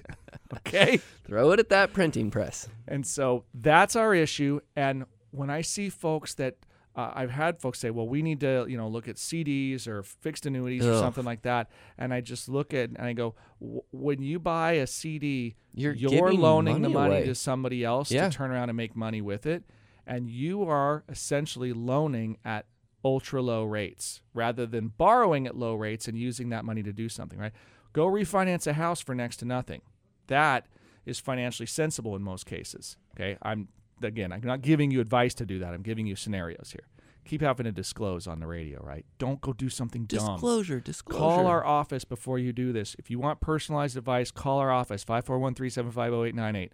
okay? 0.54 0.98
Throw 1.24 1.52
it 1.52 1.60
at 1.60 1.68
that 1.68 1.92
printing 1.92 2.30
press. 2.30 2.68
And 2.88 3.06
so 3.06 3.44
that's 3.54 3.94
our 3.94 4.14
issue. 4.14 4.60
And 4.74 5.04
when 5.30 5.50
I 5.50 5.60
see 5.60 5.88
folks 5.90 6.34
that 6.34 6.56
uh, 6.96 7.12
I've 7.14 7.30
had 7.30 7.60
folks 7.60 7.78
say, 7.78 7.90
well, 7.90 8.08
we 8.08 8.22
need 8.22 8.40
to, 8.40 8.64
you 8.68 8.76
know, 8.76 8.88
look 8.88 9.06
at 9.06 9.16
CDs 9.16 9.86
or 9.86 10.02
fixed 10.02 10.46
annuities 10.46 10.84
or 10.84 10.94
something 10.98 11.24
like 11.24 11.42
that. 11.42 11.68
And 11.98 12.12
I 12.14 12.22
just 12.22 12.48
look 12.48 12.72
at 12.72 12.88
and 12.90 13.02
I 13.02 13.12
go, 13.12 13.34
w- 13.60 13.82
when 13.92 14.22
you 14.22 14.38
buy 14.38 14.72
a 14.72 14.86
CD, 14.86 15.56
You're 15.74 15.92
giving 15.92 16.40
loaning 16.40 16.80
the 16.82 16.88
money 16.88 16.94
money 16.94 17.16
away. 17.18 17.26
to 17.26 17.34
somebody 17.34 17.84
else 17.84 18.10
Yeah. 18.10 18.28
to 18.30 18.34
turn 18.36 18.50
around 18.50 18.70
and 18.70 18.76
make 18.76 18.96
money 18.96 19.20
with 19.20 19.44
it. 19.46 19.64
And 20.06 20.30
you 20.30 20.62
are 20.64 21.04
essentially 21.08 21.72
loaning 21.72 22.38
at 22.44 22.64
ultra 23.04 23.42
low 23.42 23.64
rates 23.64 24.22
rather 24.34 24.64
than 24.66 24.88
borrowing 24.88 25.46
at 25.46 25.54
low 25.56 25.74
rates 25.74 26.08
and 26.08 26.16
using 26.18 26.48
that 26.48 26.64
money 26.64 26.82
to 26.82 26.92
do 26.92 27.08
something, 27.08 27.38
right? 27.38 27.52
Go 27.92 28.06
refinance 28.06 28.66
a 28.66 28.72
house 28.72 29.00
for 29.00 29.14
next 29.14 29.36
to 29.38 29.44
nothing. 29.44 29.82
That 30.28 30.66
is 31.04 31.18
financially 31.20 31.66
sensible 31.66 32.16
in 32.16 32.22
most 32.22 32.46
cases. 32.46 32.96
Okay. 33.14 33.36
I'm 33.42 33.68
again, 34.02 34.32
I'm 34.32 34.40
not 34.42 34.62
giving 34.62 34.90
you 34.90 35.00
advice 35.00 35.34
to 35.34 35.46
do 35.46 35.58
that. 35.60 35.74
I'm 35.74 35.82
giving 35.82 36.06
you 36.06 36.16
scenarios 36.16 36.70
here. 36.72 36.86
Keep 37.24 37.40
having 37.40 37.64
to 37.64 37.72
disclose 37.72 38.26
on 38.28 38.38
the 38.38 38.46
radio, 38.46 38.80
right? 38.84 39.04
Don't 39.18 39.40
go 39.40 39.52
do 39.52 39.68
something 39.68 40.04
dumb. 40.04 40.34
Disclosure, 40.34 40.78
disclosure. 40.78 41.18
Call 41.18 41.46
our 41.46 41.66
office 41.66 42.04
before 42.04 42.38
you 42.38 42.52
do 42.52 42.72
this. 42.72 42.94
If 43.00 43.10
you 43.10 43.18
want 43.18 43.40
personalized 43.40 43.96
advice, 43.96 44.30
call 44.30 44.58
our 44.58 44.70
office 44.70 45.04
541-375-0898. 45.04 46.70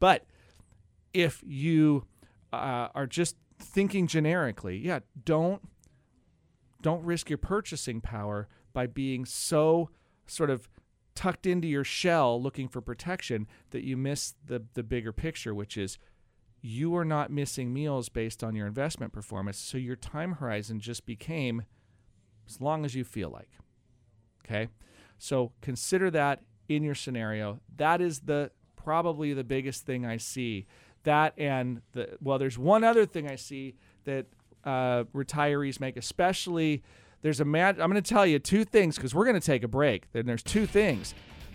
But 0.00 0.26
if 1.14 1.42
you 1.46 2.04
uh, 2.52 2.88
are 2.94 3.06
just 3.06 3.36
thinking 3.58 4.06
generically, 4.06 4.76
yeah, 4.76 5.00
don't 5.24 5.62
don't 6.82 7.02
risk 7.02 7.30
your 7.30 7.38
purchasing 7.38 8.02
power 8.02 8.46
by 8.74 8.86
being 8.86 9.24
so 9.24 9.88
sort 10.26 10.50
of 10.50 10.68
tucked 11.14 11.46
into 11.46 11.66
your 11.66 11.84
shell 11.84 12.42
looking 12.42 12.68
for 12.68 12.82
protection 12.82 13.46
that 13.70 13.84
you 13.84 13.96
miss 13.96 14.34
the 14.44 14.64
the 14.74 14.82
bigger 14.82 15.12
picture, 15.12 15.54
which 15.54 15.78
is 15.78 15.98
you 16.66 16.96
are 16.96 17.04
not 17.04 17.30
missing 17.30 17.74
meals 17.74 18.08
based 18.08 18.42
on 18.42 18.56
your 18.56 18.66
investment 18.66 19.12
performance. 19.12 19.58
So 19.58 19.76
your 19.76 19.96
time 19.96 20.36
horizon 20.36 20.80
just 20.80 21.04
became 21.04 21.64
as 22.48 22.58
long 22.58 22.86
as 22.86 22.94
you 22.94 23.04
feel 23.04 23.28
like. 23.28 23.50
Okay? 24.42 24.68
So 25.18 25.52
consider 25.60 26.10
that 26.12 26.40
in 26.70 26.82
your 26.82 26.94
scenario. 26.94 27.60
That 27.76 28.00
is 28.00 28.20
the 28.20 28.50
probably 28.76 29.34
the 29.34 29.44
biggest 29.44 29.84
thing 29.84 30.06
I 30.06 30.16
see. 30.16 30.64
That 31.02 31.34
and 31.36 31.82
the 31.92 32.16
well, 32.22 32.38
there's 32.38 32.56
one 32.56 32.82
other 32.82 33.04
thing 33.04 33.30
I 33.30 33.36
see 33.36 33.74
that 34.04 34.24
uh, 34.64 35.04
retirees 35.14 35.80
make, 35.80 35.98
especially 35.98 36.82
there's 37.20 37.40
a 37.40 37.44
mag. 37.44 37.78
I'm 37.78 37.90
going 37.90 38.02
to 38.02 38.08
tell 38.08 38.26
you 38.26 38.38
two 38.38 38.64
things 38.64 38.96
because 38.96 39.14
we're 39.14 39.26
going 39.26 39.38
to 39.38 39.46
take 39.46 39.64
a 39.64 39.68
break. 39.68 40.10
Then 40.12 40.24
there's 40.24 40.42
two 40.42 40.64
things: 40.64 41.14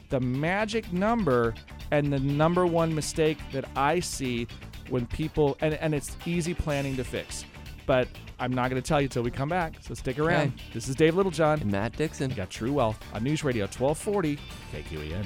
the 0.09 0.19
magic 0.19 0.93
number 0.93 1.55
and 1.89 2.13
the 2.13 2.19
number 2.19 2.67
one 2.67 2.93
mistake 2.93 3.39
that 3.53 3.65
I 3.75 4.01
see 4.01 4.47
when 4.89 5.05
people 5.07 5.57
and 5.61 5.73
and 5.75 5.93
it's 5.93 6.15
easy 6.25 6.53
planning 6.53 6.95
to 6.97 7.03
fix. 7.03 7.45
But 7.85 8.07
I'm 8.39 8.53
not 8.53 8.69
going 8.69 8.81
to 8.81 8.87
tell 8.87 9.01
you 9.01 9.07
till 9.07 9.23
we 9.23 9.31
come 9.31 9.49
back. 9.49 9.73
So 9.81 9.93
stick 9.93 10.19
around. 10.19 10.53
Okay. 10.53 10.63
This 10.73 10.87
is 10.87 10.95
Dave 10.95 11.15
Littlejohn. 11.15 11.61
And 11.61 11.71
Matt 11.71 11.97
Dixon. 11.97 12.29
We 12.29 12.35
got 12.35 12.49
True 12.49 12.73
Wealth 12.73 13.03
on 13.13 13.23
News 13.23 13.43
Radio 13.43 13.63
1240 13.63 14.37
KQEN. 14.71 15.25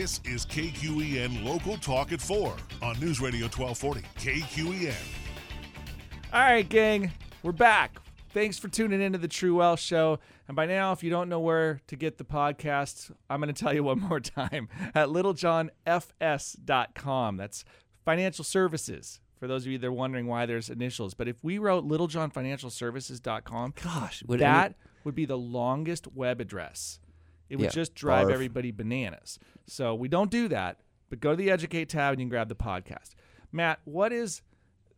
This 0.00 0.20
is 0.24 0.46
KQEN 0.46 1.44
Local 1.44 1.76
Talk 1.76 2.10
at 2.12 2.22
4 2.22 2.56
on 2.80 2.98
News 3.00 3.20
Radio 3.20 3.48
1240. 3.48 4.00
KQEN. 4.16 4.94
All 6.32 6.40
right, 6.40 6.66
gang, 6.66 7.12
we're 7.42 7.52
back. 7.52 7.98
Thanks 8.30 8.58
for 8.58 8.68
tuning 8.68 9.02
into 9.02 9.18
the 9.18 9.28
True 9.28 9.56
Wealth 9.56 9.80
Show. 9.80 10.18
And 10.48 10.56
by 10.56 10.64
now, 10.64 10.92
if 10.92 11.02
you 11.02 11.10
don't 11.10 11.28
know 11.28 11.40
where 11.40 11.82
to 11.88 11.96
get 11.96 12.16
the 12.16 12.24
podcast, 12.24 13.10
I'm 13.28 13.42
going 13.42 13.52
to 13.52 13.62
tell 13.62 13.74
you 13.74 13.84
one 13.84 14.00
more 14.08 14.20
time 14.20 14.70
at 14.94 15.08
littlejohnfs.com. 15.08 17.36
That's 17.36 17.64
financial 18.02 18.44
services. 18.44 19.20
For 19.38 19.48
those 19.48 19.66
of 19.66 19.72
you 19.72 19.76
that 19.76 19.86
are 19.86 19.92
wondering 19.92 20.26
why 20.26 20.46
there's 20.46 20.70
initials, 20.70 21.12
but 21.12 21.28
if 21.28 21.44
we 21.44 21.58
wrote 21.58 21.86
littlejohnfinancialservices.com, 21.86 23.74
Gosh, 23.84 24.22
would 24.26 24.40
that 24.40 24.76
would 25.04 25.14
be 25.14 25.26
the 25.26 25.36
longest 25.36 26.06
web 26.14 26.40
address. 26.40 27.00
It 27.50 27.56
would 27.56 27.64
Yeah, 27.64 27.70
just 27.70 27.94
drive 27.94 28.28
barf. 28.28 28.32
everybody 28.32 28.70
bananas. 28.70 29.38
So 29.66 29.94
we 29.94 30.08
don't 30.08 30.30
do 30.30 30.48
that, 30.48 30.78
but 31.10 31.20
go 31.20 31.30
to 31.30 31.36
the 31.36 31.50
Educate 31.50 31.88
tab 31.90 32.12
and 32.12 32.20
you 32.20 32.24
can 32.24 32.30
grab 32.30 32.48
the 32.48 32.54
podcast. 32.54 33.10
Matt, 33.52 33.80
what 33.84 34.12
is 34.12 34.40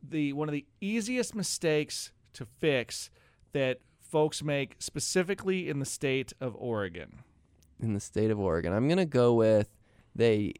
the 0.06 0.32
one 0.34 0.48
of 0.48 0.52
the 0.52 0.66
easiest 0.80 1.34
mistakes 1.34 2.12
to 2.34 2.44
fix 2.46 3.10
that 3.52 3.78
folks 4.00 4.42
make 4.42 4.76
specifically 4.78 5.68
in 5.68 5.78
the 5.78 5.84
state 5.86 6.32
of 6.40 6.54
Oregon? 6.56 7.20
in 7.80 7.94
the 7.94 8.00
state 8.00 8.30
of 8.30 8.38
Oregon, 8.38 8.72
I'm 8.72 8.88
gonna 8.88 9.04
go 9.04 9.34
with 9.34 9.68
they 10.14 10.52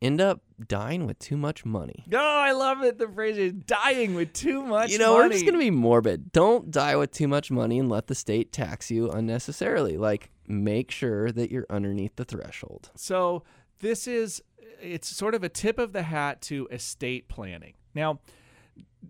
end 0.00 0.20
up 0.20 0.42
dying 0.66 1.06
with 1.06 1.18
too 1.18 1.36
much 1.36 1.64
money. 1.64 2.04
Oh, 2.12 2.18
I 2.18 2.52
love 2.52 2.82
it. 2.82 2.98
The 2.98 3.08
phrase 3.08 3.38
is 3.38 3.52
dying 3.52 4.14
with 4.14 4.32
too 4.32 4.62
much 4.62 4.70
money. 4.70 4.92
you 4.92 4.98
know, 4.98 5.12
money. 5.14 5.28
we're 5.28 5.32
just 5.32 5.46
gonna 5.46 5.58
be 5.58 5.70
morbid. 5.70 6.32
Don't 6.32 6.70
die 6.70 6.96
with 6.96 7.12
too 7.12 7.28
much 7.28 7.50
money 7.50 7.78
and 7.78 7.88
let 7.88 8.06
the 8.06 8.14
state 8.14 8.52
tax 8.52 8.90
you 8.90 9.10
unnecessarily. 9.10 9.96
Like, 9.96 10.30
make 10.46 10.90
sure 10.90 11.30
that 11.32 11.50
you're 11.50 11.66
underneath 11.68 12.16
the 12.16 12.24
threshold. 12.24 12.90
So 12.96 13.44
this 13.80 14.06
is 14.06 14.42
it's 14.80 15.08
sort 15.08 15.34
of 15.34 15.42
a 15.42 15.48
tip 15.48 15.78
of 15.78 15.92
the 15.92 16.02
hat 16.02 16.40
to 16.42 16.68
estate 16.70 17.28
planning. 17.28 17.74
Now, 17.94 18.20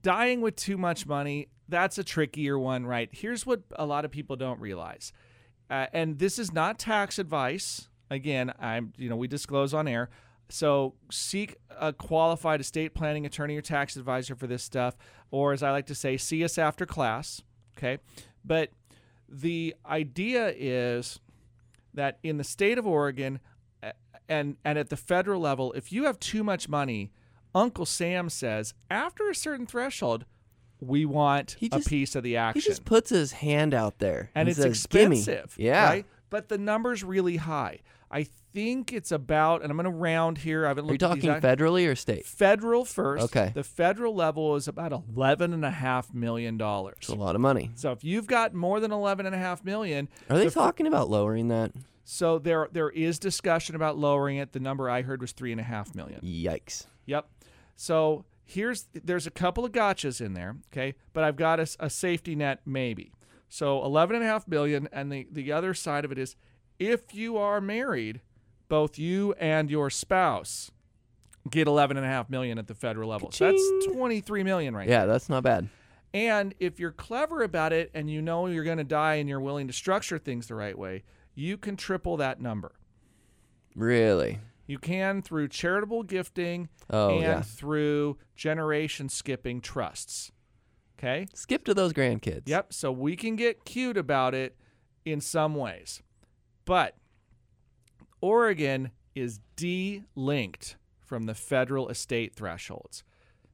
dying 0.03 0.41
with 0.41 0.57
too 0.57 0.79
much 0.79 1.07
money, 1.07 1.49
that's 1.69 1.99
a 1.99 2.05
trickier 2.05 2.59
one, 2.59 2.87
right? 2.87 3.09
Here's 3.13 3.45
what 3.45 3.63
a 3.73 3.85
lot 3.85 4.05
of 4.05 4.11
people 4.11 4.37
don't 4.37 4.61
realize, 4.61 5.13
uh, 5.71 5.87
and 5.93 6.19
this 6.19 6.39
is 6.39 6.53
not 6.53 6.79
tax 6.79 7.19
advice. 7.19 7.89
Again, 8.11 8.53
I'm 8.59 8.93
you 8.97 9.09
know 9.09 9.17
we 9.17 9.29
disclose 9.29 9.75
on 9.75 9.87
air. 9.87 10.09
So 10.49 10.95
seek 11.11 11.57
a 11.79 11.93
qualified 11.93 12.61
estate 12.61 12.95
planning 12.95 13.27
attorney 13.27 13.57
or 13.57 13.61
tax 13.61 13.97
advisor 13.97 14.35
for 14.35 14.47
this 14.47 14.63
stuff, 14.63 14.97
or 15.31 15.53
as 15.53 15.63
I 15.63 15.71
like 15.71 15.87
to 15.87 15.95
say, 15.95 16.17
see 16.17 16.43
us 16.43 16.57
after 16.59 16.87
class. 16.87 17.43
Okay, 17.77 17.99
but 18.45 18.71
the 19.29 19.75
idea 19.87 20.53
is 20.57 21.21
that 21.95 22.19
in 22.23 22.39
the 22.39 22.45
state 22.45 22.79
of 22.79 22.87
Oregon 22.87 23.41
and 24.29 24.57
and 24.65 24.79
at 24.79 24.89
the 24.91 24.97
federal 24.97 25.41
level, 25.41 25.73
if 25.75 25.93
you 25.93 26.05
have 26.05 26.19
too 26.19 26.43
much 26.43 26.69
money, 26.69 27.11
Uncle 27.55 27.87
Sam 27.87 28.29
says 28.29 28.75
after 28.91 29.29
a 29.29 29.35
certain 29.35 29.67
threshold, 29.67 30.25
we 30.81 31.05
want 31.05 31.57
just- 31.61 31.87
a 31.87 31.89
piece 31.89 32.15
of 32.15 32.23
the 32.23 32.37
action. 32.37 32.63
He 32.63 32.67
just 32.67 32.85
puts 32.85 33.11
his 33.11 33.33
hand 33.33 33.75
out 33.75 33.99
there 33.99 34.31
and 34.35 34.49
it's 34.49 34.57
says, 34.57 34.67
expensive. 34.67 35.55
Yeah. 35.59 35.85
Right? 35.85 36.07
But 36.31 36.49
the 36.49 36.59
number's 36.59 37.03
really 37.05 37.37
high. 37.37 37.81
I 38.11 38.27
think 38.59 38.93
it's 38.93 39.13
about, 39.13 39.63
and 39.63 39.71
I'm 39.71 39.77
going 39.77 39.85
to 39.85 39.91
round 39.97 40.39
here. 40.39 40.65
I 40.65 40.69
haven't 40.69 40.85
Are 40.85 40.89
you 40.89 40.93
looked 40.93 41.03
at 41.05 41.15
these 41.15 41.25
talking 41.25 41.31
out- 41.31 41.59
federally 41.59 41.89
or 41.89 41.95
state? 41.95 42.27
federal 42.27 42.85
first. 42.85 43.25
Okay. 43.25 43.53
The 43.55 43.63
federal 43.63 44.15
level 44.15 44.57
is 44.57 44.67
about 44.67 44.93
eleven 44.93 45.53
and 45.53 45.65
a 45.65 45.71
half 45.71 46.13
million 46.13 46.57
dollars. 46.59 46.97
It's 46.99 47.09
a 47.09 47.15
lot 47.15 47.35
of 47.37 47.41
money. 47.41 47.71
So 47.77 47.93
if 47.93 48.03
you've 48.03 48.27
got 48.27 48.55
more 48.55 48.81
than 48.81 48.91
eleven 48.93 49.27
and 49.27 49.35
a 49.35 49.39
half 49.39 49.65
million, 49.65 50.09
Are 50.29 50.37
they 50.37 50.47
the 50.47 50.51
talking 50.51 50.87
about 50.87 51.09
lowering 51.09 51.49
that? 51.49 51.73
so 52.05 52.39
there 52.39 52.69
there 52.73 52.91
is 52.91 53.19
discussion 53.19 53.77
about 53.77 53.97
lowering 53.97 54.39
it. 54.39 54.53
The 54.53 54.61
number 54.61 54.91
I 54.91 55.03
heard 55.03 55.21
was 55.21 55.31
three 55.33 55.53
and 55.53 55.61
a 55.61 55.65
half 55.65 55.95
million. 55.95 56.21
Yikes. 56.23 56.87
Yep. 57.07 57.29
So 57.77 58.25
here's 58.45 58.89
there's 59.05 59.27
a 59.27 59.31
couple 59.31 59.65
of 59.65 59.71
gotchas 59.73 60.21
in 60.21 60.35
there, 60.35 60.57
okay? 60.73 60.95
But 61.13 61.23
I've 61.25 61.37
got 61.37 61.59
a, 61.61 61.63
s- 61.63 61.77
a 61.79 61.89
safety 61.91 62.35
net 62.35 62.63
maybe. 62.67 63.13
So 63.49 63.85
eleven 63.85 64.17
and 64.17 64.25
a 64.25 64.29
half 64.29 64.49
billion, 64.49 64.89
and 64.91 65.13
the 65.13 65.29
the 65.31 65.53
other 65.53 65.75
side 65.75 66.05
of 66.05 66.11
it 66.13 66.19
is 66.19 66.35
if 66.79 67.13
you 67.15 67.37
are 67.37 67.61
married, 67.61 68.21
both 68.69 68.99
you 68.99 69.33
and 69.35 69.71
your 69.71 69.91
spouse 69.91 70.71
get 71.51 71.67
eleven 71.67 71.97
and 71.97 72.05
a 72.05 72.09
half 72.09 72.29
million 72.29 72.59
at 72.59 72.67
the 72.67 72.75
federal 72.75 73.09
level. 73.09 73.31
So 73.31 73.47
that's 73.51 73.63
Ka-ching. 73.63 73.95
twenty 73.95 74.21
three 74.21 74.43
million 74.45 74.75
right 74.77 74.89
Yeah, 74.89 75.07
that's 75.07 75.29
not 75.29 75.43
bad. 75.43 75.69
and 76.15 76.55
if 76.61 76.79
you're 76.81 76.93
clever 76.93 77.43
about 77.43 77.73
it 77.73 77.91
and 77.95 78.11
you 78.11 78.21
know 78.23 78.47
you're 78.47 78.65
going 78.65 78.79
to 78.79 78.85
die 78.85 79.15
and 79.17 79.29
you're 79.29 79.41
willing 79.41 79.67
to 79.67 79.73
structure 79.73 80.19
things 80.19 80.47
the 80.47 80.55
right 80.55 80.77
way, 80.79 81.05
you 81.35 81.57
can 81.57 81.77
triple 81.77 82.17
that 82.19 82.41
number. 82.41 82.73
Really? 83.75 84.41
You 84.67 84.79
can 84.79 85.23
through 85.23 85.49
charitable 85.49 86.03
gifting 86.03 86.69
Oh, 86.91 87.11
and 87.15 87.23
yeah. 87.23 87.41
through 87.43 88.19
generation 88.37 89.09
skipping 89.09 89.61
trusts. 89.61 90.33
Okay? 90.99 91.27
Skip 91.35 91.65
to 91.65 91.75
those 91.75 91.93
grandkids. 91.93 92.43
Yep. 92.49 92.73
So 92.73 92.91
we 92.93 93.15
can 93.17 93.37
get 93.37 93.65
cute 93.65 93.97
about 93.97 94.35
it 94.35 94.57
in 95.05 95.21
some 95.21 95.55
ways. 95.55 96.03
But 96.65 96.97
Oregon 98.21 98.91
is 99.15 99.41
de-linked 99.57 100.77
from 101.01 101.27
the 101.27 101.35
federal 101.35 101.89
estate 101.89 102.35
thresholds. 102.35 103.03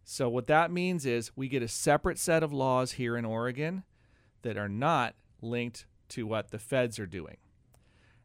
So 0.04 0.28
what 0.28 0.46
that 0.48 0.70
means 0.70 1.06
is 1.06 1.32
we 1.36 1.48
get 1.48 1.62
a 1.62 1.68
separate 1.68 2.18
set 2.18 2.42
of 2.42 2.52
laws 2.52 2.92
here 2.92 3.16
in 3.16 3.24
Oregon 3.24 3.84
that 4.42 4.58
are 4.58 4.68
not 4.68 5.14
linked 5.40 5.86
to 6.10 6.26
what 6.26 6.50
the 6.50 6.58
feds 6.58 6.98
are 6.98 7.06
doing. 7.06 7.38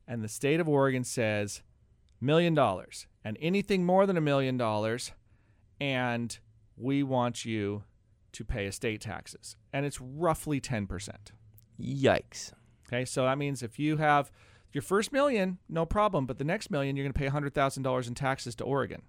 And 0.08 0.24
the 0.24 0.28
state 0.28 0.60
of 0.60 0.68
Oregon 0.68 1.04
says 1.04 1.62
million 2.20 2.54
dollars 2.54 3.08
and 3.24 3.38
anything 3.40 3.86
more 3.86 4.06
than 4.06 4.18
a 4.18 4.22
million 4.22 4.58
dollars 4.58 5.14
and 5.80 6.38
we 6.76 7.04
want 7.04 7.46
you 7.46 7.84
to 8.34 8.44
pay 8.44 8.66
estate 8.66 9.02
taxes. 9.02 9.56
And 9.72 9.86
it's 9.86 10.02
roughly 10.02 10.60
10%. 10.60 11.10
Yikes. 11.80 12.52
Okay, 12.88 13.06
so 13.06 13.24
that 13.24 13.38
means 13.38 13.64
if 13.64 13.80
you 13.80 13.98
have 13.98 14.32
your 14.72 14.82
first 14.82 15.12
million, 15.12 15.58
no 15.68 15.86
problem, 15.86 16.26
but 16.26 16.38
the 16.38 16.44
next 16.44 16.70
million, 16.72 16.96
you're 16.96 17.04
going 17.06 17.14
to 17.14 17.20
pay 17.20 17.28
$100,000 17.30 18.08
in 18.08 18.16
taxes 18.16 18.56
to 18.56 18.64
Oregon 18.64 19.02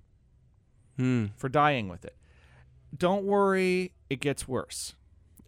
Hmm. 0.97 1.27
for 1.37 1.49
dying 1.49 1.89
with 1.89 2.05
it. 2.05 2.17
Don't 2.97 3.25
worry, 3.25 3.93
it 4.09 4.21
gets 4.21 4.49
worse. 4.49 4.95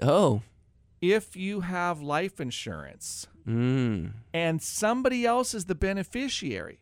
Oh. 0.01 0.43
If 1.01 1.37
you 1.37 1.61
have 1.61 2.01
life 2.01 2.41
insurance 2.41 3.27
Mm. 3.47 4.13
and 4.33 4.63
somebody 4.63 5.27
else 5.27 5.53
is 5.53 5.65
the 5.65 5.75
beneficiary, 5.75 6.81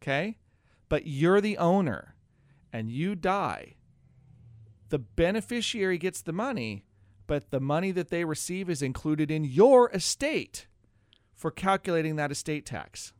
okay, 0.00 0.38
but 0.88 1.06
you're 1.06 1.42
the 1.42 1.58
owner 1.58 2.14
and 2.72 2.90
you 2.90 3.14
die, 3.14 3.74
the 4.88 4.98
beneficiary 4.98 5.98
gets 5.98 6.22
the 6.22 6.32
money, 6.32 6.86
but 7.26 7.50
the 7.50 7.60
money 7.60 7.90
that 7.90 8.08
they 8.08 8.24
receive 8.24 8.70
is 8.70 8.80
included 8.80 9.30
in 9.30 9.44
your 9.44 9.90
estate 9.90 10.66
for 11.36 11.50
calculating 11.52 12.16
that 12.16 12.32
estate 12.32 12.66
tax. 12.66 13.12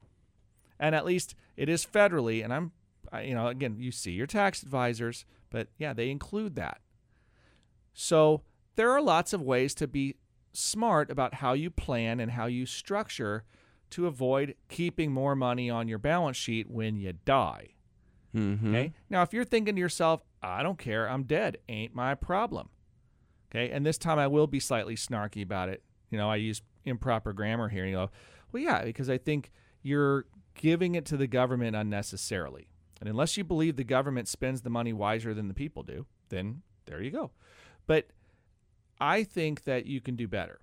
And 0.81 0.95
at 0.95 1.05
least 1.07 1.35
it 1.57 1.69
is 1.69 1.87
federally, 1.87 2.43
and 2.43 2.53
I'm, 2.53 2.73
I- 3.12 3.23
you 3.23 3.35
know, 3.35 3.47
again, 3.47 3.77
you 3.79 3.93
see 3.93 4.11
your 4.12 4.27
tax 4.27 4.62
advisors, 4.62 5.25
but 5.51 5.69
yeah, 5.79 5.93
they 5.93 6.11
include 6.11 6.57
that. 6.57 6.81
So 7.95 8.43
there 8.75 8.91
are 8.91 9.01
lots 9.01 9.33
of 9.33 9.41
ways 9.43 9.75
to 9.77 9.87
be 9.87 10.17
smart 10.53 11.11
about 11.11 11.35
how 11.35 11.53
you 11.53 11.71
plan 11.71 12.21
and 12.21 12.33
how 12.33 12.47
you 12.47 12.67
structure 12.67 13.45
to 13.91 14.07
avoid 14.07 14.55
keeping 14.69 15.12
more 15.12 15.37
money 15.37 15.71
on 15.71 15.87
your 15.89 15.99
balance 15.99 16.37
sheet 16.37 16.69
when 16.71 16.97
you 16.97 17.12
die. 17.25 17.69
Mm-hmm. 18.35 18.75
Okay. 18.75 18.93
Now, 19.09 19.23
if 19.23 19.33
you're 19.33 19.45
thinking 19.45 19.77
to 19.77 19.81
yourself, 19.81 20.23
I 20.43 20.62
don't 20.62 20.79
care, 20.79 21.09
I'm 21.09 21.23
dead, 21.23 21.59
ain't 21.69 21.95
my 21.95 22.14
problem. 22.14 22.69
Okay. 23.51 23.71
And 23.71 23.87
this 23.87 23.97
time 23.97 24.19
I 24.19 24.27
will 24.27 24.47
be 24.47 24.61
slightly 24.61 24.97
snarky 24.97 25.43
about 25.43 25.69
it. 25.69 25.83
You 26.11 26.19
know, 26.19 26.29
I 26.29 26.37
use 26.37 26.61
improper 26.87 27.32
grammar 27.32 27.68
here. 27.68 27.84
You 27.84 27.97
go, 27.97 28.11
well, 28.53 28.62
yeah, 28.62 28.84
because 28.84 29.11
I 29.11 29.18
think 29.18 29.53
you're 29.82 30.24
giving 30.55 30.95
it 30.95 31.05
to 31.07 31.16
the 31.16 31.26
government 31.26 31.76
unnecessarily. 31.76 32.68
And 33.01 33.09
unless 33.09 33.37
you 33.37 33.45
believe 33.45 33.76
the 33.76 33.84
government 33.84 34.28
spends 34.28 34.62
the 34.62 34.70
money 34.70 34.93
wiser 34.93 35.34
than 35.34 35.49
the 35.49 35.55
people 35.55 35.82
do, 35.82 36.07
then 36.30 36.62
there 36.87 37.03
you 37.03 37.11
go. 37.11 37.30
But 37.87 38.09
I 38.99 39.22
think 39.22 39.64
that 39.64 39.87
you 39.87 40.01
can 40.01 40.16
do 40.16 40.26
better. 40.26 40.61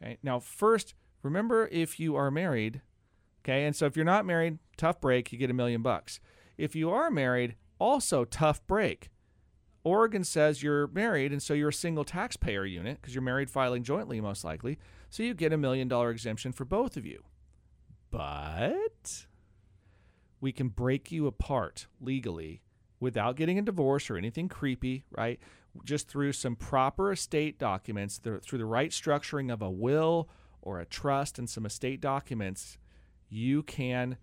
Okay. 0.00 0.18
Now, 0.22 0.38
first, 0.38 0.94
remember 1.22 1.68
if 1.70 2.00
you 2.00 2.16
are 2.16 2.30
married, 2.30 2.80
okay, 3.44 3.64
and 3.64 3.76
so 3.76 3.86
if 3.86 3.96
you're 3.96 4.04
not 4.04 4.24
married, 4.24 4.58
tough 4.76 5.00
break, 5.00 5.32
you 5.32 5.38
get 5.38 5.50
a 5.50 5.54
million 5.54 5.82
bucks. 5.82 6.20
If 6.56 6.74
you 6.74 6.90
are 6.90 7.10
married, 7.10 7.56
also 7.78 8.24
tough 8.24 8.66
break. 8.66 9.10
Oregon 9.84 10.24
says 10.24 10.62
you're 10.62 10.88
married, 10.88 11.30
and 11.30 11.42
so 11.42 11.54
you're 11.54 11.68
a 11.68 11.72
single 11.72 12.04
taxpayer 12.04 12.64
unit 12.64 13.00
because 13.00 13.14
you're 13.14 13.22
married 13.22 13.50
filing 13.50 13.84
jointly, 13.84 14.20
most 14.20 14.42
likely. 14.42 14.78
So 15.16 15.22
you 15.22 15.32
get 15.32 15.50
a 15.50 15.56
million 15.56 15.88
dollar 15.88 16.10
exemption 16.10 16.52
for 16.52 16.66
both 16.66 16.98
of 16.98 17.06
you. 17.06 17.24
But 18.10 19.24
we 20.42 20.52
can 20.52 20.68
break 20.68 21.10
you 21.10 21.26
apart 21.26 21.86
legally 22.02 22.60
without 23.00 23.36
getting 23.36 23.58
a 23.58 23.62
divorce 23.62 24.10
or 24.10 24.18
anything 24.18 24.50
creepy, 24.50 25.06
right? 25.10 25.40
Just 25.86 26.08
through 26.08 26.34
some 26.34 26.54
proper 26.54 27.12
estate 27.12 27.58
documents, 27.58 28.18
through 28.18 28.58
the 28.58 28.66
right 28.66 28.90
structuring 28.90 29.50
of 29.50 29.62
a 29.62 29.70
will 29.70 30.28
or 30.60 30.80
a 30.80 30.84
trust 30.84 31.38
and 31.38 31.48
some 31.48 31.64
estate 31.64 32.02
documents, 32.02 32.76
you 33.30 33.62
can 33.62 34.18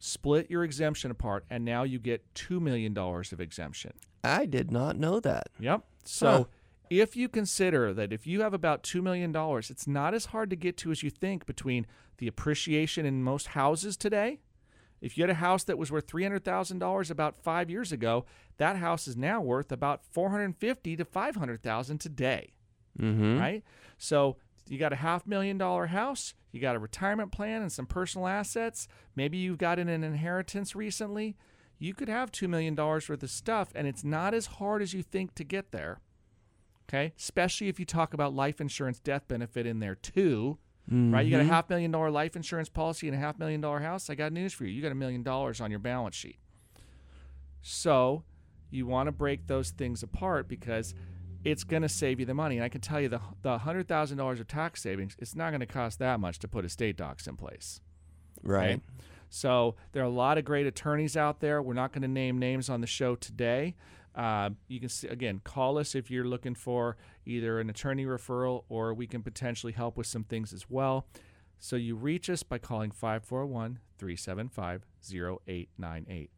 split 0.00 0.50
your 0.50 0.64
exemption 0.64 1.12
apart, 1.12 1.44
and 1.50 1.64
now 1.64 1.84
you 1.84 2.00
get 2.00 2.34
$2 2.34 2.60
million 2.60 2.98
of 2.98 3.40
exemption. 3.40 3.92
I 4.24 4.46
did 4.46 4.72
not 4.72 4.98
know 4.98 5.20
that. 5.20 5.50
Yep. 5.60 5.84
So 6.02 6.26
Huh. 6.26 6.44
If 7.00 7.16
you 7.16 7.28
consider 7.28 7.92
that 7.94 8.12
if 8.12 8.26
you 8.26 8.40
have 8.42 8.54
about 8.54 8.82
$2 8.82 9.02
million, 9.02 9.32
it's 9.70 9.86
not 9.86 10.14
as 10.14 10.26
hard 10.26 10.50
to 10.50 10.56
get 10.56 10.76
to 10.78 10.90
as 10.90 11.02
you 11.02 11.10
think 11.10 11.46
between 11.46 11.86
the 12.18 12.26
appreciation 12.28 13.06
in 13.06 13.22
most 13.22 13.48
houses 13.48 13.96
today. 13.96 14.40
If 15.00 15.18
you 15.18 15.22
had 15.22 15.30
a 15.30 15.34
house 15.34 15.64
that 15.64 15.78
was 15.78 15.90
worth 15.90 16.06
$300,000 16.06 17.10
about 17.10 17.42
five 17.42 17.68
years 17.68 17.90
ago, 17.92 18.24
that 18.58 18.76
house 18.76 19.08
is 19.08 19.16
now 19.16 19.40
worth 19.40 19.72
about 19.72 20.04
450 20.04 20.96
to 20.96 21.04
500,000 21.04 21.98
today, 21.98 22.52
Mm-hmm. 23.00 23.38
right? 23.38 23.64
So 23.98 24.36
you 24.68 24.78
got 24.78 24.92
a 24.92 24.96
half 24.96 25.26
million 25.26 25.56
dollar 25.58 25.86
house, 25.86 26.34
you 26.52 26.60
got 26.60 26.76
a 26.76 26.78
retirement 26.78 27.32
plan 27.32 27.62
and 27.62 27.72
some 27.72 27.86
personal 27.86 28.28
assets. 28.28 28.86
Maybe 29.16 29.38
you've 29.38 29.58
gotten 29.58 29.88
an 29.88 30.04
inheritance 30.04 30.76
recently. 30.76 31.36
You 31.78 31.94
could 31.94 32.08
have 32.08 32.30
$2 32.30 32.48
million 32.48 32.76
worth 32.76 33.10
of 33.10 33.30
stuff, 33.30 33.70
and 33.74 33.88
it's 33.88 34.04
not 34.04 34.34
as 34.34 34.46
hard 34.46 34.82
as 34.82 34.92
you 34.94 35.02
think 35.02 35.34
to 35.36 35.42
get 35.44 35.72
there. 35.72 36.00
Okay. 36.88 37.12
Especially 37.18 37.68
if 37.68 37.78
you 37.78 37.86
talk 37.86 38.14
about 38.14 38.34
life 38.34 38.60
insurance 38.60 38.98
death 38.98 39.26
benefit 39.28 39.66
in 39.66 39.80
there 39.80 39.94
too. 39.94 40.58
Right? 40.90 41.24
You 41.24 41.30
got 41.30 41.38
a 41.38 41.42
mm-hmm. 41.44 41.52
half 41.52 41.70
million 41.70 41.90
dollar 41.90 42.10
life 42.10 42.36
insurance 42.36 42.68
policy 42.68 43.06
and 43.08 43.16
a 43.16 43.20
half 43.20 43.38
million 43.38 43.60
dollar 43.60 43.80
house. 43.80 44.10
I 44.10 44.14
got 44.14 44.32
news 44.32 44.52
for 44.52 44.64
you. 44.64 44.72
You 44.72 44.82
got 44.82 44.92
a 44.92 44.96
million 44.96 45.22
dollars 45.22 45.60
on 45.60 45.70
your 45.70 45.78
balance 45.78 46.16
sheet. 46.16 46.38
So 47.62 48.24
you 48.70 48.86
want 48.86 49.06
to 49.06 49.12
break 49.12 49.46
those 49.46 49.70
things 49.70 50.02
apart 50.02 50.48
because 50.48 50.94
it's 51.44 51.64
going 51.64 51.82
to 51.82 51.88
save 51.88 52.20
you 52.20 52.26
the 52.26 52.34
money. 52.34 52.56
And 52.56 52.64
I 52.64 52.68
can 52.68 52.80
tell 52.80 53.00
you 53.00 53.08
the 53.08 53.20
the 53.42 53.58
hundred 53.58 53.88
thousand 53.88 54.18
dollars 54.18 54.40
of 54.40 54.48
tax 54.48 54.82
savings. 54.82 55.16
It's 55.18 55.34
not 55.34 55.50
going 55.50 55.60
to 55.60 55.66
cost 55.66 55.98
that 56.00 56.18
much 56.20 56.40
to 56.40 56.48
put 56.48 56.64
estate 56.64 56.96
docs 56.96 57.26
in 57.26 57.36
place. 57.36 57.80
Right. 58.42 58.70
Okay? 58.72 58.80
So 59.30 59.76
there 59.92 60.02
are 60.02 60.06
a 60.06 60.10
lot 60.10 60.36
of 60.36 60.44
great 60.44 60.66
attorneys 60.66 61.16
out 61.16 61.40
there. 61.40 61.62
We're 61.62 61.74
not 61.74 61.92
going 61.92 62.02
to 62.02 62.08
name 62.08 62.38
names 62.38 62.68
on 62.68 62.80
the 62.82 62.86
show 62.86 63.14
today, 63.14 63.76
Uh, 64.14 64.50
you 64.68 64.78
can 64.80 64.88
see, 64.88 65.08
again 65.08 65.40
call 65.42 65.78
us 65.78 65.94
if 65.94 66.10
you're 66.10 66.26
looking 66.26 66.54
for 66.54 66.96
either 67.24 67.58
an 67.60 67.70
attorney 67.70 68.04
referral 68.04 68.64
or 68.68 68.92
we 68.92 69.06
can 69.06 69.22
potentially 69.22 69.72
help 69.72 69.96
with 69.96 70.06
some 70.06 70.24
things 70.24 70.52
as 70.52 70.68
well. 70.68 71.06
So 71.58 71.76
you 71.76 71.94
reach 71.96 72.28
us 72.28 72.42
by 72.42 72.58
calling 72.58 72.90
541 72.90 73.78
375 73.98 74.84
0898. 75.48 76.30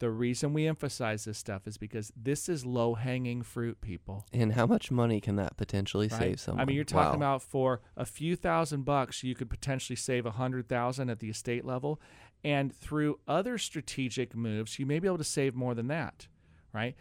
The 0.00 0.10
reason 0.10 0.52
we 0.52 0.66
emphasize 0.66 1.24
this 1.24 1.38
stuff 1.38 1.66
is 1.66 1.78
because 1.78 2.12
this 2.20 2.48
is 2.48 2.66
low 2.66 2.94
hanging 2.94 3.42
fruit, 3.42 3.80
people. 3.80 4.26
And 4.32 4.52
how 4.52 4.66
much 4.66 4.90
money 4.90 5.20
can 5.20 5.36
that 5.36 5.56
potentially 5.56 6.08
right? 6.08 6.18
save 6.18 6.40
someone? 6.40 6.60
I 6.60 6.64
mean, 6.66 6.74
you're 6.76 6.84
talking 6.84 7.20
Wow. 7.20 7.26
about 7.36 7.42
for 7.42 7.80
a 7.96 8.04
few 8.04 8.34
thousand 8.36 8.84
bucks, 8.84 9.22
you 9.22 9.34
could 9.34 9.48
potentially 9.48 9.96
save 9.96 10.26
a 10.26 10.32
hundred 10.32 10.68
thousand 10.68 11.08
at 11.10 11.20
the 11.20 11.30
estate 11.30 11.64
level, 11.64 12.00
and 12.42 12.74
through 12.74 13.20
other 13.28 13.56
strategic 13.56 14.34
moves, 14.34 14.78
you 14.78 14.84
may 14.84 14.98
be 14.98 15.06
able 15.06 15.18
to 15.18 15.24
save 15.24 15.54
more 15.54 15.74
than 15.74 15.86
that, 15.86 16.26
right? 16.72 16.96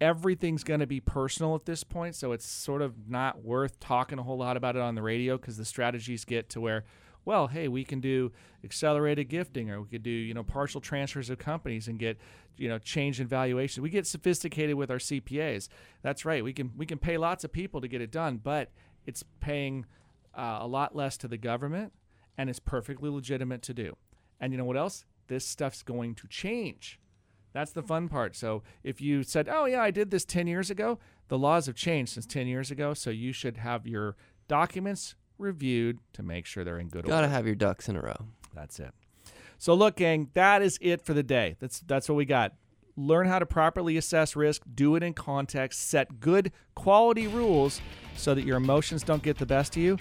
Everything's 0.00 0.62
going 0.62 0.80
to 0.80 0.86
be 0.86 1.00
personal 1.00 1.54
at 1.54 1.64
this 1.64 1.82
point, 1.82 2.14
so 2.14 2.32
it's 2.32 2.46
sort 2.46 2.82
of 2.82 3.08
not 3.08 3.42
worth 3.42 3.80
talking 3.80 4.18
a 4.18 4.22
whole 4.22 4.38
lot 4.38 4.56
about 4.56 4.76
it 4.76 4.82
on 4.82 4.94
the 4.94 5.02
radio 5.02 5.36
because 5.36 5.56
the 5.56 5.64
strategies 5.64 6.24
get 6.24 6.48
to 6.50 6.60
where, 6.60 6.84
well, 7.24 7.48
hey, 7.48 7.66
we 7.66 7.84
can 7.84 8.00
do 8.00 8.30
accelerated 8.62 9.28
gifting, 9.28 9.70
or 9.70 9.80
we 9.80 9.88
could 9.88 10.02
do 10.04 10.10
you 10.10 10.34
know 10.34 10.44
partial 10.44 10.80
transfers 10.80 11.30
of 11.30 11.38
companies 11.38 11.88
and 11.88 11.98
get 11.98 12.16
you 12.56 12.68
know 12.68 12.78
change 12.78 13.20
in 13.20 13.26
valuation. 13.26 13.82
We 13.82 13.90
get 13.90 14.06
sophisticated 14.06 14.76
with 14.76 14.90
our 14.90 14.98
CPAs. 14.98 15.68
That's 16.02 16.24
right. 16.24 16.44
We 16.44 16.52
can 16.52 16.72
we 16.76 16.86
can 16.86 16.98
pay 16.98 17.18
lots 17.18 17.42
of 17.42 17.52
people 17.52 17.80
to 17.80 17.88
get 17.88 18.00
it 18.00 18.12
done, 18.12 18.36
but 18.36 18.70
it's 19.04 19.24
paying 19.40 19.84
uh, 20.34 20.58
a 20.60 20.66
lot 20.66 20.94
less 20.94 21.16
to 21.18 21.28
the 21.28 21.38
government, 21.38 21.92
and 22.36 22.48
it's 22.48 22.60
perfectly 22.60 23.10
legitimate 23.10 23.62
to 23.62 23.74
do. 23.74 23.96
And 24.40 24.52
you 24.52 24.58
know 24.58 24.64
what 24.64 24.76
else? 24.76 25.04
This 25.26 25.44
stuff's 25.44 25.82
going 25.82 26.14
to 26.16 26.28
change. 26.28 27.00
That's 27.58 27.72
the 27.72 27.82
fun 27.82 28.08
part. 28.08 28.36
So 28.36 28.62
if 28.84 29.00
you 29.00 29.24
said, 29.24 29.48
"Oh 29.50 29.64
yeah, 29.64 29.82
I 29.82 29.90
did 29.90 30.12
this 30.12 30.24
10 30.24 30.46
years 30.46 30.70
ago," 30.70 31.00
the 31.26 31.36
laws 31.36 31.66
have 31.66 31.74
changed 31.74 32.12
since 32.12 32.24
10 32.24 32.46
years 32.46 32.70
ago, 32.70 32.94
so 32.94 33.10
you 33.10 33.32
should 33.32 33.56
have 33.56 33.84
your 33.84 34.14
documents 34.46 35.16
reviewed 35.38 35.98
to 36.12 36.22
make 36.22 36.46
sure 36.46 36.62
they're 36.62 36.78
in 36.78 36.86
good 36.86 36.98
order. 36.98 37.08
Gotta 37.08 37.26
have 37.26 37.46
your 37.46 37.56
ducks 37.56 37.88
in 37.88 37.96
a 37.96 38.00
row. 38.00 38.26
That's 38.54 38.78
it. 38.78 38.94
So 39.58 39.74
look, 39.74 39.96
gang, 39.96 40.30
that 40.34 40.62
is 40.62 40.78
it 40.80 41.04
for 41.04 41.14
the 41.14 41.24
day. 41.24 41.56
That's 41.58 41.80
that's 41.80 42.08
what 42.08 42.14
we 42.14 42.24
got. 42.24 42.54
Learn 42.96 43.26
how 43.26 43.40
to 43.40 43.46
properly 43.46 43.96
assess 43.96 44.36
risk, 44.36 44.62
do 44.72 44.94
it 44.94 45.02
in 45.02 45.12
context, 45.12 45.80
set 45.88 46.20
good 46.20 46.52
quality 46.76 47.26
rules 47.26 47.80
so 48.14 48.36
that 48.36 48.44
your 48.44 48.58
emotions 48.58 49.02
don't 49.02 49.24
get 49.24 49.36
the 49.36 49.46
best 49.46 49.76
of 49.76 49.82
you. 49.82 49.98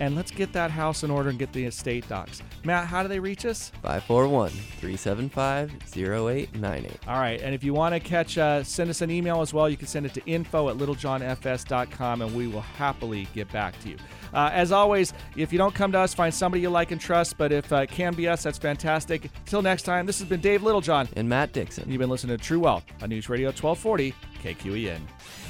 And 0.00 0.14
let's 0.14 0.30
get 0.30 0.52
that 0.52 0.70
house 0.70 1.04
in 1.04 1.10
order 1.10 1.30
and 1.30 1.38
get 1.38 1.52
the 1.52 1.64
estate 1.64 2.08
docs. 2.08 2.42
Matt, 2.64 2.86
how 2.86 3.02
do 3.02 3.08
they 3.08 3.18
reach 3.18 3.46
us? 3.46 3.70
541 3.82 4.50
375 4.50 5.72
0898. 5.96 6.92
All 7.08 7.18
right, 7.18 7.40
and 7.40 7.54
if 7.54 7.64
you 7.64 7.72
want 7.72 7.94
to 7.94 8.00
catch, 8.00 8.36
uh, 8.38 8.62
send 8.62 8.90
us 8.90 9.00
an 9.00 9.10
email 9.10 9.40
as 9.40 9.54
well. 9.54 9.68
You 9.68 9.76
can 9.76 9.86
send 9.86 10.06
it 10.06 10.14
to 10.14 10.24
info 10.26 10.68
at 10.68 10.76
littlejohnfs.com, 10.76 12.22
and 12.22 12.34
we 12.34 12.46
will 12.46 12.60
happily 12.60 13.28
get 13.34 13.50
back 13.52 13.78
to 13.80 13.90
you. 13.90 13.96
Uh, 14.34 14.50
as 14.52 14.72
always, 14.72 15.12
if 15.36 15.52
you 15.52 15.58
don't 15.58 15.74
come 15.74 15.92
to 15.92 15.98
us, 15.98 16.12
find 16.12 16.32
somebody 16.32 16.60
you 16.60 16.68
like 16.68 16.90
and 16.90 17.00
trust. 17.00 17.38
But 17.38 17.52
if 17.52 17.72
uh, 17.72 17.76
it 17.76 17.90
can 17.90 18.14
be 18.14 18.28
us, 18.28 18.42
that's 18.42 18.58
fantastic. 18.58 19.30
Till 19.46 19.62
next 19.62 19.82
time, 19.82 20.04
this 20.04 20.18
has 20.18 20.28
been 20.28 20.40
Dave 20.40 20.62
Littlejohn. 20.62 21.08
And 21.16 21.28
Matt 21.28 21.52
Dixon. 21.52 21.90
You've 21.90 22.00
been 22.00 22.10
listening 22.10 22.36
to 22.36 22.42
True 22.42 22.60
Wealth 22.60 22.84
on 23.00 23.08
News 23.08 23.28
Radio 23.28 23.48
1240 23.48 24.14
KQEN. 24.42 25.00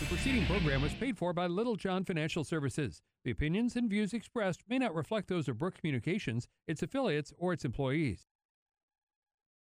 The 0.00 0.06
preceding 0.06 0.46
program 0.46 0.82
was 0.82 0.92
paid 0.94 1.18
for 1.18 1.32
by 1.32 1.46
Littlejohn 1.46 2.04
Financial 2.04 2.44
Services. 2.44 3.02
The 3.26 3.32
opinions 3.32 3.74
and 3.74 3.90
views 3.90 4.14
expressed 4.14 4.62
may 4.68 4.78
not 4.78 4.94
reflect 4.94 5.26
those 5.26 5.48
of 5.48 5.58
Brooke 5.58 5.74
Communications, 5.74 6.46
its 6.68 6.80
affiliates, 6.80 7.32
or 7.36 7.52
its 7.52 7.64
employees. 7.64 8.28